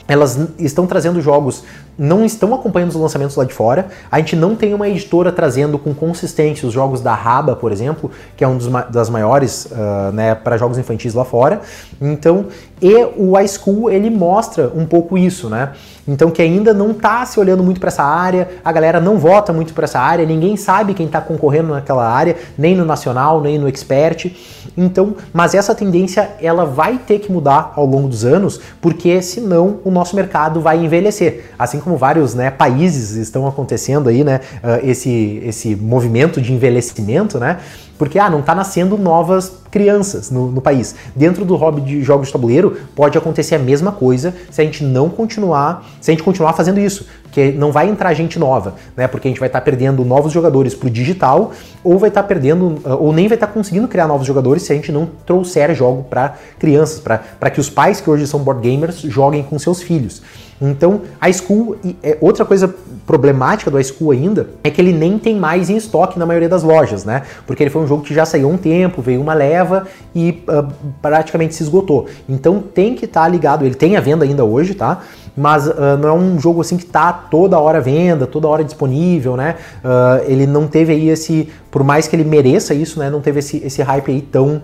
Elas 0.06 0.38
estão 0.58 0.86
trazendo 0.86 1.20
jogos 1.20 1.64
não 1.98 2.24
estão 2.24 2.54
acompanhando 2.54 2.90
os 2.90 2.96
lançamentos 2.96 3.36
lá 3.36 3.44
de 3.44 3.54
fora. 3.54 3.88
A 4.10 4.18
gente 4.18 4.36
não 4.36 4.54
tem 4.54 4.74
uma 4.74 4.88
editora 4.88 5.32
trazendo 5.32 5.78
com 5.78 5.94
consistência 5.94 6.66
os 6.68 6.74
jogos 6.74 7.00
da 7.00 7.14
Raba, 7.14 7.56
por 7.56 7.72
exemplo, 7.72 8.10
que 8.36 8.44
é 8.44 8.48
um 8.48 8.56
dos, 8.56 8.68
das 8.90 9.08
maiores 9.08 9.66
uh, 9.66 10.12
né, 10.12 10.34
para 10.34 10.56
jogos 10.56 10.76
infantis 10.78 11.14
lá 11.14 11.24
fora. 11.24 11.60
Então, 12.00 12.46
e 12.80 12.94
o 13.16 13.38
iSchool 13.40 13.90
ele 13.90 14.10
mostra 14.10 14.70
um 14.74 14.84
pouco 14.84 15.16
isso, 15.16 15.48
né? 15.48 15.72
Então 16.06 16.30
que 16.30 16.40
ainda 16.40 16.72
não 16.72 16.92
está 16.92 17.24
se 17.26 17.38
olhando 17.40 17.62
muito 17.62 17.80
para 17.80 17.88
essa 17.88 18.04
área, 18.04 18.48
a 18.64 18.72
galera 18.72 19.00
não 19.00 19.18
vota 19.18 19.52
muito 19.52 19.74
para 19.74 19.84
essa 19.84 19.98
área, 19.98 20.24
ninguém 20.24 20.56
sabe 20.56 20.94
quem 20.94 21.06
está 21.06 21.20
concorrendo 21.20 21.68
naquela 21.68 22.08
área, 22.08 22.36
nem 22.56 22.76
no 22.76 22.84
nacional, 22.84 23.40
nem 23.40 23.58
no 23.58 23.68
expert. 23.68 24.32
Então, 24.76 25.14
mas 25.32 25.54
essa 25.54 25.74
tendência 25.74 26.30
ela 26.40 26.64
vai 26.64 26.98
ter 26.98 27.18
que 27.18 27.30
mudar 27.30 27.72
ao 27.76 27.86
longo 27.86 28.08
dos 28.08 28.24
anos, 28.24 28.60
porque 28.80 29.20
senão 29.22 29.78
o 29.84 29.90
nosso 29.90 30.14
mercado 30.14 30.60
vai 30.60 30.84
envelhecer. 30.84 31.50
Assim 31.58 31.80
como 31.80 31.96
vários 31.96 32.34
né, 32.34 32.50
países 32.50 33.12
estão 33.12 33.46
acontecendo 33.46 34.08
aí, 34.08 34.22
né, 34.22 34.40
uh, 34.62 34.86
esse, 34.86 35.42
esse 35.44 35.74
movimento 35.74 36.40
de 36.40 36.52
envelhecimento, 36.52 37.38
né, 37.38 37.58
porque 37.98 38.18
ah, 38.18 38.28
não 38.28 38.40
está 38.40 38.54
nascendo 38.54 38.96
novas 38.98 39.58
crianças 39.70 40.30
no, 40.30 40.50
no, 40.50 40.60
país. 40.60 40.94
Dentro 41.14 41.44
do 41.44 41.56
hobby 41.56 41.80
de 41.80 42.02
jogos 42.02 42.28
de 42.28 42.32
tabuleiro 42.32 42.76
pode 42.94 43.16
acontecer 43.18 43.54
a 43.54 43.58
mesma 43.58 43.92
coisa 43.92 44.34
se 44.50 44.60
a 44.60 44.64
gente 44.64 44.82
não 44.82 45.08
continuar, 45.08 45.86
se 46.00 46.10
a 46.10 46.14
gente 46.14 46.22
continuar 46.22 46.52
fazendo 46.52 46.80
isso, 46.80 47.06
que 47.30 47.52
não 47.52 47.70
vai 47.70 47.88
entrar 47.88 48.14
gente 48.14 48.38
nova, 48.38 48.74
né? 48.96 49.06
Porque 49.06 49.28
a 49.28 49.30
gente 49.30 49.40
vai 49.40 49.48
estar 49.48 49.60
tá 49.60 49.64
perdendo 49.64 50.04
novos 50.04 50.32
jogadores 50.32 50.74
para 50.74 50.86
o 50.86 50.90
digital, 50.90 51.52
ou 51.84 51.98
vai 51.98 52.08
estar 52.08 52.22
tá 52.22 52.28
perdendo, 52.28 52.78
ah, 52.84 52.94
ou 52.94 53.12
nem 53.12 53.28
vai 53.28 53.36
estar 53.36 53.48
tá 53.48 53.52
conseguindo 53.52 53.86
criar 53.88 54.06
novos 54.06 54.26
jogadores 54.26 54.62
se 54.62 54.72
a 54.72 54.76
gente 54.76 54.90
não 54.90 55.08
trouxer 55.26 55.74
jogo 55.74 56.04
para 56.04 56.34
crianças, 56.58 57.00
para 57.00 57.50
que 57.50 57.60
os 57.60 57.68
pais 57.68 58.00
que 58.00 58.08
hoje 58.08 58.26
são 58.26 58.40
board 58.40 58.66
gamers 58.66 59.00
joguem 59.00 59.42
com 59.42 59.58
seus 59.58 59.82
filhos. 59.82 60.22
Então, 60.60 61.02
a 61.20 61.30
School, 61.32 61.76
é, 62.02 62.16
outra 62.20 62.44
coisa 62.44 62.74
problemática 63.06 63.70
do 63.70 63.78
iSchool 63.78 64.10
ainda 64.10 64.48
é 64.64 64.70
que 64.70 64.80
ele 64.80 64.92
nem 64.92 65.18
tem 65.18 65.36
mais 65.36 65.70
em 65.70 65.76
estoque 65.76 66.18
na 66.18 66.26
maioria 66.26 66.48
das 66.48 66.62
lojas, 66.62 67.04
né? 67.04 67.22
Porque 67.46 67.62
ele 67.62 67.70
foi 67.70 67.82
um 67.82 67.86
jogo 67.86 68.02
que 68.02 68.12
já 68.12 68.26
saiu 68.26 68.50
um 68.50 68.56
tempo, 68.56 69.00
veio 69.00 69.20
uma 69.20 69.32
leva 69.32 69.86
e 70.14 70.42
uh, 70.48 70.66
praticamente 71.00 71.54
se 71.54 71.62
esgotou. 71.62 72.06
Então 72.28 72.60
tem 72.60 72.94
que 72.94 73.04
estar 73.04 73.22
tá 73.22 73.28
ligado, 73.28 73.64
ele 73.64 73.76
tem 73.76 73.96
a 73.96 74.00
venda 74.00 74.24
ainda 74.24 74.44
hoje, 74.44 74.74
tá? 74.74 75.02
Mas 75.36 75.68
uh, 75.68 75.96
não 76.00 76.08
é 76.08 76.12
um 76.12 76.40
jogo 76.40 76.60
assim 76.60 76.76
que 76.76 76.86
tá 76.86 77.12
toda 77.12 77.58
hora 77.58 77.78
à 77.78 77.80
venda, 77.80 78.26
toda 78.26 78.48
hora 78.48 78.64
disponível, 78.64 79.36
né? 79.36 79.54
Uh, 79.84 80.24
ele 80.26 80.46
não 80.46 80.66
teve 80.66 80.92
aí 80.92 81.08
esse, 81.08 81.48
por 81.70 81.84
mais 81.84 82.08
que 82.08 82.16
ele 82.16 82.24
mereça 82.24 82.74
isso, 82.74 82.98
né? 82.98 83.08
Não 83.08 83.20
teve 83.20 83.38
esse, 83.38 83.58
esse 83.58 83.82
hype 83.82 84.10
aí 84.10 84.20
tão, 84.20 84.62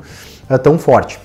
tão 0.62 0.78
forte. 0.78 1.20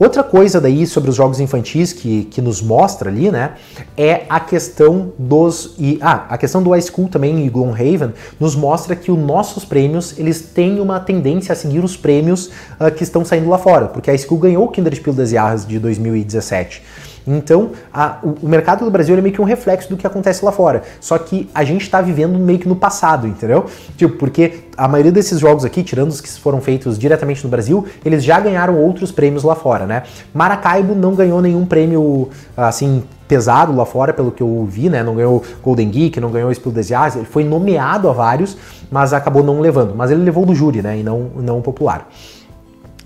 Outra 0.00 0.22
coisa 0.22 0.62
daí 0.62 0.86
sobre 0.86 1.10
os 1.10 1.16
jogos 1.16 1.40
infantis 1.40 1.92
que, 1.92 2.24
que 2.24 2.40
nos 2.40 2.62
mostra 2.62 3.10
ali, 3.10 3.30
né, 3.30 3.56
é 3.94 4.22
a 4.30 4.40
questão 4.40 5.12
dos 5.18 5.74
e 5.78 5.98
ah, 6.00 6.24
a 6.30 6.38
questão 6.38 6.62
do 6.62 6.74
iSchool 6.74 7.06
também 7.06 7.44
e 7.44 7.50
Gloomhaven 7.50 8.14
nos 8.40 8.56
mostra 8.56 8.96
que 8.96 9.12
os 9.12 9.18
nossos 9.18 9.62
prêmios 9.62 10.18
eles 10.18 10.40
têm 10.40 10.80
uma 10.80 10.98
tendência 11.00 11.52
a 11.52 11.54
seguir 11.54 11.84
os 11.84 11.98
prêmios 11.98 12.46
uh, 12.80 12.90
que 12.96 13.02
estão 13.02 13.26
saindo 13.26 13.50
lá 13.50 13.58
fora, 13.58 13.88
porque 13.88 14.10
a 14.10 14.16
School 14.16 14.40
ganhou 14.40 14.64
o 14.64 14.68
Kinderspiel 14.68 15.12
das 15.12 15.28
Jahres 15.28 15.66
de 15.66 15.78
2017. 15.78 16.82
Então, 17.26 17.70
a, 17.92 18.18
o, 18.22 18.46
o, 18.46 18.48
mercado 18.48 18.84
do 18.84 18.90
Brasil 18.90 19.16
é 19.16 19.20
meio 19.20 19.34
que 19.34 19.40
um 19.40 19.44
reflexo 19.44 19.88
do 19.88 19.96
que 19.96 20.06
acontece 20.06 20.44
lá 20.44 20.52
fora. 20.52 20.82
Só 21.00 21.18
que 21.18 21.48
a 21.54 21.64
gente 21.64 21.82
está 21.82 22.00
vivendo 22.00 22.38
meio 22.38 22.58
que 22.58 22.68
no 22.68 22.76
passado, 22.76 23.26
entendeu? 23.26 23.66
Tipo, 23.96 24.16
porque 24.16 24.64
a 24.76 24.88
maioria 24.88 25.12
desses 25.12 25.38
jogos 25.38 25.64
aqui, 25.64 25.82
tirando 25.82 26.08
os 26.08 26.20
que 26.20 26.28
foram 26.28 26.60
feitos 26.60 26.98
diretamente 26.98 27.44
no 27.44 27.50
Brasil, 27.50 27.86
eles 28.04 28.24
já 28.24 28.40
ganharam 28.40 28.78
outros 28.78 29.12
prêmios 29.12 29.42
lá 29.42 29.54
fora, 29.54 29.86
né? 29.86 30.04
Maracaibo 30.32 30.94
não 30.94 31.14
ganhou 31.14 31.40
nenhum 31.42 31.66
prêmio, 31.66 32.30
assim, 32.56 33.02
pesado 33.28 33.74
lá 33.74 33.84
fora, 33.84 34.12
pelo 34.12 34.32
que 34.32 34.42
eu 34.42 34.66
vi, 34.68 34.88
né? 34.88 35.02
Não 35.02 35.14
ganhou 35.14 35.42
Golden 35.62 35.88
Geek, 35.88 36.18
não 36.18 36.30
ganhou 36.30 36.52
Spiel 36.52 36.72
des 36.72 36.88
Jahres, 36.88 37.16
ele 37.16 37.26
foi 37.26 37.44
nomeado 37.44 38.08
a 38.08 38.12
vários, 38.12 38.56
mas 38.90 39.12
acabou 39.12 39.44
não 39.44 39.60
levando. 39.60 39.94
Mas 39.94 40.10
ele 40.10 40.22
levou 40.24 40.44
do 40.44 40.54
júri, 40.54 40.82
né? 40.82 40.98
E 40.98 41.02
não, 41.02 41.30
não 41.36 41.62
popular. 41.62 42.08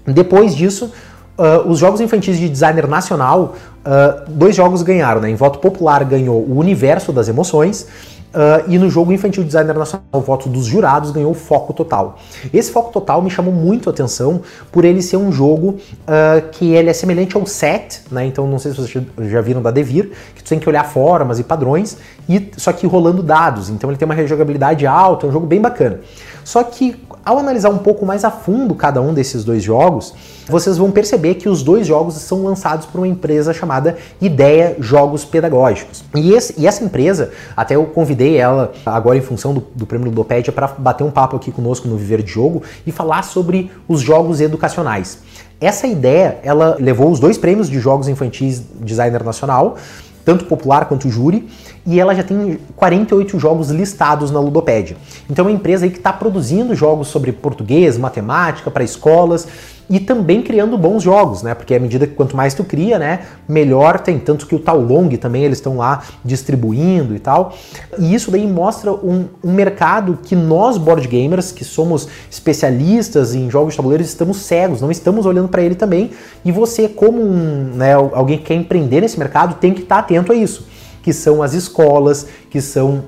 Depois 0.07 0.55
disso, 0.55 0.93
Uh, 1.37 1.69
os 1.69 1.79
jogos 1.79 2.01
infantis 2.01 2.39
de 2.39 2.49
designer 2.49 2.87
nacional, 2.87 3.55
uh, 3.85 4.31
dois 4.31 4.55
jogos 4.55 4.83
ganharam, 4.83 5.21
né? 5.21 5.31
Em 5.31 5.35
voto 5.35 5.59
popular 5.59 6.05
ganhou 6.05 6.41
o 6.41 6.59
Universo 6.59 7.13
das 7.13 7.29
Emoções 7.29 7.87
Uh, 8.35 8.69
e 8.69 8.79
no 8.79 8.91
jogo 8.91 9.13
Infantil 9.13 9.45
Designer 9.45 9.79
Nacional, 9.79 10.05
o 10.13 10.19
voto 10.19 10.49
dos 10.49 10.67
jurados 10.67 11.13
ganhou 11.13 11.31
o 11.31 11.35
foco 11.35 11.73
total. 11.73 12.19
Esse 12.53 12.73
foco 12.73 12.93
total 12.93 13.23
me 13.23 13.31
chamou 13.31 13.55
muito 13.55 13.89
a 13.89 13.93
atenção 13.93 14.43
por 14.73 14.85
ele 14.85 15.01
ser 15.01 15.17
um 15.17 15.31
jogo 15.31 15.77
uh, 15.79 16.49
que 16.51 16.73
ele 16.73 16.91
é 16.91 16.93
semelhante 16.93 17.37
ao 17.37 17.47
set, 17.47 18.03
né? 18.11 18.27
Então 18.27 18.45
não 18.49 18.59
sei 18.59 18.73
se 18.73 18.79
vocês 18.79 19.07
já 19.31 19.41
viram 19.41 19.63
da 19.63 19.71
Devir, 19.71 20.11
que 20.35 20.43
tu 20.43 20.49
tem 20.49 20.59
que 20.59 20.69
olhar 20.69 20.85
formas 20.85 21.39
e 21.39 21.45
padrões, 21.45 21.97
e 22.29 22.51
só 22.57 22.73
que 22.73 22.89
rolando 22.89 23.23
dados. 23.23 23.71
Então 23.71 23.89
ele 23.89 23.97
tem 23.97 24.05
uma 24.05 24.15
rejogabilidade 24.15 24.85
alta, 24.85 25.27
é 25.27 25.29
um 25.29 25.33
jogo 25.33 25.47
bem 25.47 25.61
bacana. 25.61 26.01
Só 26.43 26.65
que 26.65 26.97
ao 27.25 27.39
analisar 27.39 27.71
um 27.71 27.79
pouco 27.79 28.05
mais 28.05 28.25
a 28.25 28.31
fundo 28.31 28.75
cada 28.75 29.01
um 29.01 29.15
desses 29.15 29.45
dois 29.45 29.63
jogos, 29.63 30.15
vocês 30.47 30.77
vão 30.77 30.91
perceber 30.91 31.37
que 31.37 31.49
os 31.49 31.63
dois 31.63 31.87
jogos 31.87 32.15
são 32.15 32.45
lançados 32.45 32.87
por 32.87 32.99
uma 32.99 33.09
empresa 33.09 33.53
chamada 33.55 33.97
Ideia 34.21 34.77
Jogos 34.79 35.25
Pedagógicos. 35.25 36.05
E, 36.15 36.33
esse, 36.33 36.55
e 36.59 36.67
essa 36.67 36.85
empresa, 36.85 37.31
até 37.57 37.77
eu 37.77 37.87
convidei 37.87 38.37
ela 38.37 38.73
agora 38.85 39.17
em 39.17 39.23
função 39.23 39.55
do, 39.55 39.67
do 39.75 39.87
prêmio 39.87 40.09
Ludopédia 40.09 40.53
para 40.53 40.67
bater 40.67 41.05
um 41.05 41.11
papo 41.11 41.37
aqui 41.37 41.51
conosco 41.51 41.89
no 41.89 41.97
Viver 41.97 42.23
de 42.23 42.31
Jogo 42.31 42.63
e 42.87 42.93
falar 42.93 43.23
sobre 43.23 43.71
os 43.89 44.01
jogos 44.01 44.41
educacionais. 44.41 45.19
Essa 45.61 45.87
ideia, 45.87 46.39
ela 46.43 46.77
levou 46.79 47.11
os 47.11 47.19
dois 47.19 47.39
prêmios 47.39 47.71
de 47.71 47.79
jogos 47.79 48.09
infantis 48.09 48.63
designer 48.81 49.25
nacional, 49.25 49.77
tanto 50.25 50.45
popular 50.47 50.87
quanto 50.87 51.09
júri, 51.09 51.49
e 51.87 52.01
ela 52.01 52.15
já 52.15 52.23
tem 52.23 52.59
48 52.77 53.39
jogos 53.39 53.71
listados 53.71 54.31
na 54.31 54.41
Ludopédia. 54.41 54.97
Então 55.29 55.45
é 55.45 55.49
uma 55.49 55.55
empresa 55.55 55.85
aí 55.85 55.91
que 55.91 55.99
está 55.99 56.13
produzindo 56.13 56.75
jogos 56.75 57.09
sobre 57.09 57.33
português, 57.33 57.99
matemática 57.99 58.71
para 58.71 58.83
escolas 58.83 59.47
e 59.89 60.01
também 60.01 60.41
criando 60.41 60.79
bons 60.79 61.03
jogos, 61.03 61.43
né? 61.43 61.55
Porque 61.55 61.75
à 61.75 61.79
medida 61.79 62.07
que 62.07 62.15
quanto 62.15 62.35
mais 62.35 62.55
tu 62.55 62.65
cria, 62.65 62.99
né, 62.99 63.21
melhor 63.47 64.01
tem. 64.01 64.19
Tanto 64.19 64.47
que 64.47 64.55
o 64.55 64.59
Tal 64.59 64.81
Long 64.81 65.11
também 65.11 65.45
eles 65.45 65.59
estão 65.59 65.77
lá 65.77 66.03
distribuindo 66.25 67.15
e 67.15 67.19
tal. 67.19 67.55
E 67.99 68.15
isso 68.15 68.31
daí 68.31 68.47
mostra 68.47 68.91
um, 68.91 69.27
um, 69.43 69.53
mercado 69.53 70.19
que 70.23 70.35
nós 70.35 70.79
board 70.79 71.07
gamers, 71.07 71.53
que 71.53 71.65
somos 71.65 72.09
especialistas 72.31 73.35
em 73.35 73.51
jogos 73.51 73.75
de 73.75 73.77
tabuleiro, 73.77 74.03
estamos 74.03 74.39
cegos, 74.39 74.81
não 74.81 74.91
estamos 74.91 75.27
olhando 75.27 75.49
para 75.49 75.63
ele 75.63 75.75
também. 75.75 76.13
E 76.45 76.51
você, 76.51 76.89
como 76.89 77.21
um, 77.21 77.73
né, 77.75 77.93
alguém 77.93 78.39
que 78.39 78.45
quer 78.45 78.55
empreender 78.55 79.03
nesse 79.03 79.19
mercado, 79.19 79.57
tem 79.57 79.75
que 79.75 79.83
estar 79.83 79.97
tá 79.97 80.01
atento 80.01 80.33
a 80.33 80.35
isso 80.35 80.73
que 81.05 81.13
são 81.13 81.43
as 81.43 81.53
escolas, 81.53 82.27
que 82.49 82.63
são 82.63 83.05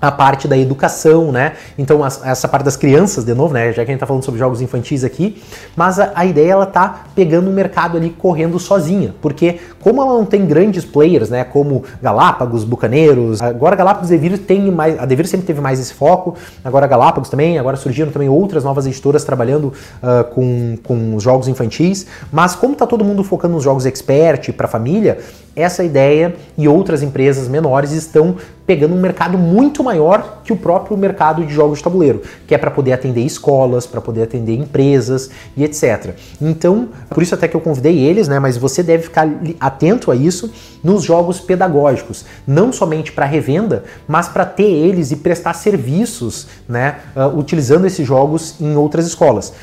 a 0.00 0.12
parte 0.12 0.46
da 0.46 0.56
educação, 0.56 1.32
né? 1.32 1.54
Então 1.76 2.04
essa 2.06 2.46
parte 2.46 2.64
das 2.64 2.76
crianças, 2.76 3.24
de 3.24 3.34
novo, 3.34 3.52
né? 3.52 3.72
Já 3.72 3.84
que 3.84 3.90
a 3.90 3.92
gente 3.92 4.00
tá 4.00 4.06
falando 4.06 4.24
sobre 4.24 4.38
jogos 4.38 4.60
infantis 4.60 5.02
aqui, 5.02 5.42
mas 5.76 5.98
a, 5.98 6.12
a, 6.14 6.24
ideia 6.24 6.52
ela 6.52 6.66
tá 6.66 7.06
pegando 7.14 7.50
o 7.50 7.52
mercado 7.52 7.96
ali 7.96 8.10
correndo 8.10 8.58
sozinha, 8.58 9.14
porque 9.20 9.58
como 9.80 10.00
ela 10.00 10.14
não 10.14 10.24
tem 10.24 10.46
grandes 10.46 10.84
players, 10.84 11.30
né? 11.30 11.42
Como 11.42 11.82
Galápagos, 12.00 12.62
Bucaneiros, 12.64 13.42
agora 13.42 13.74
Galápagos 13.74 14.08
Devir 14.08 14.38
tem 14.38 14.70
mais, 14.70 14.98
a 14.98 15.04
Devir 15.04 15.26
sempre 15.26 15.46
teve 15.46 15.60
mais 15.60 15.80
esse 15.80 15.94
foco, 15.94 16.36
agora 16.64 16.86
Galápagos 16.86 17.28
também, 17.28 17.58
agora 17.58 17.76
surgiram 17.76 18.12
também 18.12 18.28
outras 18.28 18.62
novas 18.62 18.86
editoras 18.86 19.24
trabalhando 19.24 19.72
uh, 20.02 20.24
com, 20.32 20.78
com 20.84 21.16
os 21.16 21.22
jogos 21.22 21.48
infantis, 21.48 22.06
mas 22.30 22.54
como 22.54 22.76
tá 22.76 22.86
todo 22.86 23.04
mundo 23.04 23.24
focando 23.24 23.54
nos 23.54 23.64
jogos 23.64 23.84
expert 23.84 24.52
para 24.52 24.68
família, 24.68 25.18
essa 25.60 25.82
ideia 25.82 26.34
e 26.56 26.68
outras 26.68 27.02
empresas 27.02 27.48
menores 27.48 27.92
estão 27.92 28.36
pegando 28.68 28.94
um 28.94 29.00
mercado 29.00 29.38
muito 29.38 29.82
maior 29.82 30.42
que 30.44 30.52
o 30.52 30.56
próprio 30.56 30.94
mercado 30.94 31.42
de 31.42 31.54
jogos 31.54 31.78
de 31.78 31.84
tabuleiro, 31.84 32.20
que 32.46 32.54
é 32.54 32.58
para 32.58 32.70
poder 32.70 32.92
atender 32.92 33.22
escolas, 33.22 33.86
para 33.86 33.98
poder 33.98 34.24
atender 34.24 34.54
empresas 34.54 35.30
e 35.56 35.64
etc. 35.64 36.14
Então, 36.38 36.90
por 37.08 37.22
isso 37.22 37.34
até 37.34 37.48
que 37.48 37.56
eu 37.56 37.62
convidei 37.62 37.98
eles, 37.98 38.28
né? 38.28 38.38
Mas 38.38 38.58
você 38.58 38.82
deve 38.82 39.04
ficar 39.04 39.26
atento 39.58 40.10
a 40.10 40.16
isso 40.16 40.52
nos 40.84 41.02
jogos 41.02 41.40
pedagógicos, 41.40 42.26
não 42.46 42.70
somente 42.70 43.10
para 43.10 43.24
revenda, 43.24 43.84
mas 44.06 44.28
para 44.28 44.44
ter 44.44 44.70
eles 44.70 45.10
e 45.12 45.16
prestar 45.16 45.54
serviços, 45.54 46.46
né? 46.68 46.96
Uh, 47.16 47.38
utilizando 47.38 47.86
esses 47.86 48.06
jogos 48.06 48.60
em 48.60 48.76
outras 48.76 49.06
escolas. 49.06 49.54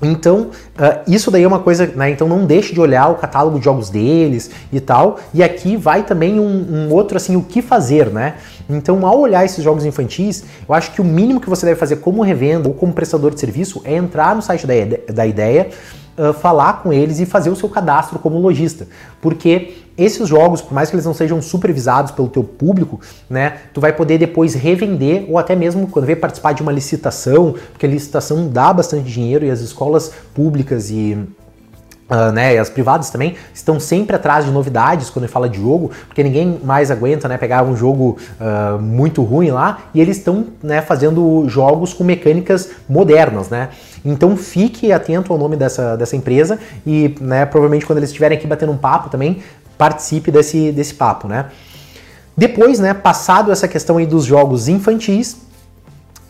Então, 0.00 0.50
uh, 0.78 1.10
isso 1.10 1.30
daí 1.30 1.42
é 1.42 1.48
uma 1.48 1.60
coisa, 1.60 1.86
né? 1.86 2.10
Então 2.10 2.28
não 2.28 2.44
deixe 2.44 2.74
de 2.74 2.80
olhar 2.80 3.08
o 3.08 3.14
catálogo 3.14 3.58
de 3.58 3.64
jogos 3.64 3.88
deles 3.88 4.50
e 4.72 4.80
tal. 4.80 5.18
E 5.32 5.42
aqui 5.42 5.76
vai 5.76 6.02
também 6.02 6.38
um, 6.38 6.44
um, 6.44 6.92
outro, 6.92 7.16
assim, 7.16 7.36
o 7.36 7.42
que 7.42 7.62
fazer, 7.62 8.10
né? 8.10 8.34
Então, 8.68 9.06
ao 9.06 9.18
olhar 9.18 9.44
esses 9.44 9.62
jogos 9.64 9.84
infantis, 9.84 10.44
eu 10.68 10.74
acho 10.74 10.92
que 10.92 11.00
o 11.00 11.04
mínimo 11.04 11.40
que 11.40 11.48
você 11.48 11.64
deve 11.64 11.78
fazer 11.78 11.96
como 11.96 12.22
revenda 12.22 12.68
ou 12.68 12.74
como 12.74 12.92
prestador 12.92 13.32
de 13.32 13.40
serviço 13.40 13.80
é 13.84 13.94
entrar 13.94 14.34
no 14.34 14.42
site 14.42 14.66
da, 14.66 14.74
da 15.12 15.26
ideia, 15.26 15.70
uh, 16.18 16.32
falar 16.34 16.82
com 16.82 16.92
eles 16.92 17.18
e 17.18 17.26
fazer 17.26 17.48
o 17.48 17.56
seu 17.56 17.68
cadastro 17.68 18.18
como 18.18 18.38
lojista. 18.38 18.86
Porque 19.20 19.85
esses 19.96 20.28
jogos, 20.28 20.60
por 20.60 20.74
mais 20.74 20.90
que 20.90 20.96
eles 20.96 21.06
não 21.06 21.14
sejam 21.14 21.40
supervisados 21.40 22.10
pelo 22.10 22.28
teu 22.28 22.44
público, 22.44 23.00
né, 23.28 23.58
tu 23.72 23.80
vai 23.80 23.92
poder 23.92 24.18
depois 24.18 24.54
revender 24.54 25.24
ou 25.28 25.38
até 25.38 25.56
mesmo 25.56 25.86
quando 25.86 26.04
vem 26.04 26.16
participar 26.16 26.52
de 26.52 26.62
uma 26.62 26.72
licitação, 26.72 27.54
porque 27.72 27.86
a 27.86 27.88
licitação 27.88 28.48
dá 28.48 28.72
bastante 28.72 29.10
dinheiro 29.10 29.44
e 29.44 29.50
as 29.50 29.60
escolas 29.60 30.12
públicas 30.34 30.90
e 30.90 31.18
Uh, 32.08 32.30
né, 32.30 32.54
e 32.54 32.58
as 32.58 32.70
privadas 32.70 33.10
também 33.10 33.34
estão 33.52 33.80
sempre 33.80 34.14
atrás 34.14 34.44
de 34.44 34.52
novidades 34.52 35.10
quando 35.10 35.26
fala 35.26 35.48
de 35.48 35.60
jogo, 35.60 35.90
porque 36.06 36.22
ninguém 36.22 36.60
mais 36.62 36.88
aguenta 36.88 37.26
né, 37.26 37.36
pegar 37.36 37.64
um 37.64 37.76
jogo 37.76 38.16
uh, 38.40 38.80
muito 38.80 39.24
ruim 39.24 39.50
lá 39.50 39.80
e 39.92 40.00
eles 40.00 40.18
estão 40.18 40.46
né, 40.62 40.80
fazendo 40.80 41.48
jogos 41.48 41.92
com 41.92 42.04
mecânicas 42.04 42.70
modernas, 42.88 43.48
né? 43.48 43.70
Então 44.04 44.36
fique 44.36 44.92
atento 44.92 45.32
ao 45.32 45.38
nome 45.38 45.56
dessa, 45.56 45.96
dessa 45.96 46.14
empresa 46.14 46.60
e 46.86 47.16
né, 47.20 47.44
provavelmente 47.44 47.84
quando 47.84 47.98
eles 47.98 48.10
estiverem 48.10 48.38
aqui 48.38 48.46
batendo 48.46 48.70
um 48.70 48.78
papo 48.78 49.10
também, 49.10 49.42
participe 49.76 50.30
desse, 50.30 50.72
desse 50.72 50.94
papo, 50.94 51.28
né? 51.28 51.46
Depois, 52.36 52.78
né, 52.78 52.92
passado 52.92 53.50
essa 53.50 53.66
questão 53.66 53.96
aí 53.96 54.06
dos 54.06 54.24
jogos 54.24 54.68
infantis, 54.68 55.38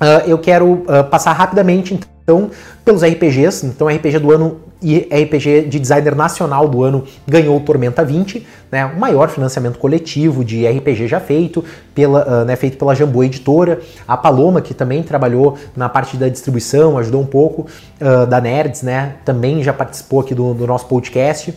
uh, 0.01 0.23
eu 0.27 0.39
quero 0.39 0.85
uh, 0.85 1.05
passar 1.11 1.33
rapidamente 1.33 1.99
então 2.23 2.51
pelos 2.85 3.03
RPGs. 3.03 3.67
Então, 3.67 3.89
RPG 3.89 4.21
do 4.21 4.33
ano 4.33 4.61
e 4.81 4.99
RPG 4.99 5.69
de 5.69 5.81
designer 5.81 6.15
nacional 6.15 6.69
do 6.69 6.83
ano 6.83 7.05
ganhou 7.27 7.57
o 7.57 7.61
Tormenta 7.61 8.05
20, 8.05 8.47
né, 8.71 8.85
o 8.85 9.01
maior 9.01 9.31
financiamento 9.31 9.79
coletivo 9.79 10.45
de 10.45 10.67
RPG 10.67 11.09
já 11.09 11.19
feito, 11.19 11.65
pela, 11.95 12.43
uh, 12.43 12.45
né, 12.45 12.55
feito 12.55 12.77
pela 12.77 12.95
Jambô 12.95 13.25
Editora. 13.25 13.81
A 14.07 14.17
Paloma, 14.17 14.61
que 14.61 14.75
também 14.75 15.03
trabalhou 15.03 15.57
na 15.75 15.89
parte 15.89 16.17
da 16.17 16.29
distribuição, 16.29 16.99
ajudou 16.99 17.21
um 17.21 17.27
pouco, 17.27 17.67
uh, 18.01 18.27
da 18.27 18.41
Nerds, 18.41 18.83
né, 18.83 19.15
também 19.25 19.63
já 19.63 19.73
participou 19.73 20.21
aqui 20.21 20.35
do, 20.35 20.55
do 20.55 20.67
nosso 20.67 20.87
podcast 20.87 21.53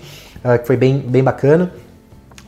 que 0.60 0.68
foi 0.68 0.78
bem, 0.78 1.00
bem 1.00 1.24
bacana. 1.24 1.72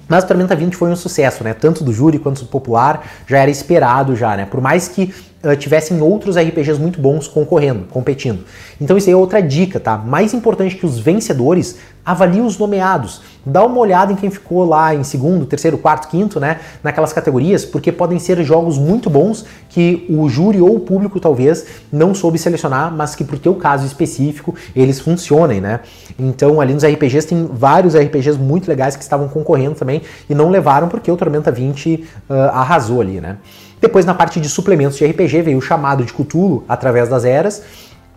Mas 0.07 0.25
Tormenta 0.25 0.55
20 0.55 0.75
foi 0.75 0.89
um 0.89 0.95
sucesso, 0.95 1.43
né? 1.43 1.53
Tanto 1.53 1.83
do 1.83 1.93
júri 1.93 2.19
quanto 2.19 2.41
do 2.41 2.47
popular, 2.47 3.07
já 3.25 3.37
era 3.39 3.49
esperado 3.49 4.15
já, 4.15 4.35
né? 4.35 4.45
Por 4.45 4.59
mais 4.59 4.87
que 4.87 5.13
tivessem 5.57 5.99
outros 6.01 6.37
RPGs 6.37 6.79
muito 6.79 7.01
bons 7.01 7.27
concorrendo, 7.27 7.85
competindo. 7.89 8.43
Então 8.79 8.97
isso 8.97 9.07
aí 9.09 9.13
é 9.13 9.17
outra 9.17 9.41
dica, 9.41 9.79
tá? 9.79 9.97
Mais 9.97 10.33
importante 10.33 10.75
que 10.75 10.85
os 10.85 10.99
vencedores, 10.99 11.77
avalie 12.05 12.41
os 12.41 12.57
nomeados. 12.57 13.21
Dá 13.45 13.65
uma 13.65 13.77
olhada 13.79 14.11
em 14.11 14.15
quem 14.15 14.29
ficou 14.29 14.65
lá 14.65 14.93
em 14.93 15.03
segundo, 15.03 15.45
terceiro, 15.45 15.77
quarto, 15.77 16.07
quinto, 16.07 16.39
né? 16.39 16.59
Naquelas 16.83 17.13
categorias, 17.13 17.65
porque 17.65 17.91
podem 17.91 18.19
ser 18.19 18.43
jogos 18.43 18.77
muito 18.77 19.09
bons 19.09 19.45
que 19.69 20.05
o 20.09 20.27
júri 20.29 20.59
ou 20.61 20.75
o 20.75 20.79
público 20.79 21.19
talvez 21.19 21.65
não 21.91 22.13
soube 22.13 22.37
selecionar, 22.37 22.91
mas 22.91 23.15
que 23.15 23.23
pro 23.23 23.39
teu 23.39 23.55
caso 23.55 23.85
específico 23.85 24.53
eles 24.75 24.99
funcionem, 24.99 25.61
né? 25.61 25.79
Então 26.19 26.59
ali 26.59 26.73
nos 26.73 26.83
RPGs 26.83 27.27
tem 27.27 27.49
vários 27.51 27.95
RPGs 27.95 28.37
muito 28.37 28.67
legais 28.67 28.95
que 28.95 29.03
estavam 29.03 29.27
concorrendo 29.27 29.75
também 29.75 30.01
e 30.29 30.35
não 30.35 30.49
levaram 30.49 30.87
porque 30.87 31.11
o 31.11 31.17
Tormenta 31.17 31.51
20 31.51 32.07
uh, 32.29 32.33
arrasou 32.51 33.01
ali, 33.01 33.21
né? 33.21 33.37
Depois 33.81 34.05
na 34.05 34.13
parte 34.13 34.39
de 34.39 34.47
suplementos 34.47 34.97
de 34.97 35.05
RPG 35.05 35.41
veio 35.41 35.57
o 35.57 35.61
chamado 35.61 36.05
de 36.05 36.13
Cthulhu 36.13 36.63
através 36.69 37.09
das 37.09 37.25
eras 37.25 37.63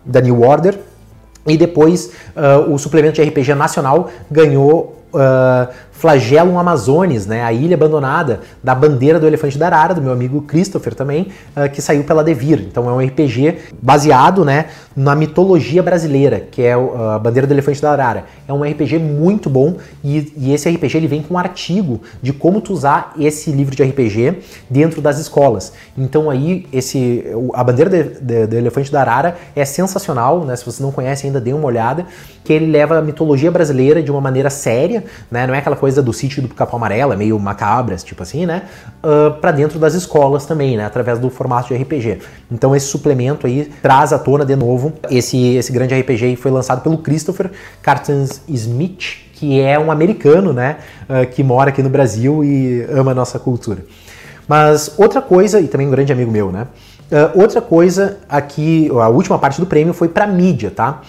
da 0.05 0.21
New 0.21 0.43
Order. 0.43 0.79
E 1.47 1.57
depois 1.57 2.11
uh, 2.35 2.71
o 2.71 2.77
suplemento 2.77 3.15
de 3.15 3.23
RPG 3.27 3.55
nacional 3.55 4.09
ganhou 4.31 5.03
uh, 5.15 5.73
Flagellum 5.91 6.59
Amazones, 6.59 7.25
né, 7.25 7.41
a 7.41 7.53
ilha 7.53 7.75
abandonada 7.75 8.41
da 8.63 8.75
bandeira 8.75 9.19
do 9.19 9.25
elefante 9.25 9.57
da 9.57 9.65
Arara, 9.65 9.93
do 9.93 10.01
meu 10.01 10.11
amigo 10.11 10.41
Christopher 10.41 10.93
também, 10.93 11.29
uh, 11.55 11.69
que 11.71 11.81
saiu 11.81 12.03
pela 12.03 12.23
Devir. 12.23 12.59
Então 12.59 12.89
é 12.89 12.93
um 12.93 12.99
RPG 12.99 13.57
baseado 13.81 14.43
né, 14.43 14.65
na 14.95 15.15
mitologia 15.15 15.81
brasileira, 15.81 16.41
que 16.51 16.61
é 16.61 16.73
a 16.73 17.17
bandeira 17.17 17.47
do 17.47 17.53
elefante 17.53 17.81
da 17.81 17.91
Arara. 17.91 18.25
É 18.47 18.53
um 18.53 18.63
RPG 18.63 18.99
muito 18.99 19.49
bom 19.49 19.77
e, 20.03 20.33
e, 20.37 20.53
esse 20.53 20.69
RPG 20.69 20.97
ele 20.97 21.07
vem 21.07 21.21
com 21.21 21.35
um 21.35 21.37
artigo 21.37 22.01
de 22.21 22.33
como 22.33 22.61
tu 22.61 22.73
usar 22.73 23.13
esse 23.17 23.51
livro 23.51 23.75
de 23.75 23.83
RPG 23.83 24.39
dentro 24.69 25.01
das 25.01 25.17
escolas. 25.17 25.73
Então 25.97 26.29
aí 26.29 26.67
esse 26.71 27.25
a 27.53 27.63
bandeira 27.63 27.89
de, 27.89 28.03
de, 28.21 28.47
do 28.47 28.55
elefante 28.55 28.91
da 28.91 29.01
Arara 29.01 29.37
é 29.55 29.63
sensacional, 29.63 30.43
né? 30.43 30.55
Se 30.55 30.65
você 30.65 30.83
não 30.83 30.91
conhece 30.91 31.25
ainda, 31.25 31.39
dê 31.39 31.53
uma 31.53 31.65
olhada, 31.65 32.05
que 32.43 32.53
ele 32.53 32.67
leva 32.67 32.99
a 32.99 33.01
mitologia 33.01 33.49
brasileira 33.49 34.03
de 34.03 34.11
uma 34.11 34.21
maneira 34.21 34.49
séria, 34.49 35.04
né? 35.29 35.45
Não 35.47 35.53
é 35.53 35.59
aquela 35.59 35.75
coisa 35.75 36.01
do 36.01 36.11
sítio 36.13 36.41
do 36.41 36.49
Capão 36.49 36.77
Amarelo, 36.77 37.13
é 37.13 37.15
meio 37.15 37.39
macabras, 37.39 38.03
tipo 38.03 38.23
assim, 38.23 38.45
né? 38.45 38.63
Uh, 39.03 39.31
para 39.39 39.51
dentro 39.51 39.79
das 39.79 39.93
escolas 39.93 40.45
também, 40.45 40.77
né? 40.77 40.85
Através 40.85 41.19
do 41.19 41.29
formato 41.29 41.73
de 41.73 41.81
RPG. 41.81 42.19
Então 42.51 42.75
esse 42.75 42.87
suplemento 42.87 43.47
aí 43.47 43.71
traz 43.81 44.13
à 44.13 44.19
tona 44.19 44.45
de 44.45 44.55
novo 44.55 44.93
esse, 45.09 45.55
esse 45.55 45.71
grande 45.71 45.99
RPG 45.99 46.35
foi 46.35 46.51
lançado 46.51 46.81
pelo 46.81 46.97
Christopher 46.97 47.51
Cartons 47.81 48.41
Smith, 48.47 49.25
que 49.33 49.59
é 49.59 49.77
um 49.77 49.91
americano, 49.91 50.53
né? 50.53 50.77
Uh, 51.09 51.27
que 51.29 51.43
mora 51.43 51.69
aqui 51.69 51.83
no 51.83 51.89
Brasil 51.89 52.43
e 52.43 52.85
ama 52.89 53.11
a 53.11 53.15
nossa 53.15 53.39
cultura. 53.39 53.83
Mas 54.47 54.93
outra 54.97 55.21
coisa, 55.21 55.59
e 55.59 55.67
também 55.67 55.87
um 55.87 55.91
grande 55.91 56.13
amigo 56.13 56.31
meu, 56.31 56.51
né? 56.51 56.67
Uh, 57.11 57.39
outra 57.41 57.61
coisa 57.61 58.17
aqui, 58.27 58.89
a 58.91 59.09
última 59.09 59.37
parte 59.37 59.59
do 59.59 59.67
prêmio 59.67 59.93
foi 59.93 60.07
para 60.07 60.25
mídia, 60.25 60.71
tá? 60.71 61.01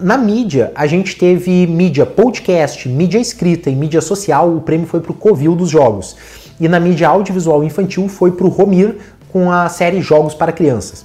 Na 0.00 0.16
mídia, 0.16 0.70
a 0.76 0.86
gente 0.86 1.16
teve 1.16 1.66
mídia 1.66 2.06
podcast, 2.06 2.88
mídia 2.88 3.18
escrita 3.18 3.68
e 3.68 3.74
mídia 3.74 4.00
social, 4.00 4.54
o 4.54 4.60
prêmio 4.60 4.86
foi 4.86 5.00
para 5.00 5.10
o 5.10 5.14
Covil 5.14 5.56
dos 5.56 5.70
Jogos. 5.70 6.14
E 6.60 6.68
na 6.68 6.78
mídia 6.78 7.08
audiovisual 7.08 7.64
infantil 7.64 8.08
foi 8.08 8.30
para 8.30 8.46
o 8.46 8.48
Romir 8.48 8.96
com 9.32 9.50
a 9.50 9.68
série 9.68 10.00
Jogos 10.00 10.34
para 10.34 10.52
Crianças. 10.52 11.04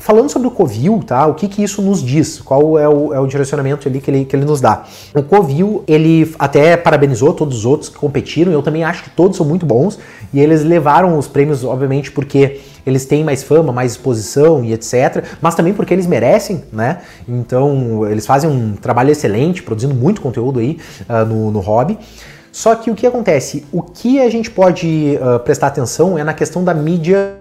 Falando 0.00 0.30
sobre 0.30 0.48
o 0.48 0.50
Covil, 0.50 1.02
tá? 1.06 1.26
O 1.26 1.34
que, 1.34 1.46
que 1.46 1.62
isso 1.62 1.82
nos 1.82 2.02
diz? 2.02 2.40
Qual 2.40 2.78
é 2.78 2.88
o, 2.88 3.12
é 3.12 3.20
o 3.20 3.26
direcionamento 3.26 3.86
ali 3.86 4.00
que 4.00 4.10
ele, 4.10 4.24
que 4.24 4.34
ele 4.34 4.46
nos 4.46 4.60
dá? 4.60 4.84
O 5.14 5.22
Covil, 5.22 5.84
ele 5.86 6.34
até 6.38 6.74
parabenizou 6.76 7.34
todos 7.34 7.58
os 7.58 7.66
outros 7.66 7.90
que 7.90 7.96
competiram, 7.96 8.50
eu 8.50 8.62
também 8.62 8.82
acho 8.82 9.04
que 9.04 9.10
todos 9.10 9.36
são 9.36 9.44
muito 9.44 9.66
bons, 9.66 9.98
e 10.32 10.40
eles 10.40 10.64
levaram 10.64 11.18
os 11.18 11.28
prêmios, 11.28 11.64
obviamente, 11.64 12.10
porque 12.10 12.60
eles 12.86 13.04
têm 13.04 13.22
mais 13.22 13.42
fama, 13.42 13.72
mais 13.72 13.92
exposição 13.92 14.64
e 14.64 14.72
etc. 14.72 15.22
Mas 15.40 15.54
também 15.54 15.74
porque 15.74 15.92
eles 15.92 16.06
merecem, 16.06 16.64
né? 16.72 17.02
Então, 17.28 18.06
eles 18.08 18.26
fazem 18.26 18.48
um 18.48 18.74
trabalho 18.76 19.10
excelente, 19.10 19.62
produzindo 19.62 19.94
muito 19.94 20.22
conteúdo 20.22 20.60
aí 20.60 20.78
uh, 21.08 21.26
no, 21.26 21.50
no 21.50 21.60
hobby. 21.60 21.98
Só 22.50 22.74
que 22.74 22.90
o 22.90 22.94
que 22.94 23.06
acontece? 23.06 23.66
O 23.70 23.82
que 23.82 24.18
a 24.18 24.30
gente 24.30 24.50
pode 24.50 25.18
uh, 25.20 25.38
prestar 25.40 25.66
atenção 25.66 26.18
é 26.18 26.24
na 26.24 26.32
questão 26.32 26.64
da 26.64 26.72
mídia 26.72 27.38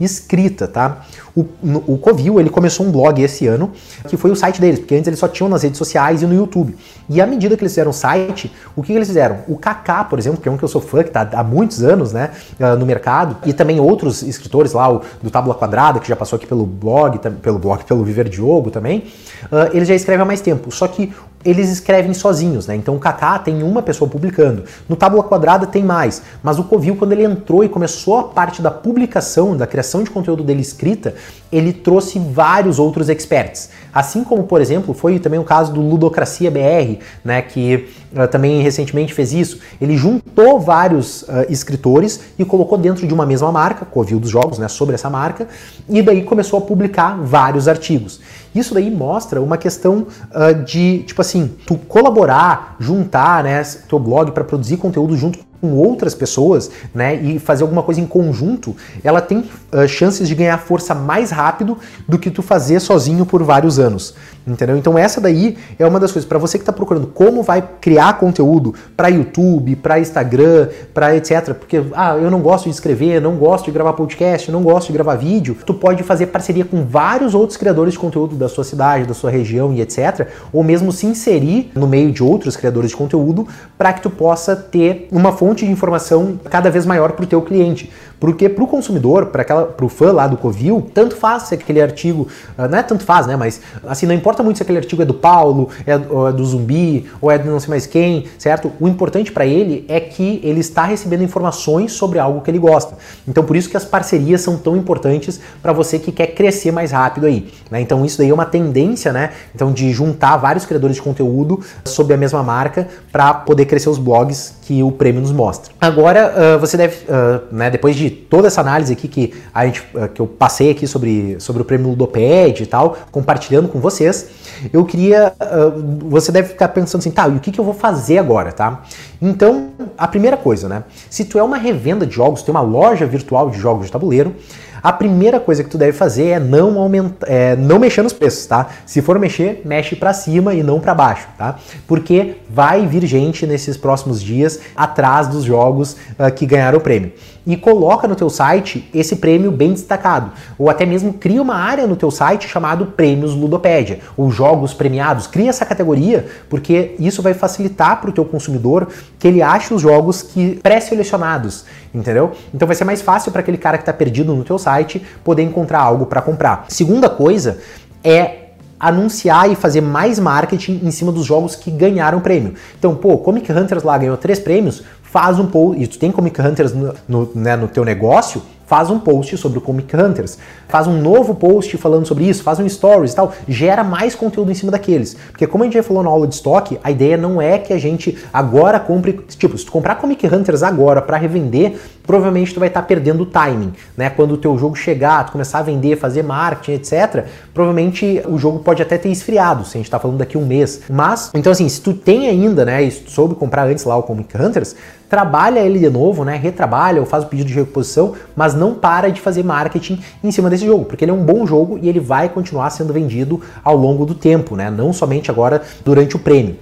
escrita, 0.00 0.66
tá? 0.66 1.04
O, 1.34 1.46
o 1.86 1.98
Covil, 1.98 2.40
ele 2.40 2.50
começou 2.50 2.84
um 2.84 2.90
blog 2.90 3.22
esse 3.22 3.46
ano, 3.46 3.70
que 4.08 4.16
foi 4.16 4.30
o 4.30 4.36
site 4.36 4.60
deles, 4.60 4.80
porque 4.80 4.94
antes 4.94 5.06
eles 5.06 5.18
só 5.18 5.28
tinham 5.28 5.48
nas 5.48 5.62
redes 5.62 5.78
sociais 5.78 6.22
e 6.22 6.26
no 6.26 6.34
YouTube. 6.34 6.76
E 7.08 7.20
à 7.20 7.26
medida 7.26 7.56
que 7.56 7.62
eles 7.62 7.72
fizeram 7.72 7.90
o 7.90 7.94
site, 7.94 8.52
o 8.74 8.82
que, 8.82 8.88
que 8.88 8.98
eles 8.98 9.08
fizeram? 9.08 9.38
O 9.48 9.56
Kaká, 9.56 10.04
por 10.04 10.18
exemplo, 10.18 10.40
que 10.40 10.48
é 10.48 10.52
um 10.52 10.56
que 10.56 10.64
eu 10.64 10.68
sou 10.68 10.80
fã, 10.80 11.02
que 11.02 11.08
está 11.08 11.28
há 11.32 11.44
muitos 11.44 11.82
anos 11.82 12.12
né, 12.12 12.30
ah, 12.58 12.76
no 12.76 12.84
mercado, 12.84 13.36
e 13.46 13.52
também 13.52 13.80
outros 13.80 14.22
escritores 14.22 14.72
lá, 14.72 14.92
o 14.92 15.02
do 15.22 15.30
Tábula 15.30 15.54
Quadrada, 15.54 16.00
que 16.00 16.08
já 16.08 16.16
passou 16.16 16.36
aqui 16.36 16.46
pelo 16.46 16.66
blog, 16.66 17.18
pelo 17.42 17.58
blog, 17.58 17.84
pelo 17.84 18.04
Viver 18.04 18.28
Diogo 18.28 18.70
também, 18.70 19.04
uh, 19.44 19.70
eles 19.72 19.88
já 19.88 19.94
escrevem 19.94 20.22
há 20.22 20.26
mais 20.26 20.40
tempo. 20.40 20.70
Só 20.70 20.86
que 20.88 21.12
eles 21.44 21.70
escrevem 21.70 22.12
sozinhos, 22.12 22.66
né? 22.66 22.76
Então 22.76 22.94
o 22.94 22.98
Kaká 22.98 23.38
tem 23.38 23.62
uma 23.62 23.80
pessoa 23.80 24.08
publicando. 24.08 24.64
No 24.88 24.94
Tábua 24.94 25.24
Quadrada 25.24 25.66
tem 25.66 25.82
mais. 25.82 26.22
Mas 26.42 26.58
o 26.58 26.64
Covil, 26.64 26.96
quando 26.96 27.12
ele 27.12 27.24
entrou 27.24 27.64
e 27.64 27.68
começou 27.68 28.18
a 28.18 28.24
parte 28.24 28.60
da 28.60 28.70
publicação, 28.70 29.56
da 29.56 29.66
criação 29.66 30.02
de 30.02 30.10
conteúdo 30.10 30.42
dele 30.42 30.60
escrita, 30.60 31.14
ele 31.52 31.72
trouxe 31.72 32.18
vários 32.18 32.78
outros 32.78 33.08
experts. 33.08 33.70
Assim 33.92 34.22
como, 34.22 34.44
por 34.44 34.60
exemplo, 34.60 34.94
foi 34.94 35.18
também 35.18 35.40
o 35.40 35.44
caso 35.44 35.72
do 35.72 35.80
Ludocracia 35.80 36.50
BR, 36.50 37.02
né? 37.24 37.42
Que 37.42 37.88
uh, 38.12 38.28
também 38.28 38.62
recentemente 38.62 39.12
fez 39.12 39.32
isso. 39.32 39.58
Ele 39.80 39.96
juntou 39.96 40.60
vários 40.60 41.22
uh, 41.22 41.46
escritores 41.48 42.20
e 42.38 42.44
colocou 42.44 42.78
dentro 42.78 43.06
de 43.06 43.12
uma 43.12 43.26
mesma 43.26 43.50
marca, 43.50 43.84
Covil 43.84 44.20
dos 44.20 44.30
Jogos, 44.30 44.58
né? 44.58 44.68
Sobre 44.68 44.94
essa 44.94 45.10
marca, 45.10 45.48
e 45.88 46.00
daí 46.02 46.22
começou 46.22 46.58
a 46.58 46.62
publicar 46.62 47.18
vários 47.20 47.66
artigos. 47.66 48.20
Isso 48.54 48.74
daí 48.74 48.90
mostra 48.90 49.40
uma 49.40 49.56
questão 49.56 50.06
uh, 50.32 50.64
de, 50.64 51.02
tipo 51.04 51.20
assim, 51.20 51.50
tu 51.66 51.76
colaborar, 51.76 52.76
juntar, 52.78 53.44
né, 53.44 53.62
teu 53.88 53.98
blog 53.98 54.32
para 54.32 54.44
produzir 54.44 54.76
conteúdo 54.76 55.16
junto 55.16 55.49
com 55.60 55.72
outras 55.74 56.14
pessoas, 56.14 56.70
né, 56.94 57.14
e 57.16 57.38
fazer 57.38 57.62
alguma 57.62 57.82
coisa 57.82 58.00
em 58.00 58.06
conjunto, 58.06 58.74
ela 59.04 59.20
tem 59.20 59.38
uh, 59.72 59.86
chances 59.86 60.26
de 60.26 60.34
ganhar 60.34 60.58
força 60.58 60.94
mais 60.94 61.30
rápido 61.30 61.76
do 62.08 62.18
que 62.18 62.30
tu 62.30 62.42
fazer 62.42 62.80
sozinho 62.80 63.26
por 63.26 63.42
vários 63.42 63.78
anos, 63.78 64.14
entendeu? 64.46 64.76
Então 64.76 64.98
essa 64.98 65.20
daí 65.20 65.56
é 65.78 65.86
uma 65.86 66.00
das 66.00 66.12
coisas 66.12 66.28
para 66.28 66.38
você 66.38 66.58
que 66.58 66.62
está 66.62 66.72
procurando 66.72 67.06
como 67.06 67.42
vai 67.42 67.62
criar 67.80 68.18
conteúdo 68.18 68.74
para 68.96 69.08
YouTube, 69.08 69.76
para 69.76 70.00
Instagram, 70.00 70.68
para 70.94 71.16
etc. 71.16 71.54
Porque 71.54 71.82
ah, 71.94 72.16
eu 72.16 72.30
não 72.30 72.40
gosto 72.40 72.64
de 72.64 72.70
escrever, 72.70 73.20
não 73.20 73.36
gosto 73.36 73.66
de 73.66 73.72
gravar 73.72 73.92
podcast, 73.92 74.50
não 74.50 74.62
gosto 74.62 74.88
de 74.88 74.92
gravar 74.94 75.16
vídeo. 75.16 75.56
Tu 75.66 75.74
pode 75.74 76.02
fazer 76.02 76.26
parceria 76.26 76.64
com 76.64 76.84
vários 76.84 77.34
outros 77.34 77.56
criadores 77.56 77.94
de 77.94 77.98
conteúdo 77.98 78.36
da 78.36 78.48
sua 78.48 78.64
cidade, 78.64 79.06
da 79.06 79.14
sua 79.14 79.30
região 79.30 79.72
e 79.72 79.80
etc. 79.80 80.28
Ou 80.52 80.62
mesmo 80.62 80.92
se 80.92 81.06
inserir 81.06 81.70
no 81.74 81.86
meio 81.86 82.10
de 82.12 82.22
outros 82.22 82.56
criadores 82.56 82.90
de 82.90 82.96
conteúdo 82.96 83.46
para 83.76 83.92
que 83.92 84.02
tu 84.02 84.10
possa 84.10 84.56
ter 84.56 85.08
uma 85.10 85.32
fonte 85.32 85.49
fonte 85.50 85.66
de 85.66 85.72
informação 85.72 86.38
cada 86.48 86.70
vez 86.70 86.86
maior 86.86 87.12
para 87.12 87.24
o 87.24 87.26
teu 87.26 87.42
cliente. 87.42 87.90
Porque 88.20 88.50
para 88.50 88.62
o 88.62 88.66
consumidor, 88.66 89.26
para 89.26 89.84
o 89.84 89.88
fã 89.88 90.12
lá 90.12 90.26
do 90.26 90.36
Covil, 90.36 90.86
tanto 90.92 91.16
faz 91.16 91.44
se 91.44 91.54
aquele 91.54 91.80
artigo, 91.80 92.28
ah, 92.56 92.68
não 92.68 92.78
é 92.78 92.82
tanto 92.82 93.02
faz, 93.02 93.26
né? 93.26 93.34
Mas 93.34 93.62
assim, 93.88 94.04
não 94.04 94.14
importa 94.14 94.42
muito 94.42 94.58
se 94.58 94.62
aquele 94.62 94.76
artigo 94.76 95.00
é 95.00 95.06
do 95.06 95.14
Paulo, 95.14 95.70
é, 95.86 95.92
é 95.94 96.32
do 96.32 96.44
Zumbi, 96.44 97.06
ou 97.18 97.30
é 97.30 97.38
do 97.38 97.50
não 97.50 97.58
sei 97.58 97.70
mais 97.70 97.86
quem, 97.86 98.26
certo? 98.36 98.70
O 98.78 98.86
importante 98.86 99.32
para 99.32 99.46
ele 99.46 99.86
é 99.88 99.98
que 99.98 100.38
ele 100.44 100.60
está 100.60 100.84
recebendo 100.84 101.22
informações 101.22 101.92
sobre 101.92 102.18
algo 102.18 102.42
que 102.42 102.50
ele 102.50 102.58
gosta. 102.58 102.94
Então 103.26 103.42
por 103.42 103.56
isso 103.56 103.70
que 103.70 103.76
as 103.76 103.86
parcerias 103.86 104.42
são 104.42 104.58
tão 104.58 104.76
importantes 104.76 105.40
para 105.62 105.72
você 105.72 105.98
que 105.98 106.12
quer 106.12 106.28
crescer 106.28 106.70
mais 106.70 106.92
rápido 106.92 107.26
aí. 107.26 107.50
Né? 107.70 107.80
Então 107.80 108.04
isso 108.04 108.18
daí 108.18 108.28
é 108.28 108.34
uma 108.34 108.44
tendência, 108.44 109.14
né? 109.14 109.30
Então 109.54 109.72
de 109.72 109.90
juntar 109.92 110.36
vários 110.36 110.66
criadores 110.66 110.96
de 110.96 111.02
conteúdo 111.02 111.60
sob 111.84 112.12
a 112.12 112.16
mesma 112.18 112.42
marca 112.42 112.86
para 113.10 113.32
poder 113.32 113.64
crescer 113.64 113.88
os 113.88 113.98
blogs 113.98 114.56
que 114.62 114.82
o 114.82 114.92
prêmio 114.92 115.22
nos 115.22 115.32
mostra. 115.32 115.72
Agora 115.80 116.34
uh, 116.56 116.58
você 116.58 116.76
deve, 116.76 116.96
uh, 117.04 117.42
né? 117.50 117.70
Depois 117.70 117.96
de 117.96 118.09
toda 118.10 118.48
essa 118.48 118.60
análise 118.60 118.92
aqui 118.92 119.08
que, 119.08 119.34
a 119.54 119.66
gente, 119.66 119.82
eh, 119.94 120.08
que 120.08 120.20
eu 120.20 120.26
passei 120.26 120.70
aqui 120.70 120.86
sobre, 120.86 121.36
sobre 121.40 121.62
o 121.62 121.64
prêmio 121.64 121.88
Ludoped 121.88 122.62
e 122.62 122.66
tal, 122.66 122.96
compartilhando 123.10 123.68
com 123.68 123.80
vocês, 123.80 124.28
eu 124.72 124.84
queria. 124.84 125.32
Uh, 125.40 126.08
você 126.10 126.30
deve 126.30 126.48
ficar 126.48 126.68
pensando 126.68 127.00
assim, 127.00 127.10
tá, 127.10 127.28
e 127.28 127.36
o 127.36 127.40
que, 127.40 127.50
que 127.50 127.58
eu 127.58 127.64
vou 127.64 127.74
fazer 127.74 128.18
agora, 128.18 128.52
tá? 128.52 128.82
Então, 129.20 129.70
a 129.96 130.06
primeira 130.06 130.36
coisa, 130.36 130.68
né? 130.68 130.84
Se 131.08 131.24
tu 131.24 131.38
é 131.38 131.42
uma 131.42 131.56
revenda 131.56 132.06
de 132.06 132.14
jogos, 132.14 132.42
tem 132.42 132.52
uma 132.52 132.60
loja 132.60 133.06
virtual 133.06 133.50
de 133.50 133.58
jogos 133.58 133.86
de 133.86 133.92
tabuleiro, 133.92 134.34
a 134.82 134.92
primeira 134.92 135.38
coisa 135.38 135.62
que 135.62 135.68
tu 135.68 135.76
deve 135.76 135.92
fazer 135.92 136.28
é 136.28 136.40
não 136.40 136.78
aumentar, 136.78 137.26
é, 137.28 137.54
não 137.54 137.78
mexer 137.78 138.02
nos 138.02 138.12
preços, 138.12 138.46
tá? 138.46 138.68
Se 138.86 139.02
for 139.02 139.18
mexer, 139.18 139.62
mexe 139.64 139.94
para 139.94 140.12
cima 140.12 140.54
e 140.54 140.62
não 140.62 140.80
para 140.80 140.94
baixo, 140.94 141.28
tá? 141.36 141.56
Porque 141.86 142.36
vai 142.48 142.86
vir 142.86 143.04
gente 143.04 143.46
nesses 143.46 143.76
próximos 143.76 144.22
dias 144.22 144.60
atrás 144.74 145.28
dos 145.28 145.44
jogos 145.44 145.96
uh, 146.18 146.32
que 146.34 146.46
ganharam 146.46 146.78
o 146.78 146.80
prêmio 146.80 147.12
e 147.46 147.56
coloca 147.56 148.06
no 148.06 148.14
teu 148.14 148.28
site 148.28 148.88
esse 148.94 149.16
prêmio 149.16 149.50
bem 149.50 149.72
destacado, 149.72 150.32
ou 150.58 150.68
até 150.68 150.84
mesmo 150.84 151.14
cria 151.14 151.40
uma 151.40 151.54
área 151.54 151.86
no 151.86 151.96
teu 151.96 152.10
site 152.10 152.48
chamado 152.48 152.86
Prêmios 152.86 153.34
Ludopédia, 153.34 154.00
ou 154.16 154.30
jogos 154.30 154.74
premiados. 154.74 155.26
Cria 155.26 155.50
essa 155.50 155.64
categoria, 155.64 156.26
porque 156.48 156.94
isso 156.98 157.22
vai 157.22 157.34
facilitar 157.34 158.00
para 158.00 158.10
o 158.10 158.12
teu 158.12 158.24
consumidor 158.24 158.88
que 159.18 159.26
ele 159.26 159.42
ache 159.42 159.72
os 159.72 159.82
jogos 159.82 160.22
que 160.22 160.56
pré-selecionados, 160.62 161.64
entendeu? 161.94 162.32
Então 162.52 162.66
vai 162.66 162.76
ser 162.76 162.84
mais 162.84 163.00
fácil 163.02 163.32
para 163.32 163.40
aquele 163.40 163.58
cara 163.58 163.78
que 163.78 163.82
está 163.82 163.92
perdido 163.92 164.34
no 164.34 164.44
teu 164.44 164.58
site 164.58 165.02
poder 165.24 165.42
encontrar 165.42 165.80
algo 165.80 166.06
para 166.06 166.22
comprar. 166.22 166.66
Segunda 166.68 167.08
coisa 167.08 167.58
é 168.02 168.40
anunciar 168.80 169.50
e 169.50 169.54
fazer 169.54 169.82
mais 169.82 170.18
marketing 170.18 170.80
em 170.82 170.90
cima 170.90 171.12
dos 171.12 171.26
jogos 171.26 171.54
que 171.54 171.70
ganharam 171.70 172.18
prêmio. 172.20 172.54
Então, 172.78 172.94
pô, 172.94 173.18
Comic 173.18 173.52
Hunters 173.52 173.82
lá 173.82 173.98
ganhou 173.98 174.16
três 174.16 174.38
prêmios, 174.38 174.82
faz 175.10 175.38
um 175.38 175.46
post, 175.46 175.82
e 175.82 175.86
tu 175.86 175.98
tem 175.98 176.12
Comic 176.12 176.40
Hunters 176.40 176.72
no, 176.72 176.94
no, 177.08 177.30
né, 177.34 177.56
no 177.56 177.66
teu 177.66 177.84
negócio, 177.84 178.42
faz 178.70 178.88
um 178.88 179.00
post 179.00 179.36
sobre 179.36 179.58
o 179.58 179.60
Comic 179.60 179.96
Hunters, 179.96 180.38
faz 180.68 180.86
um 180.86 181.02
novo 181.02 181.34
post 181.34 181.76
falando 181.76 182.06
sobre 182.06 182.28
isso, 182.28 182.44
faz 182.44 182.60
um 182.60 182.68
stories 182.68 183.12
e 183.12 183.16
tal, 183.16 183.32
gera 183.48 183.82
mais 183.82 184.14
conteúdo 184.14 184.52
em 184.52 184.54
cima 184.54 184.70
daqueles. 184.70 185.14
Porque 185.32 185.44
como 185.44 185.64
a 185.64 185.66
gente 185.66 185.74
já 185.74 185.82
falou 185.82 186.04
na 186.04 186.08
aula 186.08 186.28
de 186.28 186.36
estoque, 186.36 186.78
a 186.84 186.88
ideia 186.88 187.16
não 187.16 187.42
é 187.42 187.58
que 187.58 187.72
a 187.72 187.78
gente 187.78 188.16
agora 188.32 188.78
compre, 188.78 189.14
tipo, 189.36 189.58
se 189.58 189.66
tu 189.66 189.72
comprar 189.72 189.96
Comic 189.96 190.24
Hunters 190.24 190.62
agora 190.62 191.02
para 191.02 191.16
revender, 191.16 191.80
provavelmente 192.06 192.54
tu 192.54 192.60
vai 192.60 192.68
estar 192.68 192.82
tá 192.82 192.86
perdendo 192.86 193.24
o 193.24 193.26
timing, 193.26 193.72
né? 193.96 194.08
Quando 194.08 194.34
o 194.34 194.36
teu 194.36 194.56
jogo 194.56 194.76
chegar, 194.76 195.26
tu 195.26 195.32
começar 195.32 195.58
a 195.58 195.62
vender, 195.62 195.96
fazer 195.96 196.22
marketing, 196.22 196.74
etc, 196.74 197.24
provavelmente 197.52 198.22
o 198.28 198.38
jogo 198.38 198.60
pode 198.60 198.80
até 198.80 198.96
ter 198.96 199.08
esfriado, 199.08 199.64
se 199.64 199.76
a 199.76 199.80
gente 199.80 199.90
tá 199.90 199.98
falando 199.98 200.18
daqui 200.18 200.38
um 200.38 200.46
mês. 200.46 200.82
Mas, 200.88 201.32
então 201.34 201.50
assim, 201.50 201.68
se 201.68 201.80
tu 201.80 201.92
tem 201.92 202.28
ainda, 202.28 202.64
né, 202.64 202.84
e 202.84 202.92
soube 202.92 203.34
comprar 203.34 203.66
antes 203.66 203.84
lá 203.84 203.96
o 203.96 204.04
Comic 204.04 204.40
Hunters, 204.40 204.76
trabalha 205.10 205.58
ele 205.58 205.80
de 205.80 205.90
novo, 205.90 206.24
né? 206.24 206.36
Retrabalha 206.36 207.00
ou 207.00 207.06
faz 207.06 207.24
o 207.24 207.26
pedido 207.26 207.48
de 207.48 207.54
reposição, 207.54 208.14
mas 208.36 208.54
não 208.54 208.74
para 208.74 209.10
de 209.10 209.20
fazer 209.20 209.42
marketing 209.42 210.00
em 210.22 210.30
cima 210.30 210.48
desse 210.48 210.64
jogo, 210.64 210.84
porque 210.84 211.04
ele 211.04 211.10
é 211.10 211.14
um 211.14 211.24
bom 211.24 211.44
jogo 211.44 211.78
e 211.82 211.88
ele 211.88 211.98
vai 211.98 212.28
continuar 212.28 212.70
sendo 212.70 212.92
vendido 212.92 213.40
ao 213.64 213.76
longo 213.76 214.06
do 214.06 214.14
tempo, 214.14 214.54
né? 214.54 214.70
Não 214.70 214.92
somente 214.92 215.28
agora 215.28 215.62
durante 215.84 216.14
o 216.14 216.18
prêmio. 216.20 216.56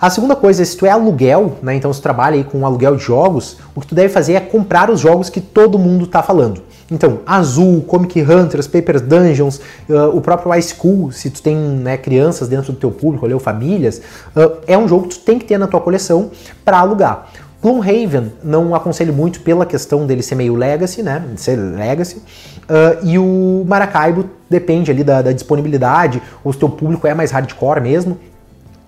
A 0.00 0.08
segunda 0.08 0.34
coisa, 0.34 0.64
se 0.64 0.76
tu 0.76 0.86
é 0.86 0.90
aluguel, 0.90 1.58
né, 1.60 1.74
então 1.74 1.92
se 1.92 1.98
tu 1.98 2.04
trabalha 2.04 2.36
aí 2.36 2.44
com 2.44 2.64
aluguel 2.64 2.94
de 2.94 3.02
jogos, 3.02 3.58
o 3.74 3.80
que 3.80 3.86
tu 3.88 3.96
deve 3.96 4.08
fazer 4.08 4.34
é 4.34 4.40
comprar 4.40 4.88
os 4.90 5.00
jogos 5.00 5.28
que 5.28 5.40
todo 5.40 5.76
mundo 5.76 6.04
está 6.04 6.22
falando. 6.22 6.62
Então, 6.88 7.18
Azul, 7.26 7.82
Comic 7.82 8.22
Hunters, 8.22 8.68
Paper 8.68 9.00
Dungeons, 9.00 9.60
uh, 9.90 10.16
o 10.16 10.20
próprio 10.20 10.52
High 10.52 10.62
School, 10.62 11.10
se 11.10 11.28
tu 11.30 11.42
tem 11.42 11.56
né, 11.56 11.96
crianças 11.96 12.48
dentro 12.48 12.72
do 12.72 12.78
teu 12.78 12.92
público, 12.92 13.28
ou 13.28 13.40
famílias, 13.40 14.00
uh, 14.36 14.58
é 14.68 14.78
um 14.78 14.86
jogo 14.86 15.08
que 15.08 15.18
tu 15.18 15.20
tem 15.24 15.36
que 15.36 15.44
ter 15.44 15.58
na 15.58 15.66
tua 15.66 15.80
coleção 15.80 16.30
para 16.64 16.78
alugar. 16.78 17.28
Gloomhaven 17.60 18.32
não 18.42 18.74
aconselho 18.74 19.12
muito 19.12 19.40
pela 19.40 19.66
questão 19.66 20.06
dele 20.06 20.22
ser 20.22 20.36
meio 20.36 20.54
legacy, 20.54 21.02
né? 21.02 21.24
Ser 21.36 21.56
legacy. 21.56 22.16
Uh, 22.18 23.04
e 23.04 23.18
o 23.18 23.64
Maracaibo 23.66 24.30
depende 24.48 24.90
ali 24.90 25.02
da, 25.02 25.22
da 25.22 25.32
disponibilidade, 25.32 26.22
o 26.44 26.54
teu 26.54 26.68
público 26.68 27.06
é 27.06 27.14
mais 27.14 27.30
hardcore 27.30 27.80
mesmo. 27.80 28.18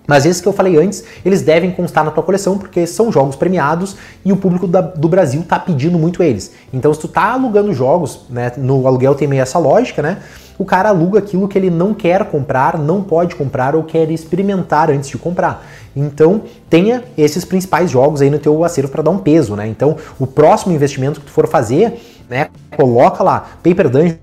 Mas 0.07 0.25
esses 0.25 0.41
que 0.41 0.47
eu 0.47 0.53
falei 0.53 0.77
antes, 0.77 1.03
eles 1.23 1.41
devem 1.41 1.71
constar 1.71 2.03
na 2.03 2.11
tua 2.11 2.23
coleção 2.23 2.57
porque 2.57 2.87
são 2.87 3.11
jogos 3.11 3.35
premiados 3.35 3.95
e 4.25 4.31
o 4.31 4.37
público 4.37 4.67
da, 4.67 4.81
do 4.81 5.07
Brasil 5.07 5.43
tá 5.47 5.59
pedindo 5.59 5.97
muito 5.97 6.23
eles. 6.23 6.51
Então, 6.73 6.93
se 6.93 6.99
tu 6.99 7.07
tá 7.07 7.33
alugando 7.33 7.73
jogos, 7.73 8.25
né, 8.29 8.51
no 8.57 8.87
aluguel 8.87 9.15
tem 9.15 9.27
meio 9.27 9.41
essa 9.41 9.59
lógica, 9.59 10.01
né? 10.01 10.17
O 10.57 10.65
cara 10.65 10.89
aluga 10.89 11.19
aquilo 11.19 11.47
que 11.47 11.57
ele 11.57 11.69
não 11.69 11.93
quer 11.93 12.25
comprar, 12.25 12.77
não 12.77 13.01
pode 13.01 13.35
comprar 13.35 13.75
ou 13.75 13.83
quer 13.83 14.11
experimentar 14.11 14.91
antes 14.91 15.09
de 15.09 15.17
comprar. 15.17 15.65
Então, 15.95 16.43
tenha 16.69 17.03
esses 17.17 17.43
principais 17.43 17.89
jogos 17.89 18.21
aí 18.21 18.29
no 18.29 18.37
teu 18.37 18.63
acervo 18.63 18.91
para 18.91 19.01
dar 19.01 19.11
um 19.11 19.17
peso, 19.17 19.55
né? 19.55 19.67
Então, 19.67 19.97
o 20.19 20.27
próximo 20.27 20.73
investimento 20.73 21.19
que 21.19 21.25
tu 21.25 21.31
for 21.31 21.47
fazer, 21.47 21.99
né, 22.29 22.49
coloca 22.75 23.23
lá 23.23 23.39
Paper 23.63 23.89
Dungeon 23.89 24.17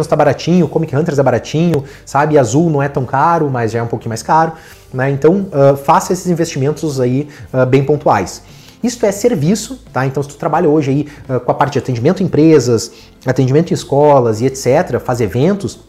está 0.00 0.16
baratinho, 0.16 0.66
Comic 0.68 0.96
Hunters 0.96 1.18
é 1.18 1.22
baratinho, 1.22 1.84
sabe? 2.06 2.38
Azul 2.38 2.70
não 2.70 2.82
é 2.82 2.88
tão 2.88 3.04
caro, 3.04 3.50
mas 3.50 3.72
já 3.72 3.80
é 3.80 3.82
um 3.82 3.86
pouquinho 3.86 4.08
mais 4.08 4.22
caro, 4.22 4.52
né? 4.92 5.10
Então, 5.10 5.46
uh, 5.52 5.76
faça 5.76 6.12
esses 6.12 6.26
investimentos 6.26 7.00
aí 7.00 7.28
uh, 7.52 7.66
bem 7.66 7.84
pontuais. 7.84 8.42
Isso 8.82 9.04
é 9.06 9.12
serviço, 9.12 9.80
tá? 9.92 10.04
Então, 10.04 10.22
se 10.22 10.28
tu 10.28 10.36
trabalha 10.36 10.68
hoje 10.68 10.90
aí 10.90 11.08
uh, 11.28 11.40
com 11.40 11.50
a 11.50 11.54
parte 11.54 11.74
de 11.74 11.78
atendimento 11.78 12.22
em 12.22 12.26
empresas, 12.26 12.90
atendimento 13.24 13.70
em 13.70 13.74
escolas 13.74 14.40
e 14.40 14.46
etc., 14.46 14.98
faz 14.98 15.20
eventos, 15.20 15.80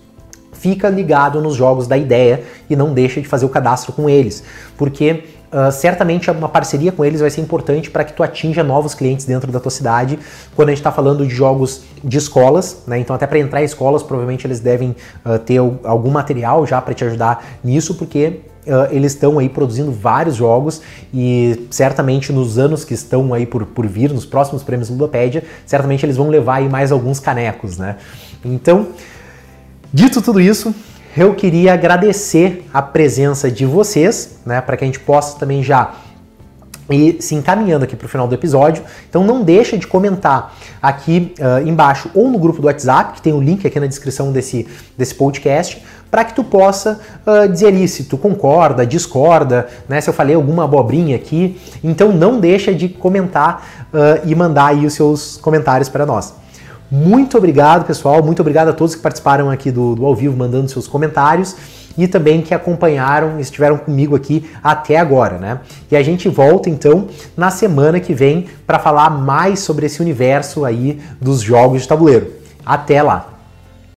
fica 0.51 0.89
ligado 0.89 1.41
nos 1.41 1.56
jogos 1.56 1.88
da 1.88 1.97
ideia 1.97 2.43
e 2.70 2.76
não 2.76 2.93
deixa 2.93 3.20
de 3.20 3.28
fazer 3.28 3.45
o 3.45 3.49
cadastro 3.49 3.91
com 3.91 4.10
eles, 4.10 4.43
porque 4.78 5.24
Uh, 5.54 5.72
certamente 5.72 6.32
uma 6.32 6.49
parceria 6.49 6.91
com 6.91 7.06
eles 7.06 7.22
vai 7.22 7.30
ser 7.30 7.39
importante 7.39 7.91
para 7.91 8.04
que 8.04 8.12
tu 8.12 8.24
atinja 8.24 8.64
novos 8.64 8.95
clientes 8.95 9.24
dentro 9.24 9.51
da 9.51 9.60
tua 9.60 9.70
cidade. 9.70 10.18
Quando 10.56 10.70
a 10.70 10.72
gente 10.72 10.80
está 10.80 10.91
falando 10.91 11.28
de 11.28 11.32
jogos 11.32 11.84
de 12.04 12.18
escolas, 12.18 12.82
né? 12.88 12.97
Então 12.97 13.16
até 13.16 13.28
para 13.28 13.38
entrar 13.38 13.62
em 13.62 13.66
escolas, 13.66 14.01
provavelmente 14.01 14.47
eles 14.47 14.60
devem 14.60 14.95
uh, 15.24 15.38
ter 15.38 15.60
algum 15.84 16.10
material 16.10 16.66
já 16.66 16.82
para 16.82 16.95
te 16.95 17.06
ajudar 17.06 17.45
nisso, 17.64 17.93
porque 17.93 18.41
eles 18.91 19.14
estão 19.14 19.39
aí 19.39 19.49
produzindo 19.49 19.91
vários 19.91 20.36
jogos 20.36 20.82
e 21.14 21.68
certamente 21.70 22.32
nos 22.32 22.57
anos 22.57 22.86
que 22.86 22.93
estão 22.93 23.34
aí 23.34 23.45
por, 23.45 23.66
por 23.66 23.86
vir, 23.88 24.11
nos 24.11 24.26
próximos 24.26 24.64
prêmios 24.64 24.89
Ludopédia, 24.89 25.43
certamente 25.66 26.05
eles 26.05 26.18
vão 26.18 26.30
levar 26.30 26.55
aí 26.55 26.70
mais 26.70 26.91
alguns 26.91 27.20
canecos, 27.20 27.78
né? 27.78 27.97
Então, 28.43 28.88
dito 29.93 30.22
tudo 30.22 30.39
isso, 30.39 30.74
eu 31.16 31.36
queria 31.36 31.74
agradecer 31.74 32.66
a 32.74 32.82
presença 32.82 33.51
de 33.51 33.66
vocês, 33.66 34.39
né, 34.45 34.59
para 34.61 34.76
que 34.76 34.84
a 34.84 34.88
gente 34.88 34.99
possa 34.99 35.38
também 35.38 35.61
já 35.61 35.93
e 36.89 37.22
se 37.22 37.36
encaminhando 37.36 37.84
aqui 37.86 37.95
para 37.95 38.05
o 38.05 38.09
final 38.09 38.28
do 38.28 38.36
episódio. 38.36 38.84
Então 39.09 39.24
não 39.24 39.43
deixa 39.43 39.78
de 39.78 39.88
comentar 39.88 40.53
aqui 40.82 41.34
uh, 41.39 41.68
embaixo 41.68 42.09
ou 42.14 42.30
no 42.30 42.38
grupo 42.38 42.61
do 42.61 42.68
WhatsApp, 42.68 43.14
que 43.14 43.22
tem 43.22 43.34
o 43.34 43.41
link 43.41 43.66
aqui 43.66 43.80
na 43.80 43.88
descrição 43.88 44.32
desse, 44.32 44.68
desse 44.97 45.16
podcast, 45.16 45.82
para 46.14 46.26
que 46.26 46.36
tu 46.36 46.43
possa 46.43 46.99
uh, 47.26 47.49
dizer 47.51 47.70
ali 47.70 47.88
se 47.88 48.03
tu 48.03 48.20
concorda, 48.20 48.86
discorda, 48.86 49.68
né, 49.89 49.99
se 49.99 50.07
eu 50.07 50.14
falei 50.14 50.36
alguma 50.36 50.66
abobrinha 50.66 51.16
aqui. 51.16 51.59
Então 51.84 52.11
não 52.11 52.39
deixa 52.39 52.72
de 52.72 52.88
comentar 52.88 53.88
uh, 53.91 54.22
e 54.24 54.36
mandar 54.36 54.68
aí 54.68 54.86
os 54.86 54.93
seus 54.93 55.38
comentários 55.38 55.89
para 55.89 56.05
nós. 56.05 56.36
Muito 56.91 57.36
obrigado, 57.36 57.84
pessoal. 57.84 58.22
Muito 58.22 58.41
obrigado 58.41 58.68
a 58.68 58.74
todos 58.74 58.93
que 58.93 59.01
participaram 59.01 59.49
aqui 59.49 59.72
do, 59.72 59.95
do 59.95 60.05
ao 60.05 60.14
vivo, 60.14 60.38
mandando 60.38 60.70
seus 60.70 60.88
comentários 60.88 61.55
e 61.97 62.07
também 62.07 62.43
que 62.43 62.53
acompanharam, 62.53 63.39
estiveram 63.39 63.80
comigo 63.80 64.16
aqui 64.16 64.47
até 64.64 64.97
agora, 64.97 65.39
né? 65.39 65.61
E 65.89 65.95
a 65.95 66.03
gente 66.03 66.30
volta 66.30 66.70
então 66.70 67.07
na 67.36 67.49
semana 67.49 67.99
que 67.99 68.14
vem 68.14 68.45
para 68.68 68.78
falar 68.78 69.09
mais 69.09 69.61
sobre 69.61 69.88
esse 69.88 69.99
universo 69.99 70.64
aí 70.64 71.01
dos 71.20 71.41
jogos 71.41 71.82
de 71.82 71.88
tabuleiro. 71.88 72.34
Até 72.64 73.01
lá! 73.01 73.32